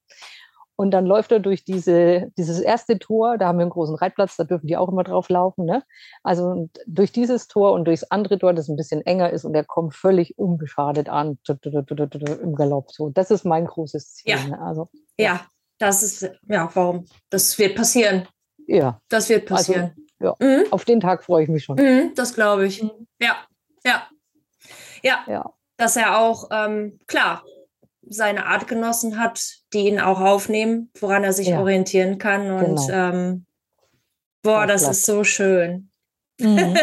Und 0.83 0.91
dann 0.91 1.07
läuft 1.07 1.31
er 1.31 1.39
durch 1.39 1.65
diese, 1.65 2.33
dieses 2.37 2.59
erste 2.59 2.99
Tor, 2.99 3.39
da 3.39 3.47
haben 3.47 3.59
wir 3.59 3.63
einen 3.63 3.71
großen 3.71 3.95
Reitplatz, 3.95 4.35
da 4.35 4.43
dürfen 4.43 4.67
die 4.67 4.77
auch 4.77 4.89
immer 4.89 5.05
drauf 5.05 5.29
laufen. 5.29 5.65
Ne? 5.65 5.85
Also 6.25 6.69
durch 6.89 7.13
dieses 7.13 7.47
Tor 7.47 7.71
und 7.75 7.85
durchs 7.85 8.03
andere 8.03 8.37
Tor, 8.37 8.53
das 8.53 8.69
ein 8.69 8.75
bisschen 8.75 9.01
enger 9.07 9.31
ist 9.31 9.45
und 9.45 9.55
er 9.55 9.63
kommt 9.63 9.95
völlig 9.95 10.37
unbeschadet 10.39 11.09
an 11.09 11.39
im 11.47 12.55
Galopp. 12.57 12.91
So, 12.91 13.11
das 13.11 13.31
ist 13.31 13.45
mein 13.45 13.67
großes 13.67 14.15
Ziel. 14.15 14.33
Ja, 14.33 14.45
ne? 14.49 14.61
also, 14.61 14.89
ja. 15.17 15.25
ja. 15.25 15.41
das 15.79 16.03
ist, 16.03 16.29
ja, 16.49 16.69
warum? 16.75 17.07
Das 17.31 17.57
wird 17.61 17.77
passieren. 17.77 18.27
Ja. 18.67 18.99
Das 19.09 19.29
wird 19.29 19.43
also, 19.43 19.55
passieren. 19.55 19.95
Also, 20.19 20.35
ja. 20.41 20.47
Mhm. 20.65 20.65
Auf 20.73 20.85
den 20.85 20.99
Tag 20.99 21.23
freue 21.23 21.45
ich 21.45 21.49
mich 21.49 21.63
schon. 21.63 21.77
Mhm, 21.77 22.11
das 22.17 22.35
glaube 22.35 22.67
ich. 22.67 22.83
Mhm. 22.83 23.07
Ja, 23.21 23.37
ja, 23.85 24.09
ja. 25.05 25.21
Ja. 25.29 25.53
Dass 25.77 25.95
er 25.95 26.19
auch, 26.19 26.49
ähm, 26.51 26.99
klar, 27.07 27.45
seine 28.09 28.47
Artgenossen 28.47 29.19
hat, 29.19 29.43
die 29.73 29.87
ihn 29.89 30.01
auch 30.01 30.21
aufnehmen, 30.21 30.91
woran 30.99 31.25
er 31.25 31.33
sich 31.33 31.49
ja. 31.49 31.61
orientieren 31.61 32.19
kann. 32.19 32.51
Und 32.51 32.87
genau. 32.87 32.91
ähm, 32.91 33.47
boah, 34.43 34.67
das 34.67 34.89
ist 34.89 35.07
so 35.07 35.25
schön. 35.25 35.91
Mhm. 36.41 36.77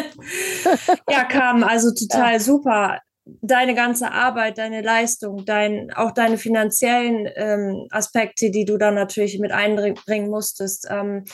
ja, 1.10 1.23
Carmen, 1.25 1.63
also 1.63 1.91
total 1.93 2.34
ja. 2.34 2.39
super. 2.39 2.99
Deine 3.41 3.75
ganze 3.75 4.12
Arbeit, 4.12 4.58
deine 4.58 4.82
Leistung, 4.82 5.45
dein, 5.45 5.93
auch 5.93 6.12
deine 6.12 6.38
finanziellen 6.38 7.29
ähm, 7.36 7.88
Aspekte, 7.91 8.49
die 8.49 8.65
du 8.65 8.77
dann 8.77 8.95
natürlich 8.95 9.38
mit 9.38 9.51
einbringen 9.51 10.29
musstest. 10.29 10.88
Ähm, 10.89 11.25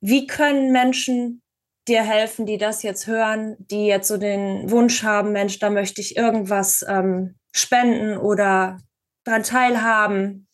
wie 0.00 0.28
können 0.28 0.70
Menschen 0.70 1.42
dir 1.88 2.02
helfen, 2.02 2.46
die 2.46 2.58
das 2.58 2.82
jetzt 2.82 3.06
hören, 3.06 3.56
die 3.58 3.86
jetzt 3.86 4.08
so 4.08 4.18
den 4.18 4.70
Wunsch 4.70 5.02
haben, 5.02 5.32
Mensch, 5.32 5.58
da 5.58 5.70
möchte 5.70 6.00
ich 6.00 6.16
irgendwas 6.16 6.84
ähm, 6.88 7.34
spenden 7.52 8.18
oder 8.18 8.78
daran 9.24 9.42
teilhaben. 9.42 10.48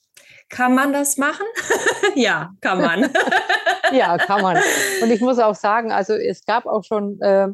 Kann 0.48 0.74
man 0.74 0.92
das 0.92 1.16
machen? 1.16 1.46
ja, 2.14 2.50
kann 2.60 2.80
man. 2.80 3.10
ja, 3.92 4.18
kann 4.18 4.42
man. 4.42 4.58
Und 5.02 5.10
ich 5.10 5.20
muss 5.20 5.38
auch 5.38 5.54
sagen, 5.54 5.90
also 5.90 6.14
es 6.14 6.44
gab 6.44 6.66
auch 6.66 6.84
schon 6.84 7.20
äh, 7.20 7.48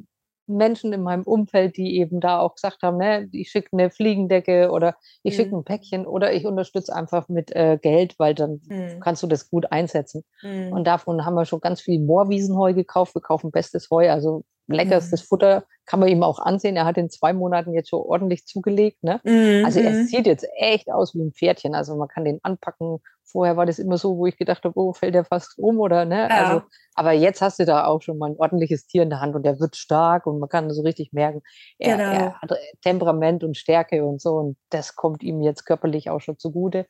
Menschen 0.50 0.92
in 0.92 1.03
meinem 1.03 1.22
Umfeld, 1.22 1.76
die 1.76 1.98
eben 1.98 2.20
da 2.20 2.40
auch 2.40 2.57
gesagt 2.57 2.83
haben, 2.83 2.98
ne, 2.98 3.29
ich 3.33 3.50
schicke 3.50 3.70
eine 3.72 3.90
Fliegendecke 3.90 4.70
oder 4.70 4.96
ich 5.22 5.35
mhm. 5.35 5.37
schicke 5.37 5.57
ein 5.57 5.64
Päckchen 5.64 6.07
oder 6.07 6.33
ich 6.33 6.44
unterstütze 6.44 6.94
einfach 6.94 7.29
mit 7.29 7.55
äh, 7.55 7.79
Geld, 7.81 8.18
weil 8.18 8.35
dann 8.35 8.61
mhm. 8.66 9.00
kannst 9.00 9.22
du 9.22 9.26
das 9.26 9.48
gut 9.48 9.70
einsetzen. 9.70 10.24
Mhm. 10.42 10.72
Und 10.72 10.85
davon 10.85 11.24
haben 11.24 11.35
wir 11.35 11.46
schon 11.46 11.61
ganz 11.61 11.81
viel 11.81 12.00
Moorwiesenheu 12.00 12.74
gekauft. 12.74 13.14
Wir 13.14 13.22
kaufen 13.22 13.50
bestes 13.50 13.88
Heu, 13.90 14.11
also 14.11 14.44
leckerstes 14.70 15.22
mhm. 15.22 15.26
Futter 15.26 15.64
kann 15.87 16.00
man 16.00 16.09
ihm 16.09 16.22
auch 16.22 16.38
ansehen. 16.38 16.76
Er 16.76 16.85
hat 16.85 16.98
in 16.98 17.11
zwei 17.11 17.33
Monaten 17.33 17.74
jetzt 17.74 17.88
schon 17.88 18.00
ordentlich 18.00 18.46
zugelegt. 18.46 19.02
Ne? 19.02 19.20
Mhm. 19.24 19.64
Also 19.64 19.80
er 19.80 19.90
mhm. 19.90 20.04
sieht 20.06 20.26
jetzt 20.26 20.46
echt 20.56 20.90
aus 20.90 21.14
wie 21.14 21.22
ein 21.22 21.33
Pferdchen. 21.33 21.74
Also 21.74 21.96
man 21.96 22.09
kann 22.09 22.24
den 22.24 22.38
anpacken. 22.42 22.98
Vorher 23.24 23.56
war 23.56 23.66
das 23.66 23.78
immer 23.78 23.98
so, 23.98 24.16
wo 24.16 24.26
ich 24.26 24.37
gedacht 24.37 24.64
habe, 24.64 24.78
oh, 24.78 24.92
fällt 24.92 25.14
der 25.14 25.24
fast 25.24 25.59
um 25.59 25.78
oder 25.80 26.04
ne? 26.04 26.28
Ja. 26.28 26.44
Also, 26.44 26.62
aber 26.94 27.12
jetzt 27.12 27.40
hast 27.40 27.59
du 27.59 27.64
da 27.64 27.87
auch 27.87 28.02
schon 28.02 28.18
mal 28.18 28.30
ein 28.30 28.37
ordentliches 28.37 28.87
Tier 28.87 29.02
in 29.02 29.11
der 29.11 29.20
Hand 29.20 29.37
und 29.37 29.44
der 29.44 29.61
wird 29.61 29.76
stark 29.76 30.26
und 30.26 30.40
man 30.40 30.48
kann 30.48 30.70
so 30.72 30.83
richtig 30.83 31.12
merken, 31.12 31.42
er, 31.78 31.96
genau. 31.96 32.11
er 32.11 32.40
hat 32.40 32.52
Temperament 32.83 33.44
und 33.44 33.56
Stärke 33.56 34.04
und 34.04 34.20
so 34.20 34.35
und 34.35 34.56
das 34.70 34.96
kommt 34.96 35.22
ihm 35.22 35.42
jetzt 35.42 35.64
körperlich 35.64 36.11
auch 36.11 36.20
schon 36.20 36.38
zugute. 36.38 36.87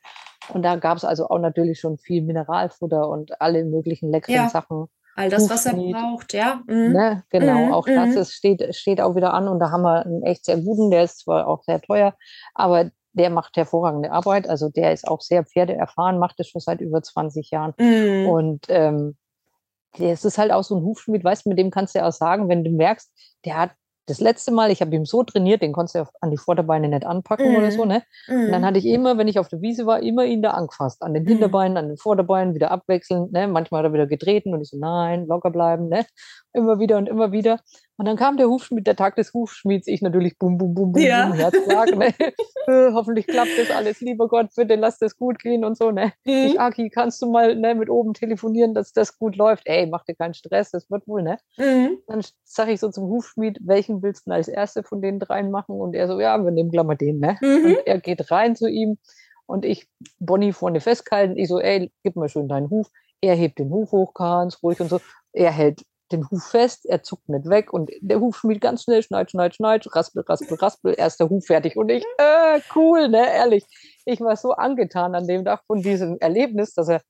Und 0.49 0.63
da 0.63 0.75
gab 0.75 0.97
es 0.97 1.05
also 1.05 1.27
auch 1.29 1.39
natürlich 1.39 1.79
schon 1.79 1.97
viel 1.97 2.23
Mineralfutter 2.23 3.07
und 3.07 3.39
alle 3.39 3.63
möglichen 3.63 4.11
leckeren 4.11 4.35
ja. 4.35 4.49
Sachen. 4.49 4.87
All 5.15 5.29
das, 5.29 5.49
was 5.49 5.65
er 5.65 5.73
braucht, 5.73 6.33
ja. 6.33 6.61
Mhm. 6.67 6.93
Ne? 6.93 7.23
Genau, 7.29 7.65
mhm. 7.65 7.73
auch 7.73 7.85
das 7.85 8.09
mhm. 8.09 8.17
ist, 8.17 8.33
steht, 8.33 8.75
steht 8.75 9.01
auch 9.01 9.15
wieder 9.15 9.33
an 9.33 9.47
und 9.47 9.59
da 9.59 9.71
haben 9.71 9.83
wir 9.83 10.05
einen 10.05 10.23
echt 10.23 10.45
sehr 10.45 10.57
guten, 10.57 10.89
der 10.89 11.03
ist 11.03 11.19
zwar 11.19 11.47
auch 11.47 11.63
sehr 11.63 11.81
teuer, 11.81 12.15
aber 12.53 12.91
der 13.13 13.29
macht 13.29 13.57
hervorragende 13.57 14.11
Arbeit. 14.11 14.47
Also 14.47 14.69
der 14.69 14.93
ist 14.93 15.07
auch 15.07 15.21
sehr 15.21 15.43
pferdeerfahren, 15.43 16.19
macht 16.19 16.39
das 16.39 16.47
schon 16.47 16.61
seit 16.61 16.81
über 16.81 17.01
20 17.01 17.51
Jahren. 17.51 17.73
Mhm. 17.77 18.29
Und 18.29 18.65
ähm, 18.69 19.17
es 19.99 20.23
ist 20.23 20.37
halt 20.37 20.51
auch 20.51 20.63
so 20.63 20.75
ein 20.77 20.83
Hufschmied, 20.83 21.23
weißt 21.23 21.45
du, 21.45 21.49
mit 21.49 21.59
dem 21.59 21.71
kannst 21.71 21.95
du 21.95 21.99
ja 21.99 22.07
auch 22.07 22.13
sagen, 22.13 22.47
wenn 22.47 22.63
du 22.63 22.71
merkst, 22.71 23.11
der 23.43 23.57
hat 23.57 23.71
das 24.07 24.19
letzte 24.19 24.51
Mal, 24.51 24.71
ich 24.71 24.81
habe 24.81 24.95
ihn 24.95 25.05
so 25.05 25.23
trainiert, 25.23 25.61
den 25.61 25.73
konntest 25.73 25.95
du 25.95 26.05
an 26.21 26.31
die 26.31 26.37
Vorderbeine 26.37 26.89
nicht 26.89 27.05
anpacken 27.05 27.53
mm. 27.53 27.55
oder 27.55 27.71
so, 27.71 27.83
mhm. 27.83 27.89
ne? 27.89 28.03
Mm. 28.27 28.31
Und 28.31 28.51
dann 28.51 28.61
mhm. 28.61 28.65
hatte 28.65 28.79
ich 28.79 28.85
immer, 28.85 29.17
wenn 29.17 29.27
ich 29.27 29.39
auf 29.39 29.47
der 29.47 29.61
Wiese 29.61 29.85
war, 29.85 30.01
immer 30.01 30.25
ihn 30.25 30.41
da 30.41 30.51
angefasst. 30.51 31.03
An 31.03 31.13
den 31.13 31.23
mhm. 31.23 31.29
Hinterbeinen, 31.29 31.77
an 31.77 31.87
den 31.87 31.97
Vorderbeinen, 31.97 32.55
wieder 32.55 32.71
abwechselnd, 32.71 33.31
ne? 33.31 33.47
Manchmal 33.47 33.79
hat 33.79 33.89
er 33.89 33.93
wieder 33.93 34.07
getreten 34.07 34.53
und 34.53 34.61
ich 34.61 34.69
so, 34.69 34.77
nein, 34.77 35.27
locker 35.27 35.51
bleiben, 35.51 35.87
ne? 35.87 36.05
Immer 36.53 36.79
wieder 36.79 36.97
und 36.97 37.07
immer 37.07 37.31
wieder. 37.31 37.59
Und 37.97 38.07
dann 38.07 38.17
kam 38.17 38.35
der 38.35 38.47
Hufschmied, 38.47 38.87
der 38.87 38.95
Tag 38.95 39.15
des 39.15 39.33
Hufschmieds, 39.33 39.87
ich 39.87 40.01
natürlich 40.01 40.37
bum, 40.37 40.57
bum, 40.57 40.73
bum, 40.73 40.91
bum, 40.91 41.01
ja. 41.01 41.27
bum 41.27 41.37
Herzschlag, 41.37 41.95
ne? 41.95 42.13
Äh, 42.67 42.91
hoffentlich 42.93 43.25
klappt 43.25 43.57
das 43.57 43.71
alles, 43.71 44.01
lieber 44.01 44.27
Gott, 44.27 44.49
bitte 44.55 44.75
lass 44.75 44.99
das 44.99 45.17
gut 45.17 45.39
gehen 45.39 45.65
und 45.65 45.75
so, 45.75 45.89
ne? 45.89 46.13
Mhm. 46.25 46.31
Ich, 46.31 46.59
Aki, 46.59 46.91
kannst 46.91 47.19
du 47.21 47.31
mal 47.31 47.55
ne, 47.55 47.73
mit 47.73 47.89
oben 47.89 48.13
telefonieren, 48.13 48.75
dass 48.75 48.93
das 48.93 49.17
gut 49.17 49.35
läuft? 49.35 49.63
Ey, 49.65 49.87
mach 49.87 50.03
dir 50.03 50.13
keinen 50.13 50.35
Stress, 50.35 50.69
das 50.69 50.89
wird 50.91 51.07
wohl, 51.07 51.23
ne? 51.23 51.37
Mhm. 51.57 51.97
Dann 52.05 52.21
sage 52.43 52.71
ich 52.71 52.79
so 52.79 52.91
zum 52.91 53.05
Hufschmied, 53.05 53.57
welchen 53.63 54.03
willst 54.03 54.27
du 54.27 54.31
als 54.31 54.47
erste 54.47 54.83
von 54.83 55.01
den 55.01 55.17
dreien 55.17 55.49
machen? 55.49 55.79
Und 55.79 55.95
er 55.95 56.07
so, 56.07 56.19
ja, 56.19 56.37
wir 56.37 56.51
nehmen 56.51 56.69
gleich 56.69 56.85
mal 56.85 56.95
den, 56.95 57.17
ne? 57.17 57.37
Mhm. 57.41 57.65
Und 57.65 57.77
er 57.87 57.99
geht 57.99 58.29
rein 58.29 58.55
zu 58.55 58.67
ihm 58.67 58.99
und 59.47 59.65
ich 59.65 59.87
Bonnie 60.19 60.53
vorne 60.53 60.81
festgehalten. 60.81 61.37
Ich 61.37 61.47
so, 61.47 61.59
ey, 61.59 61.91
gib 62.03 62.15
mir 62.15 62.29
schön 62.29 62.47
deinen 62.47 62.69
Huf. 62.69 62.87
Er 63.21 63.35
hebt 63.35 63.59
den 63.59 63.71
Huf 63.71 63.91
hoch, 63.91 64.13
ganz 64.13 64.61
ruhig 64.61 64.79
und 64.79 64.89
so. 64.89 65.01
Er 65.33 65.51
hält 65.51 65.81
den 66.11 66.29
Huf 66.29 66.43
fest, 66.43 66.85
er 66.85 67.03
zuckt 67.03 67.29
nicht 67.29 67.49
weg 67.49 67.73
und 67.73 67.89
der 68.01 68.19
Hufschmied 68.19 68.61
ganz 68.61 68.83
schnell, 68.83 69.03
schneid, 69.03 69.31
schneid, 69.31 69.55
schneid, 69.55 69.85
raspel, 69.95 70.23
raspel, 70.27 70.57
raspel, 70.57 70.95
erster 70.97 71.29
Huf 71.29 71.45
fertig. 71.45 71.75
Und 71.77 71.89
ich, 71.89 72.03
äh, 72.17 72.59
cool, 72.75 73.09
ne, 73.09 73.25
ehrlich. 73.33 73.65
Ich 74.05 74.21
war 74.21 74.35
so 74.35 74.51
angetan 74.51 75.15
an 75.15 75.27
dem 75.27 75.45
Tag 75.45 75.61
von 75.67 75.81
diesem 75.81 76.17
Erlebnis, 76.19 76.73
dass 76.73 76.89
er 76.89 77.01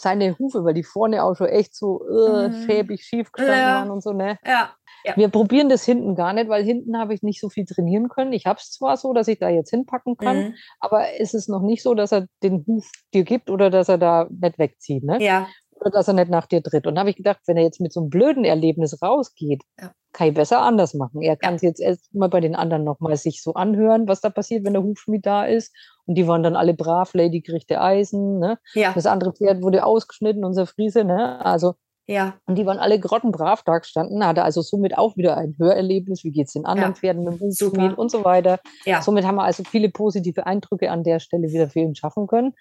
seine 0.00 0.38
Hufe, 0.38 0.64
weil 0.64 0.74
die 0.74 0.82
vorne 0.82 1.22
auch 1.22 1.34
schon 1.36 1.48
echt 1.48 1.76
so 1.76 2.02
äh, 2.08 2.48
mhm. 2.48 2.62
schäbig 2.64 3.04
schief 3.04 3.32
gestanden 3.32 3.60
ja. 3.60 3.74
waren 3.74 3.90
und 3.90 4.02
so, 4.02 4.12
ne? 4.12 4.38
Ja. 4.46 4.70
ja. 5.04 5.16
Wir 5.16 5.28
probieren 5.28 5.68
das 5.68 5.84
hinten 5.84 6.14
gar 6.14 6.32
nicht, 6.32 6.48
weil 6.48 6.64
hinten 6.64 6.98
habe 6.98 7.12
ich 7.12 7.22
nicht 7.22 7.40
so 7.40 7.50
viel 7.50 7.66
trainieren 7.66 8.08
können. 8.08 8.32
Ich 8.32 8.46
habe 8.46 8.58
es 8.58 8.70
zwar 8.70 8.96
so, 8.96 9.12
dass 9.12 9.28
ich 9.28 9.38
da 9.38 9.50
jetzt 9.50 9.70
hinpacken 9.70 10.16
kann, 10.16 10.38
mhm. 10.38 10.54
aber 10.80 11.04
es 11.18 11.34
ist 11.34 11.48
noch 11.48 11.60
nicht 11.60 11.82
so, 11.82 11.94
dass 11.94 12.12
er 12.12 12.26
den 12.42 12.64
Huf 12.66 12.90
dir 13.12 13.24
gibt 13.24 13.50
oder 13.50 13.68
dass 13.68 13.90
er 13.90 13.98
da 13.98 14.26
nicht 14.30 14.58
wegzieht, 14.58 15.04
ne? 15.04 15.22
Ja 15.22 15.46
oder 15.80 15.90
dass 15.90 16.08
er 16.08 16.14
nicht 16.14 16.30
nach 16.30 16.46
dir 16.46 16.62
tritt. 16.62 16.86
Und 16.86 16.94
da 16.94 17.00
habe 17.00 17.10
ich 17.10 17.16
gedacht, 17.16 17.40
wenn 17.46 17.56
er 17.56 17.62
jetzt 17.62 17.80
mit 17.80 17.92
so 17.92 18.00
einem 18.00 18.10
blöden 18.10 18.44
Erlebnis 18.44 19.00
rausgeht, 19.02 19.62
ja. 19.80 19.92
kann 20.12 20.28
ich 20.28 20.34
besser 20.34 20.60
anders 20.60 20.94
machen. 20.94 21.22
Er 21.22 21.36
kann 21.36 21.54
es 21.54 21.62
jetzt 21.62 21.80
erst 21.80 22.14
mal 22.14 22.28
bei 22.28 22.40
den 22.40 22.54
anderen 22.54 22.84
nochmal 22.84 23.16
sich 23.16 23.42
so 23.42 23.54
anhören, 23.54 24.08
was 24.08 24.20
da 24.20 24.30
passiert, 24.30 24.64
wenn 24.64 24.74
der 24.74 24.82
Hufschmied 24.82 25.24
da 25.24 25.44
ist. 25.44 25.74
Und 26.06 26.16
die 26.16 26.26
waren 26.26 26.42
dann 26.42 26.56
alle 26.56 26.74
brav, 26.74 27.14
Lady 27.14 27.40
kriegte 27.42 27.80
Eisen. 27.80 28.38
Ne? 28.38 28.58
Ja. 28.74 28.92
Das 28.92 29.06
andere 29.06 29.32
Pferd 29.32 29.62
wurde 29.62 29.84
ausgeschnitten, 29.84 30.44
unser 30.44 30.66
Friese. 30.66 31.04
Ne? 31.04 31.44
Also 31.44 31.74
ja. 32.10 32.34
Und 32.46 32.56
die 32.56 32.66
waren 32.66 32.80
alle 32.80 32.98
grottenbrav 32.98 33.62
da 33.62 33.78
gestanden, 33.78 34.26
hatte 34.26 34.42
also 34.42 34.62
somit 34.62 34.98
auch 34.98 35.16
wieder 35.16 35.36
ein 35.36 35.54
Hörerlebnis. 35.60 36.24
Wie 36.24 36.32
geht 36.32 36.48
es 36.48 36.54
den 36.54 36.66
anderen 36.66 36.90
ja. 36.94 36.96
Pferden 36.96 37.22
mit 37.22 37.34
dem 37.34 37.40
Hufschmied 37.40 37.96
und 37.96 38.10
so 38.10 38.24
weiter. 38.24 38.58
Ja. 38.84 39.00
Somit 39.00 39.24
haben 39.24 39.36
wir 39.36 39.44
also 39.44 39.62
viele 39.62 39.90
positive 39.90 40.44
Eindrücke 40.44 40.90
an 40.90 41.04
der 41.04 41.20
Stelle 41.20 41.46
wieder 41.48 41.68
für 41.68 41.78
ihn 41.78 41.94
schaffen 41.94 42.26
können. 42.26 42.54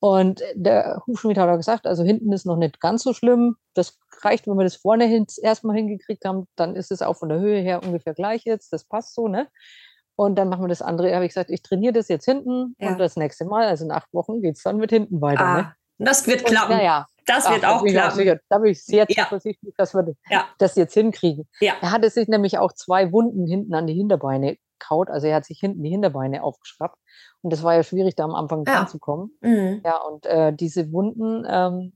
Und 0.00 0.42
der 0.54 1.02
Hufschmied 1.06 1.38
hat 1.38 1.48
auch 1.48 1.56
gesagt, 1.56 1.86
also 1.86 2.04
hinten 2.04 2.32
ist 2.32 2.46
noch 2.46 2.56
nicht 2.56 2.80
ganz 2.80 3.02
so 3.02 3.12
schlimm. 3.12 3.56
Das 3.74 3.98
reicht, 4.22 4.46
wenn 4.46 4.56
wir 4.56 4.64
das 4.64 4.76
vorne 4.76 5.06
hin, 5.06 5.26
erstmal 5.42 5.76
hingekriegt 5.76 6.24
haben, 6.24 6.46
dann 6.54 6.76
ist 6.76 6.92
es 6.92 7.02
auch 7.02 7.16
von 7.16 7.28
der 7.28 7.40
Höhe 7.40 7.60
her 7.60 7.82
ungefähr 7.82 8.14
gleich 8.14 8.44
jetzt. 8.44 8.72
Das 8.72 8.84
passt 8.84 9.14
so, 9.14 9.26
ne? 9.26 9.48
Und 10.14 10.36
dann 10.36 10.48
machen 10.48 10.62
wir 10.62 10.68
das 10.68 10.82
andere. 10.82 11.14
Habe 11.14 11.24
ich 11.24 11.30
gesagt, 11.30 11.50
ich 11.50 11.62
trainiere 11.62 11.92
das 11.92 12.08
jetzt 12.08 12.24
hinten 12.24 12.74
ja. 12.78 12.88
und 12.88 12.98
das 12.98 13.16
nächste 13.16 13.44
Mal, 13.44 13.66
also 13.66 13.84
in 13.84 13.92
acht 13.92 14.12
Wochen, 14.12 14.40
geht 14.40 14.56
es 14.56 14.62
dann 14.62 14.76
mit 14.76 14.90
hinten 14.90 15.20
weiter. 15.20 15.44
Ah, 15.44 15.56
ne? 15.56 15.74
Das 15.98 16.26
wird 16.26 16.44
klappen. 16.44 16.76
Naja, 16.76 17.06
das 17.26 17.46
Ach, 17.46 17.52
wird 17.52 17.64
auch 17.64 17.84
klappen. 17.84 18.30
Auch 18.30 18.36
da 18.48 18.58
bin 18.58 18.72
ich 18.72 18.84
sehr 18.84 19.06
ja. 19.08 19.24
zuversichtlich, 19.24 19.74
dass 19.76 19.94
wir 19.94 20.14
ja. 20.30 20.46
das 20.58 20.76
jetzt 20.76 20.94
hinkriegen. 20.94 21.48
Ja. 21.60 21.74
Er 21.80 21.90
hatte 21.90 22.08
sich 22.10 22.28
nämlich 22.28 22.58
auch 22.58 22.72
zwei 22.72 23.12
Wunden 23.12 23.46
hinten 23.46 23.74
an 23.74 23.86
die 23.86 23.94
Hinterbeine 23.94 24.56
kaut. 24.78 25.10
Also 25.10 25.26
er 25.26 25.36
hat 25.36 25.44
sich 25.44 25.58
hinten 25.58 25.82
die 25.82 25.90
Hinterbeine 25.90 26.42
aufgeschraubt. 26.42 26.96
Und 27.42 27.52
das 27.52 27.62
war 27.62 27.74
ja 27.74 27.82
schwierig, 27.82 28.16
da 28.16 28.24
am 28.24 28.34
Anfang 28.34 28.64
ja. 28.66 28.74
dran 28.74 28.88
zu 28.88 28.98
kommen. 28.98 29.30
Mhm. 29.40 29.82
Ja, 29.84 29.98
und 30.02 30.26
äh, 30.26 30.52
diese 30.52 30.92
Wunden 30.92 31.46
ähm, 31.48 31.92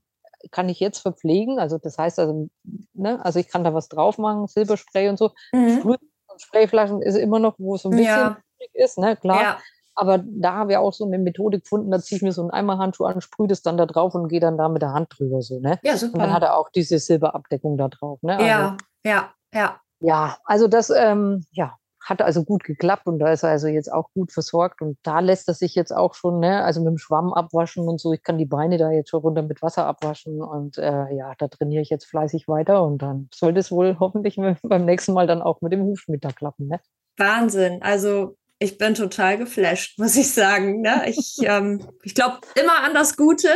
kann 0.51 0.69
ich 0.69 0.79
jetzt 0.79 0.99
verpflegen. 0.99 1.59
Also 1.59 1.77
das 1.77 1.97
heißt 1.97 2.19
also, 2.19 2.49
ne, 2.93 3.23
also 3.23 3.39
ich 3.39 3.47
kann 3.47 3.63
da 3.63 3.73
was 3.73 3.89
drauf 3.89 4.17
machen, 4.17 4.47
Silberspray 4.47 5.09
und 5.09 5.17
so. 5.17 5.31
Mhm. 5.51 5.79
Sprüh 5.79 5.95
und 6.27 6.41
Sprayflaschen 6.41 7.01
ist 7.01 7.15
immer 7.15 7.39
noch, 7.39 7.55
wo 7.57 7.75
es 7.75 7.83
so 7.83 7.89
ein 7.89 7.97
bisschen 7.97 8.05
ja. 8.07 8.37
ist, 8.73 8.97
ne, 8.97 9.15
klar. 9.17 9.41
Ja. 9.41 9.57
Aber 9.95 10.17
da 10.17 10.53
haben 10.53 10.69
wir 10.69 10.81
auch 10.81 10.93
so 10.93 11.05
eine 11.05 11.19
Methode 11.19 11.59
gefunden, 11.59 11.91
da 11.91 11.99
ziehe 11.99 12.17
ich 12.17 12.23
mir 12.23 12.31
so 12.31 12.41
einen 12.41 12.49
Eimerhandschuh 12.49 13.05
an, 13.05 13.21
sprühe 13.21 13.47
das 13.47 13.61
dann 13.61 13.77
da 13.77 13.85
drauf 13.85 14.15
und 14.15 14.27
gehe 14.27 14.39
dann 14.39 14.57
da 14.57 14.67
mit 14.67 14.81
der 14.81 14.93
Hand 14.93 15.09
drüber 15.15 15.41
so, 15.43 15.59
ne? 15.59 15.79
Ja, 15.83 15.97
super. 15.97 16.15
Und 16.15 16.19
dann 16.21 16.33
hat 16.33 16.41
er 16.41 16.57
auch 16.57 16.69
diese 16.69 16.97
Silberabdeckung 16.97 17.77
da 17.77 17.89
drauf, 17.89 18.19
ne? 18.23 18.33
Also, 18.33 18.45
ja, 18.47 18.77
ja, 19.05 19.33
ja. 19.53 19.79
Ja, 19.99 20.37
also 20.45 20.67
das, 20.67 20.89
ähm, 20.89 21.45
ja, 21.51 21.77
hat 22.03 22.21
also 22.21 22.43
gut 22.43 22.63
geklappt 22.63 23.07
und 23.07 23.19
da 23.19 23.31
ist 23.31 23.43
er 23.43 23.49
also 23.49 23.67
jetzt 23.67 23.91
auch 23.91 24.11
gut 24.13 24.31
versorgt 24.31 24.81
und 24.81 24.97
da 25.03 25.21
lässt 25.21 25.47
er 25.47 25.53
sich 25.53 25.73
jetzt 25.73 25.91
auch 25.91 26.13
schon, 26.13 26.39
ne, 26.39 26.63
also 26.63 26.81
mit 26.81 26.89
dem 26.89 26.97
Schwamm 26.97 27.33
abwaschen 27.33 27.87
und 27.87 27.99
so. 27.99 28.13
Ich 28.13 28.23
kann 28.23 28.37
die 28.37 28.45
Beine 28.45 28.77
da 28.77 28.91
jetzt 28.91 29.09
schon 29.09 29.21
runter 29.21 29.41
mit 29.41 29.61
Wasser 29.61 29.85
abwaschen 29.85 30.41
und 30.41 30.77
äh, 30.77 31.13
ja, 31.15 31.33
da 31.37 31.47
trainiere 31.47 31.81
ich 31.81 31.89
jetzt 31.89 32.05
fleißig 32.05 32.47
weiter 32.47 32.83
und 32.83 33.01
dann 33.01 33.29
sollte 33.33 33.59
es 33.59 33.71
wohl 33.71 33.97
hoffentlich 33.99 34.35
beim 34.63 34.85
nächsten 34.85 35.13
Mal 35.13 35.27
dann 35.27 35.41
auch 35.41 35.61
mit 35.61 35.71
dem 35.71 35.83
Hufschmied 35.83 36.23
da 36.23 36.31
klappen, 36.31 36.67
ne? 36.67 36.79
Wahnsinn. 37.17 37.81
Also 37.81 38.37
ich 38.59 38.77
bin 38.77 38.93
total 38.95 39.37
geflasht, 39.37 39.97
muss 39.97 40.15
ich 40.15 40.31
sagen. 40.33 40.81
Ne? 40.81 41.03
Ich, 41.07 41.37
ähm, 41.41 41.87
ich 42.03 42.15
glaube 42.15 42.39
immer 42.55 42.83
an 42.83 42.93
das 42.93 43.15
Gute. 43.15 43.49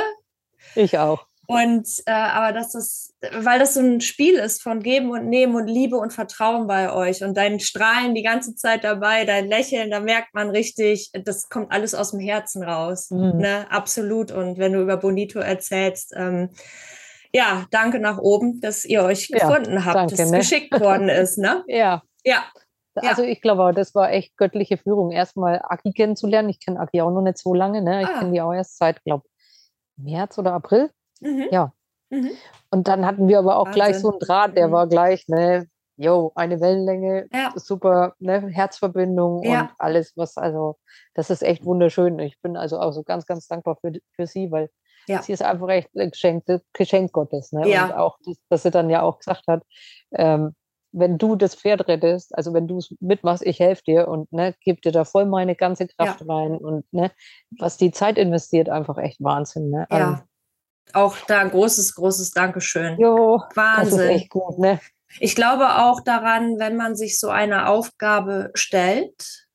Ich 0.75 0.97
auch. 0.97 1.26
Und 1.49 1.87
äh, 2.05 2.11
aber 2.11 2.51
dass 2.51 2.73
das, 2.73 3.13
weil 3.31 3.57
das 3.57 3.75
so 3.75 3.79
ein 3.79 4.01
Spiel 4.01 4.35
ist 4.35 4.61
von 4.61 4.81
Geben 4.81 5.11
und 5.11 5.29
Nehmen 5.29 5.55
und 5.55 5.67
Liebe 5.67 5.95
und 5.95 6.11
Vertrauen 6.11 6.67
bei 6.67 6.91
euch 6.91 7.23
und 7.23 7.37
dein 7.37 7.61
Strahlen 7.61 8.13
die 8.13 8.21
ganze 8.21 8.53
Zeit 8.55 8.83
dabei, 8.83 9.23
dein 9.23 9.47
Lächeln, 9.47 9.89
da 9.89 10.01
merkt 10.01 10.33
man 10.33 10.49
richtig, 10.49 11.09
das 11.13 11.47
kommt 11.47 11.71
alles 11.71 11.95
aus 11.95 12.11
dem 12.11 12.19
Herzen 12.19 12.63
raus. 12.63 13.11
Mhm. 13.11 13.37
Ne? 13.37 13.65
Absolut. 13.71 14.31
Und 14.31 14.57
wenn 14.57 14.73
du 14.73 14.81
über 14.81 14.97
Bonito 14.97 15.39
erzählst, 15.39 16.13
ähm, 16.17 16.49
ja, 17.33 17.65
danke 17.71 17.99
nach 17.99 18.17
oben, 18.17 18.59
dass 18.59 18.83
ihr 18.83 19.03
euch 19.03 19.29
ja, 19.29 19.39
gefunden 19.39 19.85
habt, 19.85 19.95
danke, 19.95 20.15
dass 20.17 20.31
ne? 20.31 20.39
geschickt 20.39 20.77
worden 20.77 21.07
ist. 21.07 21.37
Ne? 21.37 21.63
ja. 21.67 22.03
Ja. 22.25 22.43
Also 22.95 23.23
ich 23.23 23.41
glaube, 23.41 23.73
das 23.73 23.95
war 23.95 24.11
echt 24.11 24.35
göttliche 24.37 24.77
Führung, 24.77 25.11
erstmal 25.11 25.61
Aki 25.63 25.93
kennenzulernen. 25.93 26.49
Ich 26.49 26.59
kenne 26.59 26.79
Aki 26.79 27.01
auch 27.01 27.11
noch 27.11 27.21
nicht 27.21 27.37
so 27.37 27.53
lange. 27.53 27.81
Ne? 27.81 28.01
Ich 28.01 28.07
ah. 28.07 28.19
kenne 28.19 28.31
die 28.33 28.41
auch 28.41 28.53
erst 28.53 28.77
seit, 28.77 29.03
glaube 29.03 29.23
März 29.97 30.37
oder 30.37 30.53
April. 30.53 30.89
Mhm. 31.21 31.47
Ja. 31.51 31.73
Mhm. 32.09 32.31
Und 32.71 32.87
dann 32.87 33.05
hatten 33.05 33.27
wir 33.27 33.39
aber 33.39 33.57
auch 33.57 33.65
Wahnsinn. 33.65 33.81
gleich 33.81 33.99
so 33.99 34.11
einen 34.11 34.19
Draht, 34.19 34.57
der 34.57 34.67
mhm. 34.67 34.71
war 34.71 34.87
gleich, 34.87 35.27
ne, 35.27 35.67
jo, 35.97 36.31
eine 36.35 36.61
Wellenlänge, 36.61 37.27
ja. 37.33 37.51
super, 37.55 38.13
ne, 38.19 38.47
Herzverbindung 38.47 39.43
ja. 39.43 39.61
und 39.61 39.69
alles, 39.77 40.13
was, 40.15 40.37
also, 40.37 40.77
das 41.15 41.29
ist 41.29 41.43
echt 41.43 41.65
wunderschön. 41.65 42.19
Ich 42.19 42.39
bin 42.41 42.55
also 42.55 42.79
auch 42.79 42.91
so 42.91 43.03
ganz, 43.03 43.25
ganz 43.25 43.47
dankbar 43.47 43.77
für, 43.81 43.93
für 44.15 44.27
sie, 44.27 44.51
weil 44.51 44.69
ja. 45.07 45.21
sie 45.21 45.33
ist 45.33 45.41
einfach 45.41 45.69
echt 45.69 45.89
ein 45.95 46.11
Geschenk, 46.11 46.45
Geschenk 46.73 47.11
Gottes, 47.11 47.51
ne? 47.51 47.67
Ja. 47.67 47.85
Und 47.85 47.93
auch, 47.93 48.19
dass 48.49 48.63
sie 48.63 48.71
dann 48.71 48.89
ja 48.89 49.01
auch 49.01 49.19
gesagt 49.19 49.43
hat, 49.47 49.63
ähm, 50.13 50.55
wenn 50.91 51.17
du 51.17 51.35
das 51.35 51.55
Pferd 51.55 51.87
rettest, 51.87 52.35
also 52.35 52.53
wenn 52.53 52.67
du 52.67 52.77
es 52.77 52.93
mitmachst, 52.99 53.45
ich 53.45 53.59
helfe 53.59 53.83
dir 53.85 54.07
und 54.07 54.31
ne, 54.31 54.55
gebe 54.61 54.81
dir 54.81 54.91
da 54.91 55.03
voll 55.03 55.25
meine 55.25 55.55
ganze 55.55 55.87
Kraft 55.87 56.21
ja. 56.21 56.33
rein 56.33 56.57
und 56.57 56.91
ne, 56.93 57.11
was 57.59 57.77
die 57.77 57.91
Zeit 57.91 58.17
investiert, 58.17 58.69
einfach 58.69 58.97
echt 58.97 59.21
Wahnsinn. 59.21 59.69
Ne? 59.69 59.87
Ja. 59.91 60.23
Auch 60.93 61.17
da 61.27 61.39
ein 61.39 61.51
großes, 61.51 61.95
großes 61.95 62.31
Dankeschön. 62.31 62.99
Jo, 62.99 63.41
Wahnsinn. 63.55 63.97
Das 63.97 64.05
ist 64.05 64.11
echt 64.11 64.29
gut, 64.29 64.57
ne? 64.59 64.79
Ich 65.19 65.35
glaube 65.35 65.77
auch 65.77 66.01
daran, 66.01 66.59
wenn 66.59 66.75
man 66.75 66.95
sich 66.95 67.19
so 67.19 67.29
eine 67.29 67.67
Aufgabe 67.67 68.51
stellt, 68.53 69.47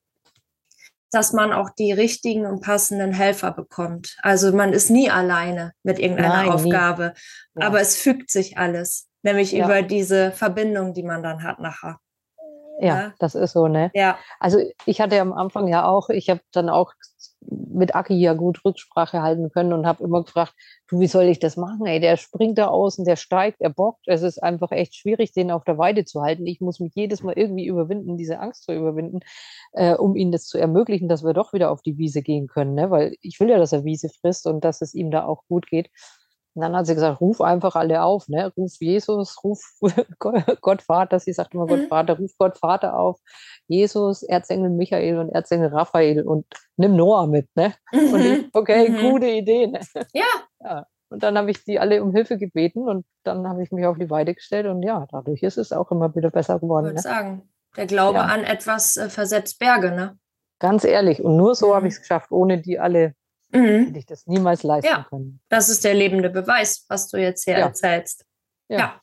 dass 1.10 1.32
man 1.32 1.52
auch 1.52 1.70
die 1.70 1.92
richtigen 1.92 2.46
und 2.46 2.62
passenden 2.62 3.12
Helfer 3.12 3.52
bekommt. 3.52 4.16
Also 4.22 4.52
man 4.52 4.72
ist 4.72 4.90
nie 4.90 5.10
alleine 5.10 5.72
mit 5.82 5.98
irgendeiner 5.98 6.44
Nein, 6.44 6.48
Aufgabe, 6.48 7.12
ja. 7.54 7.66
aber 7.66 7.80
es 7.80 7.96
fügt 7.96 8.30
sich 8.30 8.56
alles, 8.56 9.08
nämlich 9.22 9.52
ja. 9.52 9.66
über 9.66 9.82
diese 9.82 10.32
Verbindung, 10.32 10.94
die 10.94 11.02
man 11.02 11.22
dann 11.22 11.42
hat 11.42 11.60
nachher. 11.60 11.98
Ja, 12.80 13.00
ja, 13.00 13.14
das 13.18 13.34
ist 13.34 13.52
so, 13.52 13.68
ne? 13.68 13.90
Ja. 13.94 14.18
Also 14.40 14.58
ich 14.86 15.00
hatte 15.00 15.20
am 15.20 15.34
Anfang 15.34 15.68
ja 15.68 15.84
auch, 15.84 16.08
ich 16.08 16.30
habe 16.30 16.40
dann 16.52 16.70
auch 16.70 16.94
mit 17.48 17.94
Aki 17.94 18.14
ja 18.14 18.34
gut 18.34 18.64
Rücksprache 18.64 19.22
halten 19.22 19.50
können 19.50 19.72
und 19.72 19.86
habe 19.86 20.04
immer 20.04 20.22
gefragt, 20.22 20.54
du, 20.88 21.00
wie 21.00 21.06
soll 21.06 21.24
ich 21.24 21.38
das 21.38 21.56
machen? 21.56 21.86
Ey, 21.86 22.00
der 22.00 22.16
springt 22.16 22.58
da 22.58 22.68
außen, 22.68 23.04
der 23.04 23.16
steigt, 23.16 23.60
er 23.60 23.70
bockt. 23.70 24.06
Es 24.06 24.22
ist 24.22 24.42
einfach 24.42 24.70
echt 24.70 24.94
schwierig, 24.94 25.32
den 25.32 25.50
auf 25.50 25.64
der 25.64 25.78
Weide 25.78 26.04
zu 26.04 26.22
halten. 26.22 26.46
Ich 26.46 26.60
muss 26.60 26.80
mich 26.80 26.92
jedes 26.94 27.22
Mal 27.22 27.34
irgendwie 27.36 27.66
überwinden, 27.66 28.16
diese 28.16 28.38
Angst 28.40 28.64
zu 28.64 28.72
überwinden, 28.72 29.20
äh, 29.72 29.94
um 29.94 30.16
ihm 30.16 30.32
das 30.32 30.46
zu 30.46 30.58
ermöglichen, 30.58 31.08
dass 31.08 31.24
wir 31.24 31.32
doch 31.32 31.52
wieder 31.52 31.70
auf 31.70 31.82
die 31.82 31.98
Wiese 31.98 32.22
gehen 32.22 32.46
können. 32.46 32.74
Ne? 32.74 32.90
Weil 32.90 33.16
ich 33.20 33.40
will 33.40 33.48
ja, 33.48 33.58
dass 33.58 33.72
er 33.72 33.84
Wiese 33.84 34.08
frisst 34.08 34.46
und 34.46 34.64
dass 34.64 34.80
es 34.80 34.94
ihm 34.94 35.10
da 35.10 35.24
auch 35.24 35.42
gut 35.48 35.66
geht. 35.66 35.90
Und 36.54 36.62
dann 36.62 36.76
hat 36.76 36.86
sie 36.86 36.94
gesagt, 36.94 37.20
ruf 37.20 37.40
einfach 37.40 37.76
alle 37.76 38.02
auf, 38.02 38.28
ne? 38.28 38.52
Ruf 38.56 38.74
Jesus, 38.78 39.42
ruf 39.42 39.60
Gott 40.18 40.82
Vater. 40.82 41.18
Sie 41.18 41.32
sagt 41.32 41.54
immer 41.54 41.64
mhm. 41.64 41.68
Gott 41.68 41.88
Vater, 41.88 42.18
ruf 42.18 42.32
Gott 42.38 42.58
Vater 42.58 42.98
auf. 42.98 43.20
Jesus, 43.68 44.22
Erzengel 44.22 44.70
Michael 44.70 45.18
und 45.18 45.30
Erzengel 45.30 45.68
Raphael 45.68 46.26
und 46.26 46.46
nimm 46.76 46.94
Noah 46.94 47.26
mit, 47.26 47.48
ne? 47.54 47.74
Mhm. 47.92 48.14
Und 48.14 48.20
ich, 48.20 48.48
okay, 48.52 48.90
mhm. 48.90 49.10
gute 49.10 49.28
Idee, 49.28 49.66
ne? 49.66 49.80
Ja. 50.12 50.24
ja. 50.60 50.86
Und 51.08 51.22
dann 51.22 51.36
habe 51.36 51.50
ich 51.50 51.64
die 51.64 51.78
alle 51.78 52.02
um 52.02 52.14
Hilfe 52.14 52.38
gebeten 52.38 52.88
und 52.88 53.04
dann 53.22 53.46
habe 53.46 53.62
ich 53.62 53.70
mich 53.70 53.84
auf 53.84 53.98
die 53.98 54.08
Weide 54.08 54.34
gestellt 54.34 54.66
und 54.66 54.82
ja, 54.82 55.06
dadurch 55.10 55.42
ist 55.42 55.58
es 55.58 55.72
auch 55.72 55.90
immer 55.90 56.14
wieder 56.14 56.30
besser 56.30 56.58
geworden. 56.58 56.86
Ich 56.86 56.90
würde 56.92 56.96
ne? 56.96 57.02
sagen, 57.02 57.52
der 57.76 57.86
Glaube 57.86 58.18
ja. 58.18 58.24
an 58.24 58.44
etwas 58.44 58.96
äh, 58.96 59.08
versetzt 59.08 59.58
Berge, 59.58 59.92
ne? 59.92 60.18
Ganz 60.58 60.84
ehrlich. 60.84 61.22
Und 61.22 61.36
nur 61.36 61.54
so 61.54 61.70
mhm. 61.70 61.74
habe 61.74 61.88
ich 61.88 61.94
es 61.94 62.00
geschafft, 62.00 62.30
ohne 62.30 62.60
die 62.60 62.78
alle 62.78 63.14
mhm. 63.52 63.86
hätte 63.86 63.98
ich 63.98 64.06
das 64.06 64.26
niemals 64.26 64.62
leisten 64.62 64.86
ja, 64.86 65.06
können. 65.08 65.40
Das 65.48 65.68
ist 65.68 65.84
der 65.84 65.94
lebende 65.94 66.30
Beweis, 66.30 66.84
was 66.88 67.08
du 67.08 67.18
jetzt 67.18 67.44
hier 67.44 67.58
ja. 67.58 67.66
erzählst. 67.66 68.24
Ja. 68.68 69.00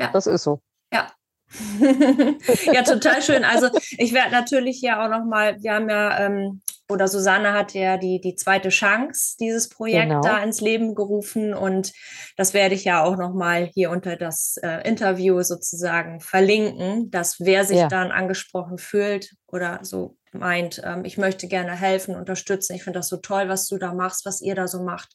ja. 0.00 0.10
Das 0.12 0.26
ist 0.26 0.42
so. 0.42 0.62
Ja. 0.92 1.12
ja, 2.72 2.82
total 2.82 3.22
schön. 3.22 3.44
Also 3.44 3.70
ich 3.96 4.12
werde 4.12 4.32
natürlich 4.32 4.80
ja 4.80 5.04
auch 5.04 5.10
nochmal, 5.10 5.62
wir 5.62 5.74
haben 5.74 5.88
ja, 5.88 6.26
ähm, 6.26 6.62
oder 6.90 7.08
Susanne 7.08 7.52
hat 7.52 7.74
ja 7.74 7.96
die, 7.96 8.20
die 8.20 8.34
zweite 8.34 8.70
Chance, 8.70 9.36
dieses 9.38 9.68
Projekt 9.68 10.08
genau. 10.08 10.20
da 10.20 10.42
ins 10.42 10.60
Leben 10.60 10.94
gerufen 10.94 11.54
und 11.54 11.92
das 12.36 12.54
werde 12.54 12.74
ich 12.74 12.84
ja 12.84 13.04
auch 13.04 13.16
nochmal 13.16 13.70
hier 13.74 13.90
unter 13.90 14.16
das 14.16 14.56
äh, 14.62 14.88
Interview 14.88 15.42
sozusagen 15.42 16.20
verlinken, 16.20 17.10
dass 17.10 17.40
wer 17.40 17.64
sich 17.64 17.78
ja. 17.78 17.88
dann 17.88 18.10
angesprochen 18.10 18.78
fühlt 18.78 19.34
oder 19.46 19.80
so 19.82 20.16
meint, 20.32 20.80
ähm, 20.84 21.04
ich 21.04 21.18
möchte 21.18 21.48
gerne 21.48 21.72
helfen, 21.72 22.14
unterstützen. 22.14 22.74
Ich 22.74 22.84
finde 22.84 23.00
das 23.00 23.08
so 23.08 23.18
toll, 23.18 23.48
was 23.48 23.66
du 23.66 23.78
da 23.78 23.92
machst, 23.92 24.24
was 24.26 24.40
ihr 24.40 24.54
da 24.54 24.66
so 24.66 24.82
macht. 24.82 25.10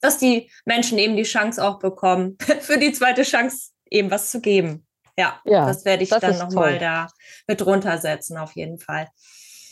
Dass 0.00 0.18
die 0.18 0.50
Menschen 0.64 0.98
eben 0.98 1.16
die 1.16 1.22
Chance 1.22 1.62
auch 1.64 1.78
bekommen, 1.78 2.36
für 2.60 2.78
die 2.78 2.92
zweite 2.92 3.22
Chance 3.22 3.70
eben 3.90 4.10
was 4.10 4.30
zu 4.30 4.40
geben. 4.40 4.86
Ja, 5.18 5.40
ja 5.44 5.66
das 5.66 5.84
werde 5.84 6.04
ich 6.04 6.10
dann 6.10 6.38
nochmal 6.38 6.78
da 6.78 7.08
mit 7.46 7.64
runtersetzen, 7.64 8.36
auf 8.36 8.52
jeden 8.52 8.78
Fall. 8.78 9.08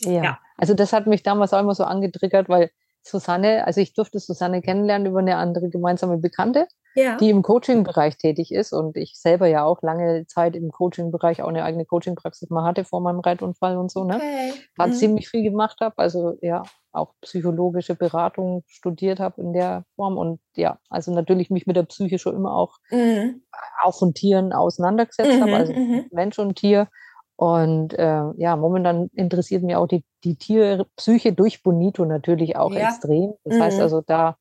Ja. 0.01 0.23
ja. 0.23 0.39
Also 0.57 0.75
das 0.75 0.93
hat 0.93 1.07
mich 1.07 1.23
damals 1.23 1.53
auch 1.53 1.61
immer 1.61 1.75
so 1.75 1.85
angetriggert, 1.85 2.49
weil 2.49 2.71
Susanne, 3.03 3.67
also 3.67 3.81
ich 3.81 3.95
durfte 3.95 4.19
Susanne 4.19 4.63
kennenlernen 4.63 5.09
über 5.09 5.19
eine 5.19 5.37
andere 5.37 5.69
gemeinsame 5.69 6.19
Bekannte 6.19 6.67
ja. 6.95 7.17
die 7.17 7.31
im 7.31 7.43
Coaching-Bereich 7.43 8.17
tätig 8.17 8.53
ist 8.53 8.73
und 8.73 8.97
ich 8.97 9.19
selber 9.19 9.47
ja 9.47 9.65
auch 9.65 9.83
lange 9.83 10.27
Zeit 10.27 10.57
im 10.57 10.71
Coaching-Bereich 10.71 11.43
auch 11.43 11.49
eine 11.49 11.65
eigene 11.65 11.85
Coaching-Praxis 11.85 12.51
mal 12.51 12.65
hatte 12.65 12.85
vor 12.85 13.01
meinem 13.01 13.21
Reitunfall 13.21 13.77
und 13.77 13.91
so, 13.91 14.05
ne? 14.05 14.17
Okay. 14.17 14.53
Hat 14.79 14.91
mhm. 14.91 14.95
ziemlich 14.95 15.29
viel 15.29 15.43
gemacht 15.43 15.79
habe, 15.81 15.99
also 15.99 16.39
ja, 16.41 16.63
auch 16.93 17.15
psychologische 17.21 17.97
Beratung 17.97 18.63
studiert 18.67 19.19
habe 19.19 19.41
in 19.41 19.53
der 19.53 19.85
Form 19.97 20.17
und 20.17 20.41
ja, 20.55 20.79
also 20.89 21.13
natürlich 21.13 21.51
mich 21.51 21.67
mit 21.67 21.77
der 21.77 21.83
Psyche 21.83 22.19
schon 22.19 22.37
immer 22.37 22.55
auch, 22.55 22.77
mhm. 22.91 23.43
auch 23.83 23.99
von 23.99 24.15
Tieren 24.15 24.53
auseinandergesetzt 24.53 25.37
mhm, 25.37 25.43
habe, 25.43 25.57
also 25.57 25.73
mhm. 25.73 26.07
Mensch 26.13 26.39
und 26.39 26.57
Tier. 26.57 26.89
Und 27.37 27.95
äh, 27.95 28.23
ja, 28.37 28.57
momentan 28.57 29.11
interessiert 29.15 29.63
mich 29.63 29.77
auch 29.77 29.89
die, 29.89 30.05
die 30.23 30.37
Tierpsyche 30.37 31.33
durch 31.33 31.63
Bonito 31.63 32.05
natürlich 32.05 32.57
auch 32.57 32.73
ja. 32.73 32.89
extrem. 32.89 33.35
Das 33.45 33.59
heißt 33.59 33.77
mhm. 33.79 33.83
also, 33.83 34.01
da 34.01 34.37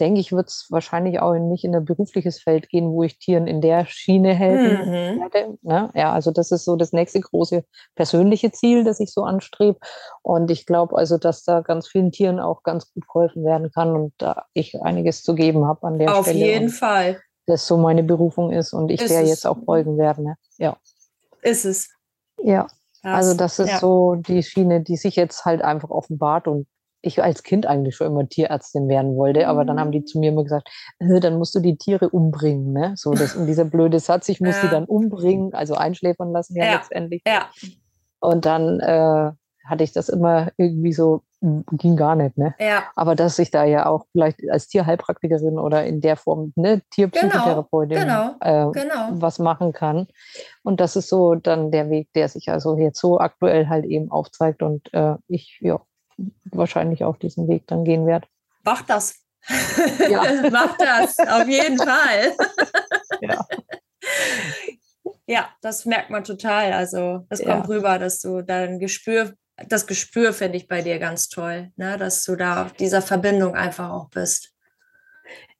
denke 0.00 0.20
ich, 0.20 0.32
wird 0.32 0.48
es 0.48 0.66
wahrscheinlich 0.70 1.20
auch 1.20 1.34
nicht 1.34 1.64
in 1.64 1.74
ein 1.74 1.84
berufliches 1.84 2.40
Feld 2.40 2.68
gehen, 2.68 2.90
wo 2.90 3.02
ich 3.02 3.18
Tieren 3.18 3.46
in 3.46 3.60
der 3.60 3.86
Schiene 3.86 4.34
helfen 4.34 4.88
mhm. 4.88 5.20
werde. 5.20 5.58
Ne? 5.62 5.90
Ja, 5.94 6.12
also 6.12 6.30
das 6.30 6.52
ist 6.52 6.64
so 6.64 6.76
das 6.76 6.92
nächste 6.92 7.20
große 7.20 7.64
persönliche 7.94 8.52
Ziel, 8.52 8.84
das 8.84 9.00
ich 9.00 9.12
so 9.12 9.24
anstrebe. 9.24 9.78
Und 10.22 10.50
ich 10.50 10.66
glaube 10.66 10.96
also, 10.96 11.18
dass 11.18 11.42
da 11.42 11.60
ganz 11.60 11.88
vielen 11.88 12.12
Tieren 12.12 12.40
auch 12.40 12.62
ganz 12.62 12.92
gut 12.92 13.06
geholfen 13.08 13.44
werden 13.44 13.70
kann 13.72 13.94
und 13.94 14.12
da 14.18 14.44
ich 14.54 14.80
einiges 14.80 15.22
zu 15.22 15.34
geben 15.34 15.66
habe 15.66 15.86
an 15.86 15.98
der 15.98 16.16
Auf 16.16 16.26
Stelle. 16.26 16.44
Auf 16.44 16.50
jeden 16.50 16.68
Fall. 16.70 17.20
Das 17.46 17.66
so 17.66 17.78
meine 17.78 18.02
Berufung 18.02 18.52
ist 18.52 18.72
und 18.72 18.90
ich 18.90 19.00
ist 19.00 19.10
der 19.10 19.24
jetzt 19.24 19.46
auch 19.46 19.58
folgen 19.64 19.98
werde. 19.98 20.22
Ne? 20.22 20.36
Ja. 20.58 20.76
Ist 21.42 21.64
es. 21.64 21.88
Ja. 22.42 22.66
Das, 23.02 23.14
also 23.14 23.34
das 23.34 23.58
ist 23.58 23.70
ja. 23.70 23.78
so 23.78 24.16
die 24.16 24.42
Schiene, 24.42 24.82
die 24.82 24.96
sich 24.96 25.16
jetzt 25.16 25.44
halt 25.44 25.62
einfach 25.62 25.90
offenbart 25.90 26.48
und 26.48 26.66
ich 27.00 27.22
als 27.22 27.42
Kind 27.44 27.66
eigentlich 27.66 27.94
schon 27.94 28.08
immer 28.08 28.28
Tierärztin 28.28 28.88
werden 28.88 29.16
wollte, 29.16 29.46
aber 29.46 29.64
dann 29.64 29.78
haben 29.78 29.92
die 29.92 30.04
zu 30.04 30.18
mir 30.18 30.30
immer 30.30 30.42
gesagt, 30.42 30.68
dann 30.98 31.38
musst 31.38 31.54
du 31.54 31.60
die 31.60 31.76
Tiere 31.76 32.08
umbringen, 32.08 32.72
ne? 32.72 32.94
So 32.96 33.12
das 33.12 33.36
und 33.36 33.46
dieser 33.46 33.64
blöde 33.64 34.00
Satz, 34.00 34.28
ich 34.28 34.40
muss 34.40 34.56
ja. 34.56 34.62
die 34.62 34.68
dann 34.68 34.84
umbringen, 34.84 35.54
also 35.54 35.74
einschläfern 35.74 36.32
lassen 36.32 36.56
ja, 36.56 36.64
ja. 36.64 36.74
letztendlich. 36.74 37.22
Ja. 37.26 37.48
Und 38.20 38.46
dann 38.46 38.80
äh, 38.80 39.30
hatte 39.68 39.84
ich 39.84 39.92
das 39.92 40.08
immer 40.08 40.50
irgendwie 40.56 40.92
so, 40.92 41.22
hm, 41.40 41.64
ging 41.72 41.96
gar 41.96 42.16
nicht, 42.16 42.36
ne? 42.36 42.54
Ja. 42.58 42.84
Aber 42.96 43.14
dass 43.14 43.38
ich 43.38 43.50
da 43.50 43.64
ja 43.64 43.86
auch 43.86 44.06
vielleicht 44.12 44.40
als 44.50 44.68
Tierheilpraktikerin 44.68 45.58
oder 45.58 45.84
in 45.84 46.00
der 46.00 46.16
Form, 46.16 46.52
ne, 46.56 46.82
Tierpsychotherapeutin 46.90 48.00
genau, 48.00 48.34
genau, 48.40 48.70
äh, 48.70 48.72
genau. 48.72 49.08
was 49.12 49.38
machen 49.38 49.72
kann. 49.72 50.08
Und 50.62 50.80
das 50.80 50.96
ist 50.96 51.08
so 51.08 51.34
dann 51.34 51.70
der 51.70 51.90
Weg, 51.90 52.12
der 52.14 52.28
sich 52.28 52.50
also 52.50 52.76
jetzt 52.76 53.00
so 53.00 53.18
aktuell 53.20 53.68
halt 53.68 53.84
eben 53.84 54.10
aufzeigt. 54.10 54.62
Und 54.62 54.92
äh, 54.92 55.14
ich, 55.28 55.58
ja, 55.60 55.80
wahrscheinlich 56.50 57.04
auch 57.04 57.16
diesen 57.16 57.48
Weg 57.48 57.66
dann 57.66 57.84
gehen 57.84 58.06
werde. 58.06 58.26
Mach 58.64 58.82
das. 58.82 59.14
Ja. 60.10 60.22
Mach 60.50 60.76
das, 60.76 61.18
auf 61.18 61.48
jeden 61.48 61.78
Fall. 61.78 62.34
Ja. 63.20 63.46
ja, 65.26 65.48
das 65.62 65.84
merkt 65.84 66.10
man 66.10 66.24
total. 66.24 66.72
Also 66.72 67.26
das 67.28 67.40
kommt 67.40 67.68
ja. 67.68 67.74
rüber, 67.74 67.98
dass 67.98 68.20
du 68.20 68.42
dein 68.42 68.78
Gespür, 68.78 69.34
das 69.66 69.86
Gespür 69.86 70.32
finde 70.32 70.56
ich 70.56 70.68
bei 70.68 70.82
dir 70.82 70.98
ganz 70.98 71.28
toll, 71.28 71.72
ne? 71.76 71.96
dass 71.98 72.24
du 72.24 72.36
da 72.36 72.64
auf 72.64 72.72
dieser 72.74 73.02
Verbindung 73.02 73.54
einfach 73.54 73.90
auch 73.90 74.08
bist. 74.10 74.52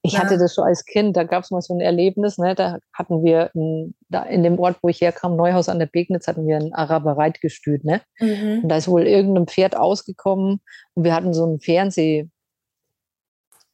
Ich 0.03 0.13
ja. 0.13 0.21
hatte 0.21 0.39
das 0.39 0.55
schon 0.55 0.65
als 0.65 0.85
Kind, 0.85 1.17
da 1.17 1.25
gab 1.25 1.43
es 1.43 1.51
mal 1.51 1.61
so 1.61 1.75
ein 1.75 1.81
Erlebnis, 1.81 2.39
ne? 2.39 2.55
da 2.55 2.79
hatten 2.93 3.25
wir 3.25 3.51
in, 3.55 3.95
da 4.09 4.23
in 4.23 4.45
dem 4.45 4.59
Ort, 4.59 4.77
wo 4.83 4.89
ich 4.89 5.01
herkam, 5.01 5.37
Neuhaus 5.37 5.69
an 5.69 5.81
der 5.81 5.87
Begnitz, 5.87 6.29
hatten 6.29 6.47
wir 6.47 6.57
ein 6.57 6.73
Arabereitgestüt. 6.73 7.85
Ne? 7.85 8.01
Mhm. 8.21 8.61
Und 8.63 8.69
da 8.69 8.77
ist 8.77 8.89
wohl 8.89 9.07
irgendein 9.07 9.49
Pferd 9.49 9.77
ausgekommen 9.77 10.61
und 10.95 11.05
wir 11.05 11.15
hatten 11.15 11.35
so 11.35 11.45
einen 11.45 11.61
Fernseh, 11.61 12.29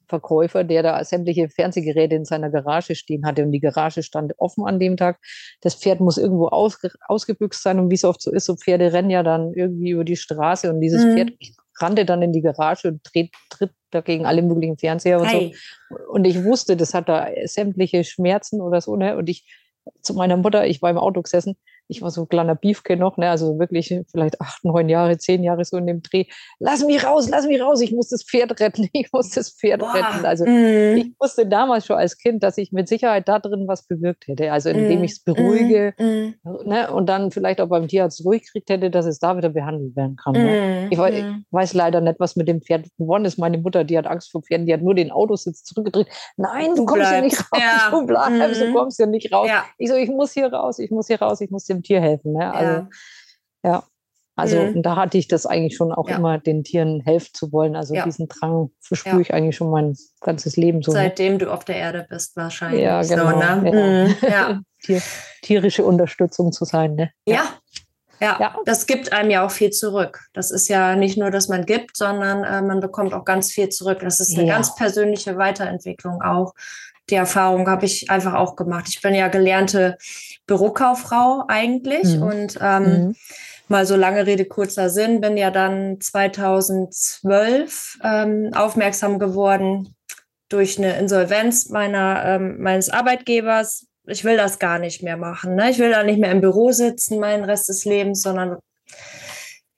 Verkäufer, 0.08 0.64
der 0.64 0.82
da 0.82 1.04
sämtliche 1.04 1.48
Fernsehgeräte 1.48 2.14
in 2.14 2.24
seiner 2.24 2.50
Garage 2.50 2.94
stehen 2.94 3.26
hatte 3.26 3.42
und 3.42 3.52
die 3.52 3.60
Garage 3.60 4.02
stand 4.02 4.32
offen 4.38 4.64
an 4.66 4.78
dem 4.78 4.96
Tag. 4.96 5.18
Das 5.60 5.74
Pferd 5.74 6.00
muss 6.00 6.18
irgendwo 6.18 6.48
ausge 6.48 6.90
ausgebüxt 7.06 7.62
sein 7.62 7.78
und 7.78 7.90
wie 7.90 7.94
es 7.94 8.04
oft 8.04 8.22
so 8.22 8.32
ist, 8.32 8.46
so 8.46 8.56
Pferde 8.56 8.92
rennen 8.92 9.10
ja 9.10 9.22
dann 9.22 9.52
irgendwie 9.54 9.90
über 9.90 10.04
die 10.04 10.16
Straße 10.16 10.70
und 10.70 10.80
dieses 10.80 11.04
mhm. 11.04 11.14
Pferd 11.14 11.32
rannte 11.80 12.04
dann 12.04 12.22
in 12.22 12.32
die 12.32 12.42
Garage 12.42 12.88
und 12.88 13.00
dreht, 13.12 13.32
tritt 13.50 13.72
dagegen 13.90 14.26
alle 14.26 14.42
möglichen 14.42 14.78
Fernseher 14.78 15.20
und 15.20 15.26
hey. 15.26 15.54
so. 15.88 15.96
Und 16.12 16.24
ich 16.24 16.44
wusste, 16.44 16.76
das 16.76 16.94
hat 16.94 17.08
da 17.08 17.28
sämtliche 17.44 18.04
Schmerzen 18.04 18.60
oder 18.60 18.80
so, 18.80 18.96
ne? 18.96 19.16
Und 19.16 19.28
ich 19.28 19.44
zu 20.00 20.14
meiner 20.14 20.36
Mutter, 20.36 20.66
ich 20.66 20.80
war 20.82 20.90
im 20.90 20.98
Auto 20.98 21.20
gesessen 21.20 21.56
ich 21.88 22.02
war 22.02 22.10
so 22.10 22.22
ein 22.22 22.28
kleiner 22.28 22.54
Beefke 22.54 22.96
noch, 22.96 23.16
ne? 23.16 23.28
also 23.28 23.58
wirklich 23.58 23.94
vielleicht 24.10 24.40
acht, 24.40 24.64
neun 24.64 24.88
Jahre, 24.88 25.18
zehn 25.18 25.42
Jahre 25.42 25.64
so 25.64 25.76
in 25.76 25.86
dem 25.86 26.02
Dreh. 26.02 26.24
Lass 26.58 26.84
mich 26.84 27.04
raus, 27.04 27.28
lass 27.28 27.46
mich 27.46 27.60
raus, 27.60 27.80
ich 27.80 27.92
muss 27.92 28.08
das 28.08 28.24
Pferd 28.24 28.58
retten, 28.60 28.88
ich 28.92 29.12
muss 29.12 29.30
das 29.30 29.50
Pferd 29.50 29.80
Boah. 29.80 29.94
retten. 29.94 30.24
Also 30.24 30.44
mm. 30.44 30.96
ich 30.96 31.12
wusste 31.20 31.46
damals 31.46 31.86
schon 31.86 31.96
als 31.96 32.16
Kind, 32.16 32.42
dass 32.42 32.56
ich 32.58 32.72
mit 32.72 32.88
Sicherheit 32.88 33.28
da 33.28 33.38
drin 33.38 33.64
was 33.66 33.86
bewirkt 33.86 34.26
hätte. 34.26 34.50
Also 34.50 34.70
indem 34.70 35.00
mm. 35.00 35.04
ich 35.04 35.12
es 35.12 35.20
beruhige 35.22 35.94
mm. 35.98 36.68
ne? 36.68 36.90
und 36.90 37.06
dann 37.06 37.30
vielleicht 37.30 37.60
auch 37.60 37.68
beim 37.68 37.86
Tierarzt 37.86 38.24
ruhig 38.24 38.50
kriegt 38.50 38.70
hätte, 38.70 38.90
dass 38.90 39.06
es 39.06 39.18
da 39.18 39.36
wieder 39.36 39.50
behandelt 39.50 39.94
werden 39.94 40.16
kann. 40.16 40.32
Ne? 40.32 40.88
Ich, 40.90 40.98
weiß, 40.98 41.14
ich, 41.14 41.24
weiß, 41.50 41.74
leider 41.74 42.00
nicht, 42.00 42.18
was 42.18 42.36
mit 42.36 42.48
dem 42.48 42.62
Pferd 42.62 42.86
geworden 42.98 43.24
ist. 43.24 43.38
Meine 43.38 43.58
Mutter, 43.58 43.84
die 43.84 43.98
hat 43.98 44.06
Angst 44.06 44.32
vor 44.32 44.42
Pferden, 44.42 44.66
die 44.66 44.72
hat 44.72 44.82
nur 44.82 44.94
den 44.94 45.10
Autositz 45.10 45.64
zurückgedreht. 45.64 46.08
Nein, 46.36 46.70
du, 46.70 46.76
du 46.76 46.86
kommst 46.86 47.12
ja 47.12 47.20
nicht 47.20 47.38
raus, 47.38 47.60
ja. 47.60 47.90
du 47.90 48.06
bleibst, 48.06 48.60
du 48.60 48.72
kommst 48.72 48.98
ja 48.98 49.06
nicht 49.06 49.32
raus. 49.32 49.48
Ja. 49.48 49.64
Ich 49.78 49.90
so, 49.90 49.96
ich 49.96 50.08
muss 50.08 50.32
hier 50.32 50.52
raus, 50.52 50.78
ich 50.78 50.90
muss 50.90 51.08
hier 51.08 51.20
raus, 51.20 51.40
ich 51.40 51.50
muss 51.50 51.66
dem 51.74 51.82
Tier 51.82 52.00
helfen. 52.00 52.32
Ne? 52.32 52.52
Also, 52.52 52.72
ja. 52.72 52.88
ja. 53.64 53.84
Also 54.36 54.60
mhm. 54.60 54.82
da 54.82 54.96
hatte 54.96 55.16
ich 55.16 55.28
das 55.28 55.46
eigentlich 55.46 55.76
schon 55.76 55.92
auch 55.92 56.08
ja. 56.08 56.16
immer, 56.16 56.38
den 56.38 56.64
Tieren 56.64 57.00
helfen 57.00 57.30
zu 57.34 57.52
wollen. 57.52 57.76
Also 57.76 57.94
ja. 57.94 58.04
diesen 58.04 58.28
Drang 58.28 58.70
verspüre 58.80 59.20
ich 59.20 59.32
eigentlich 59.32 59.54
schon 59.54 59.70
mein 59.70 59.96
ganzes 60.20 60.56
Leben 60.56 60.82
so. 60.82 60.92
Ne? 60.92 60.98
Seitdem 60.98 61.38
du 61.38 61.52
auf 61.52 61.64
der 61.64 61.76
Erde 61.76 62.04
bist 62.08 62.36
wahrscheinlich. 62.36 62.82
Ja, 62.82 63.02
genau. 63.02 63.30
So, 63.30 63.38
ne? 63.38 64.16
mhm. 64.20 64.28
ja. 64.28 64.60
Tier, 64.82 65.00
tierische 65.42 65.84
Unterstützung 65.84 66.52
zu 66.52 66.64
sein. 66.64 66.94
Ne? 66.94 67.10
Ja. 67.26 67.44
Ja. 68.20 68.36
ja, 68.40 68.56
das 68.64 68.86
gibt 68.86 69.12
einem 69.12 69.30
ja 69.30 69.44
auch 69.44 69.50
viel 69.50 69.70
zurück. 69.70 70.20
Das 70.32 70.50
ist 70.50 70.68
ja 70.68 70.94
nicht 70.94 71.18
nur, 71.18 71.30
dass 71.30 71.48
man 71.48 71.66
gibt, 71.66 71.96
sondern 71.96 72.44
äh, 72.44 72.62
man 72.62 72.80
bekommt 72.80 73.12
auch 73.12 73.24
ganz 73.24 73.50
viel 73.50 73.68
zurück. 73.68 73.98
Das 74.00 74.20
ist 74.20 74.38
eine 74.38 74.46
ganz 74.46 74.74
persönliche 74.76 75.36
Weiterentwicklung 75.36 76.22
auch 76.22 76.54
die 77.10 77.16
Erfahrung 77.16 77.68
habe 77.68 77.86
ich 77.86 78.10
einfach 78.10 78.34
auch 78.34 78.56
gemacht. 78.56 78.86
Ich 78.88 79.00
bin 79.02 79.14
ja 79.14 79.28
gelernte 79.28 79.98
Bürokauffrau 80.46 81.44
eigentlich 81.48 82.16
mhm. 82.16 82.22
und 82.22 82.58
ähm, 82.60 82.84
mhm. 82.84 83.16
mal 83.68 83.86
so 83.86 83.96
lange 83.96 84.26
Rede, 84.26 84.44
kurzer 84.44 84.90
Sinn, 84.90 85.20
bin 85.20 85.36
ja 85.36 85.50
dann 85.50 86.00
2012 86.00 87.98
ähm, 88.02 88.50
aufmerksam 88.54 89.18
geworden 89.18 89.94
durch 90.48 90.78
eine 90.78 90.96
Insolvenz 90.98 91.68
meiner, 91.68 92.24
ähm, 92.24 92.60
meines 92.60 92.90
Arbeitgebers. 92.90 93.86
Ich 94.06 94.24
will 94.24 94.36
das 94.36 94.58
gar 94.58 94.78
nicht 94.78 95.02
mehr 95.02 95.16
machen. 95.16 95.54
Ne? 95.54 95.70
Ich 95.70 95.78
will 95.78 95.90
da 95.90 96.02
nicht 96.02 96.20
mehr 96.20 96.30
im 96.30 96.40
Büro 96.40 96.72
sitzen, 96.72 97.18
meinen 97.18 97.44
Rest 97.44 97.68
des 97.68 97.84
Lebens, 97.84 98.22
sondern 98.22 98.58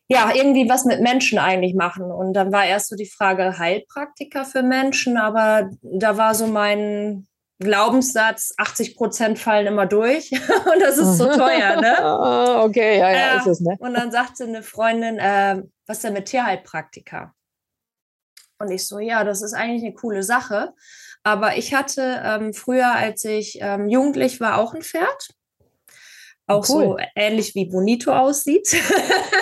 ja, 0.09 0.31
irgendwie 0.35 0.69
was 0.69 0.85
mit 0.85 1.01
Menschen 1.01 1.39
eigentlich 1.39 1.75
machen. 1.75 2.05
Und 2.05 2.35
dann 2.35 2.53
war 2.53 2.65
erst 2.65 2.89
so 2.89 2.97
die 2.97 3.11
Frage 3.11 3.59
Heilpraktiker 3.59 4.45
für 4.45 4.63
Menschen, 4.63 5.17
aber 5.17 5.71
da 5.83 6.17
war 6.17 6.35
so 6.35 6.47
mein 6.47 7.27
Glaubenssatz, 7.59 8.53
80 8.59 8.97
Prozent 8.97 9.39
fallen 9.39 9.67
immer 9.67 9.87
durch 9.87 10.31
und 10.73 10.81
das 10.81 10.99
ist 10.99 11.17
so 11.17 11.25
teuer, 11.25 11.81
ne? 11.81 11.97
Ah, 12.01 12.63
okay, 12.63 12.99
ja, 12.99 13.11
ja, 13.11 13.35
äh, 13.35 13.39
ist 13.39 13.47
es, 13.47 13.61
ne? 13.61 13.77
Und 13.79 13.95
dann 13.95 14.11
sagte 14.11 14.45
eine 14.45 14.63
Freundin, 14.63 15.19
äh, 15.19 15.63
was 15.87 16.01
denn 16.01 16.13
mit 16.13 16.27
Tierheilpraktiker? 16.27 17.33
Und 18.59 18.71
ich 18.71 18.87
so, 18.87 18.99
ja, 18.99 19.25
das 19.25 19.43
ist 19.43 19.55
eigentlich 19.55 19.83
eine 19.83 19.95
coole 19.95 20.23
Sache. 20.23 20.73
Aber 21.23 21.57
ich 21.57 21.75
hatte 21.75 22.23
ähm, 22.25 22.55
früher, 22.55 22.93
als 22.93 23.25
ich 23.25 23.59
ähm, 23.61 23.89
jugendlich 23.89 24.41
war, 24.41 24.59
auch 24.59 24.75
ein 24.75 24.83
Pferd 24.83 25.35
auch 26.47 26.69
cool. 26.69 26.85
so 26.85 26.97
ähnlich 27.15 27.55
wie 27.55 27.67
Bonito 27.67 28.13
aussieht. 28.13 28.69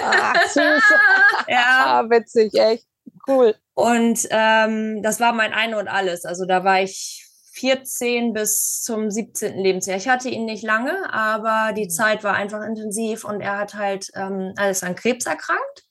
Ach, 0.03 0.43
süß. 0.47 0.55
ja. 1.49 1.65
Ah, 1.67 2.05
witzig, 2.09 2.55
echt 2.55 2.87
cool. 3.27 3.55
Und 3.75 4.27
ähm, 4.31 5.03
das 5.03 5.21
war 5.21 5.33
mein 5.33 5.53
Eine 5.53 5.79
und 5.79 5.89
Alles. 5.89 6.25
Also 6.25 6.47
da 6.47 6.65
war 6.65 6.83
ich 6.83 7.27
14 7.55 8.33
bis 8.33 8.83
zum 8.83 9.11
17. 9.11 9.59
Lebensjahr. 9.59 9.97
Ich 9.97 10.09
hatte 10.09 10.29
ihn 10.29 10.45
nicht 10.45 10.65
lange, 10.65 11.13
aber 11.13 11.73
die 11.73 11.85
mhm. 11.85 11.91
Zeit 11.91 12.25
war 12.25 12.35
einfach 12.35 12.63
intensiv 12.63 13.25
und 13.25 13.41
er 13.41 13.59
hat 13.59 13.75
halt 13.75 14.09
ähm, 14.17 14.53
alles 14.57 14.83
an 14.83 14.97
Krebs 14.97 15.27
erkrankt. 15.27 15.85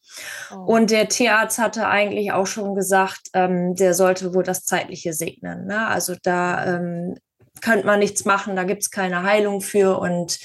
Oh. 0.52 0.74
Und 0.74 0.92
der 0.92 1.08
Tierarzt 1.08 1.60
hatte 1.60 1.88
eigentlich 1.88 2.32
auch 2.34 2.48
schon 2.48 2.76
gesagt, 2.76 3.30
ähm, 3.34 3.76
der 3.76 3.94
sollte 3.94 4.34
wohl 4.34 4.44
das 4.44 4.66
Zeitliche 4.66 5.14
segnen. 5.14 5.66
Ne? 5.66 5.88
Also 5.88 6.16
da 6.22 6.76
ähm, 6.76 7.16
könnte 7.62 7.86
man 7.86 8.00
nichts 8.00 8.26
machen, 8.26 8.56
da 8.56 8.64
gibt 8.64 8.82
es 8.82 8.92
keine 8.92 9.24
Heilung 9.24 9.62
für. 9.62 9.98
Und 10.00 10.40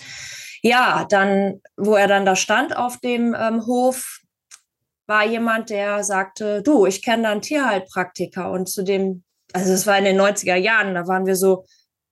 ja, 0.63 1.07
dann, 1.09 1.61
wo 1.77 1.95
er 1.95 2.09
dann 2.09 2.27
da 2.27 2.37
stand 2.37 2.77
auf 2.77 2.99
dem 2.99 3.35
ähm, 3.39 3.67
Hof, 3.67 4.21
war 5.07 5.25
jemand, 5.25 5.71
der 5.71 6.05
sagte, 6.05 6.63
du, 6.63 6.87
ich 6.87 7.03
kenne 7.03 7.25
da 7.25 7.31
einen 7.33 7.43
Tierheilpraktiker. 7.43 8.51
Und 8.51 8.69
zu 8.69 8.83
dem, 8.83 9.25
also 9.53 9.73
es 9.73 9.87
war 9.87 9.97
in 9.99 10.05
den 10.05 10.21
90er 10.21 10.57
Jahren, 10.57 10.95
da 10.95 11.07
waren 11.07 11.27
wir 11.27 11.37
so, 11.37 11.65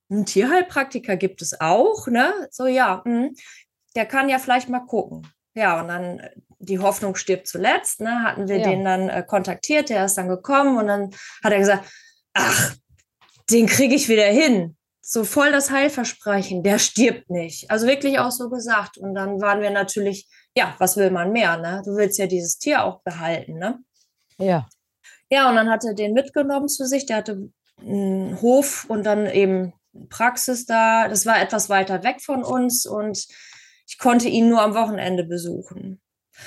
ein 0.08 0.24
Tierheilpraktiker 0.24 1.16
gibt 1.16 1.42
es 1.42 1.60
auch, 1.60 2.06
ne? 2.06 2.32
So, 2.50 2.66
ja, 2.66 3.02
mh, 3.04 3.30
der 3.96 4.06
kann 4.06 4.28
ja 4.28 4.38
vielleicht 4.38 4.68
mal 4.68 4.86
gucken. 4.86 5.26
Ja, 5.54 5.80
und 5.80 5.88
dann 5.88 6.22
die 6.58 6.78
Hoffnung 6.78 7.16
stirbt 7.16 7.48
zuletzt, 7.48 8.00
ne? 8.00 8.22
Hatten 8.22 8.48
wir 8.48 8.58
ja. 8.58 8.70
den 8.70 8.84
dann 8.84 9.08
äh, 9.08 9.24
kontaktiert, 9.26 9.88
der 9.88 10.04
ist 10.04 10.16
dann 10.16 10.28
gekommen 10.28 10.78
und 10.78 10.86
dann 10.86 11.10
hat 11.42 11.52
er 11.52 11.58
gesagt, 11.58 11.88
ach, 12.34 12.76
den 13.50 13.66
kriege 13.66 13.94
ich 13.94 14.08
wieder 14.08 14.26
hin 14.26 14.75
so 15.08 15.22
voll 15.22 15.52
das 15.52 15.70
Heilversprechen, 15.70 16.64
der 16.64 16.80
stirbt 16.80 17.30
nicht. 17.30 17.70
Also 17.70 17.86
wirklich 17.86 18.18
auch 18.18 18.32
so 18.32 18.50
gesagt. 18.50 18.98
Und 18.98 19.14
dann 19.14 19.40
waren 19.40 19.60
wir 19.60 19.70
natürlich, 19.70 20.28
ja, 20.56 20.74
was 20.78 20.96
will 20.96 21.12
man 21.12 21.30
mehr, 21.30 21.58
ne? 21.58 21.80
Du 21.84 21.94
willst 21.94 22.18
ja 22.18 22.26
dieses 22.26 22.58
Tier 22.58 22.82
auch 22.82 23.02
behalten, 23.02 23.56
ne? 23.56 23.78
Ja. 24.38 24.66
Ja, 25.30 25.48
und 25.48 25.54
dann 25.54 25.70
hat 25.70 25.84
er 25.84 25.94
den 25.94 26.12
mitgenommen 26.12 26.66
zu 26.66 26.86
sich. 26.86 27.06
Der 27.06 27.18
hatte 27.18 27.50
einen 27.78 28.40
Hof 28.42 28.84
und 28.88 29.06
dann 29.06 29.26
eben 29.30 29.74
Praxis 30.08 30.66
da. 30.66 31.06
Das 31.06 31.24
war 31.24 31.40
etwas 31.40 31.68
weiter 31.68 32.02
weg 32.02 32.20
von 32.20 32.42
uns 32.42 32.84
und 32.84 33.28
ich 33.86 33.98
konnte 33.98 34.28
ihn 34.28 34.48
nur 34.48 34.60
am 34.60 34.74
Wochenende 34.74 35.22
besuchen. 35.22 36.00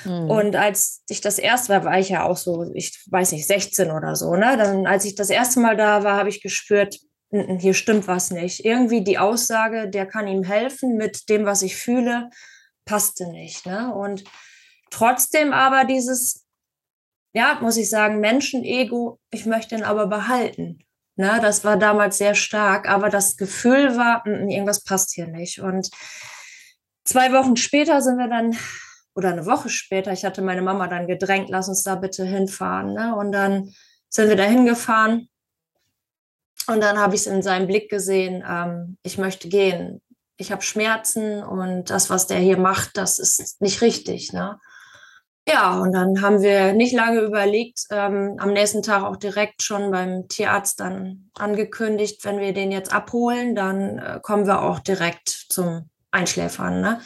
Mhm. 0.04 0.30
Und 0.30 0.56
als 0.56 1.02
ich 1.08 1.22
das 1.22 1.38
erste 1.38 1.72
Mal, 1.72 1.84
war 1.84 1.98
ich 1.98 2.10
ja 2.10 2.24
auch 2.24 2.36
so, 2.36 2.70
ich 2.74 3.02
weiß 3.10 3.32
nicht, 3.32 3.46
16 3.46 3.90
oder 3.90 4.16
so, 4.16 4.36
ne? 4.36 4.58
Dann, 4.58 4.86
als 4.86 5.06
ich 5.06 5.14
das 5.14 5.30
erste 5.30 5.60
Mal 5.60 5.78
da 5.78 6.04
war, 6.04 6.18
habe 6.18 6.28
ich 6.28 6.42
gespürt, 6.42 7.00
hier 7.30 7.74
stimmt 7.74 8.08
was 8.08 8.30
nicht. 8.30 8.64
Irgendwie 8.64 9.04
die 9.04 9.18
Aussage, 9.18 9.88
der 9.88 10.06
kann 10.06 10.26
ihm 10.26 10.42
helfen 10.42 10.96
mit 10.96 11.28
dem, 11.28 11.46
was 11.46 11.62
ich 11.62 11.76
fühle, 11.76 12.30
passte 12.84 13.28
nicht. 13.28 13.66
Ne? 13.66 13.94
Und 13.94 14.24
trotzdem 14.90 15.52
aber 15.52 15.84
dieses, 15.84 16.44
ja, 17.32 17.58
muss 17.60 17.76
ich 17.76 17.88
sagen, 17.88 18.18
Menschenego, 18.18 19.20
ich 19.30 19.46
möchte 19.46 19.76
ihn 19.76 19.84
aber 19.84 20.08
behalten. 20.08 20.80
Ne? 21.14 21.38
Das 21.40 21.64
war 21.64 21.76
damals 21.76 22.18
sehr 22.18 22.34
stark, 22.34 22.88
aber 22.88 23.10
das 23.10 23.36
Gefühl 23.36 23.96
war, 23.96 24.26
irgendwas 24.26 24.82
passt 24.82 25.14
hier 25.14 25.28
nicht. 25.28 25.60
Und 25.60 25.88
zwei 27.04 27.32
Wochen 27.32 27.56
später 27.56 28.02
sind 28.02 28.16
wir 28.16 28.28
dann, 28.28 28.56
oder 29.14 29.30
eine 29.30 29.46
Woche 29.46 29.68
später, 29.68 30.12
ich 30.12 30.24
hatte 30.24 30.42
meine 30.42 30.62
Mama 30.62 30.88
dann 30.88 31.06
gedrängt, 31.06 31.48
lass 31.48 31.68
uns 31.68 31.84
da 31.84 31.94
bitte 31.94 32.24
hinfahren. 32.24 32.92
Ne? 32.92 33.14
Und 33.14 33.30
dann 33.30 33.72
sind 34.08 34.28
wir 34.28 34.36
da 34.36 34.44
hingefahren 34.44 35.29
und 36.66 36.80
dann 36.80 36.98
habe 36.98 37.14
ich 37.14 37.22
es 37.22 37.26
in 37.26 37.42
seinem 37.42 37.66
Blick 37.66 37.90
gesehen, 37.90 38.44
ähm, 38.48 38.96
ich 39.02 39.18
möchte 39.18 39.48
gehen. 39.48 40.00
Ich 40.36 40.52
habe 40.52 40.62
Schmerzen 40.62 41.42
und 41.42 41.90
das, 41.90 42.08
was 42.08 42.26
der 42.26 42.38
hier 42.38 42.56
macht, 42.56 42.96
das 42.96 43.18
ist 43.18 43.60
nicht 43.60 43.82
richtig. 43.82 44.32
Ne? 44.32 44.58
Ja, 45.48 45.78
und 45.78 45.92
dann 45.92 46.22
haben 46.22 46.42
wir 46.42 46.72
nicht 46.72 46.94
lange 46.94 47.20
überlegt, 47.20 47.80
ähm, 47.90 48.36
am 48.38 48.52
nächsten 48.52 48.82
Tag 48.82 49.02
auch 49.02 49.16
direkt 49.16 49.62
schon 49.62 49.90
beim 49.90 50.28
Tierarzt 50.28 50.80
dann 50.80 51.30
angekündigt, 51.34 52.24
wenn 52.24 52.38
wir 52.38 52.52
den 52.52 52.70
jetzt 52.70 52.92
abholen, 52.92 53.54
dann 53.54 53.98
äh, 53.98 54.20
kommen 54.22 54.46
wir 54.46 54.62
auch 54.62 54.78
direkt 54.78 55.28
zum 55.28 55.90
Einschläfern. 56.10 56.80
Ne? 56.80 57.00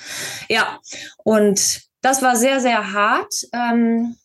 Ja, 0.48 0.78
und 1.18 1.82
das 2.02 2.22
war 2.22 2.36
sehr, 2.36 2.60
sehr 2.60 2.92
hart. 2.92 3.34
Ähm, 3.52 4.16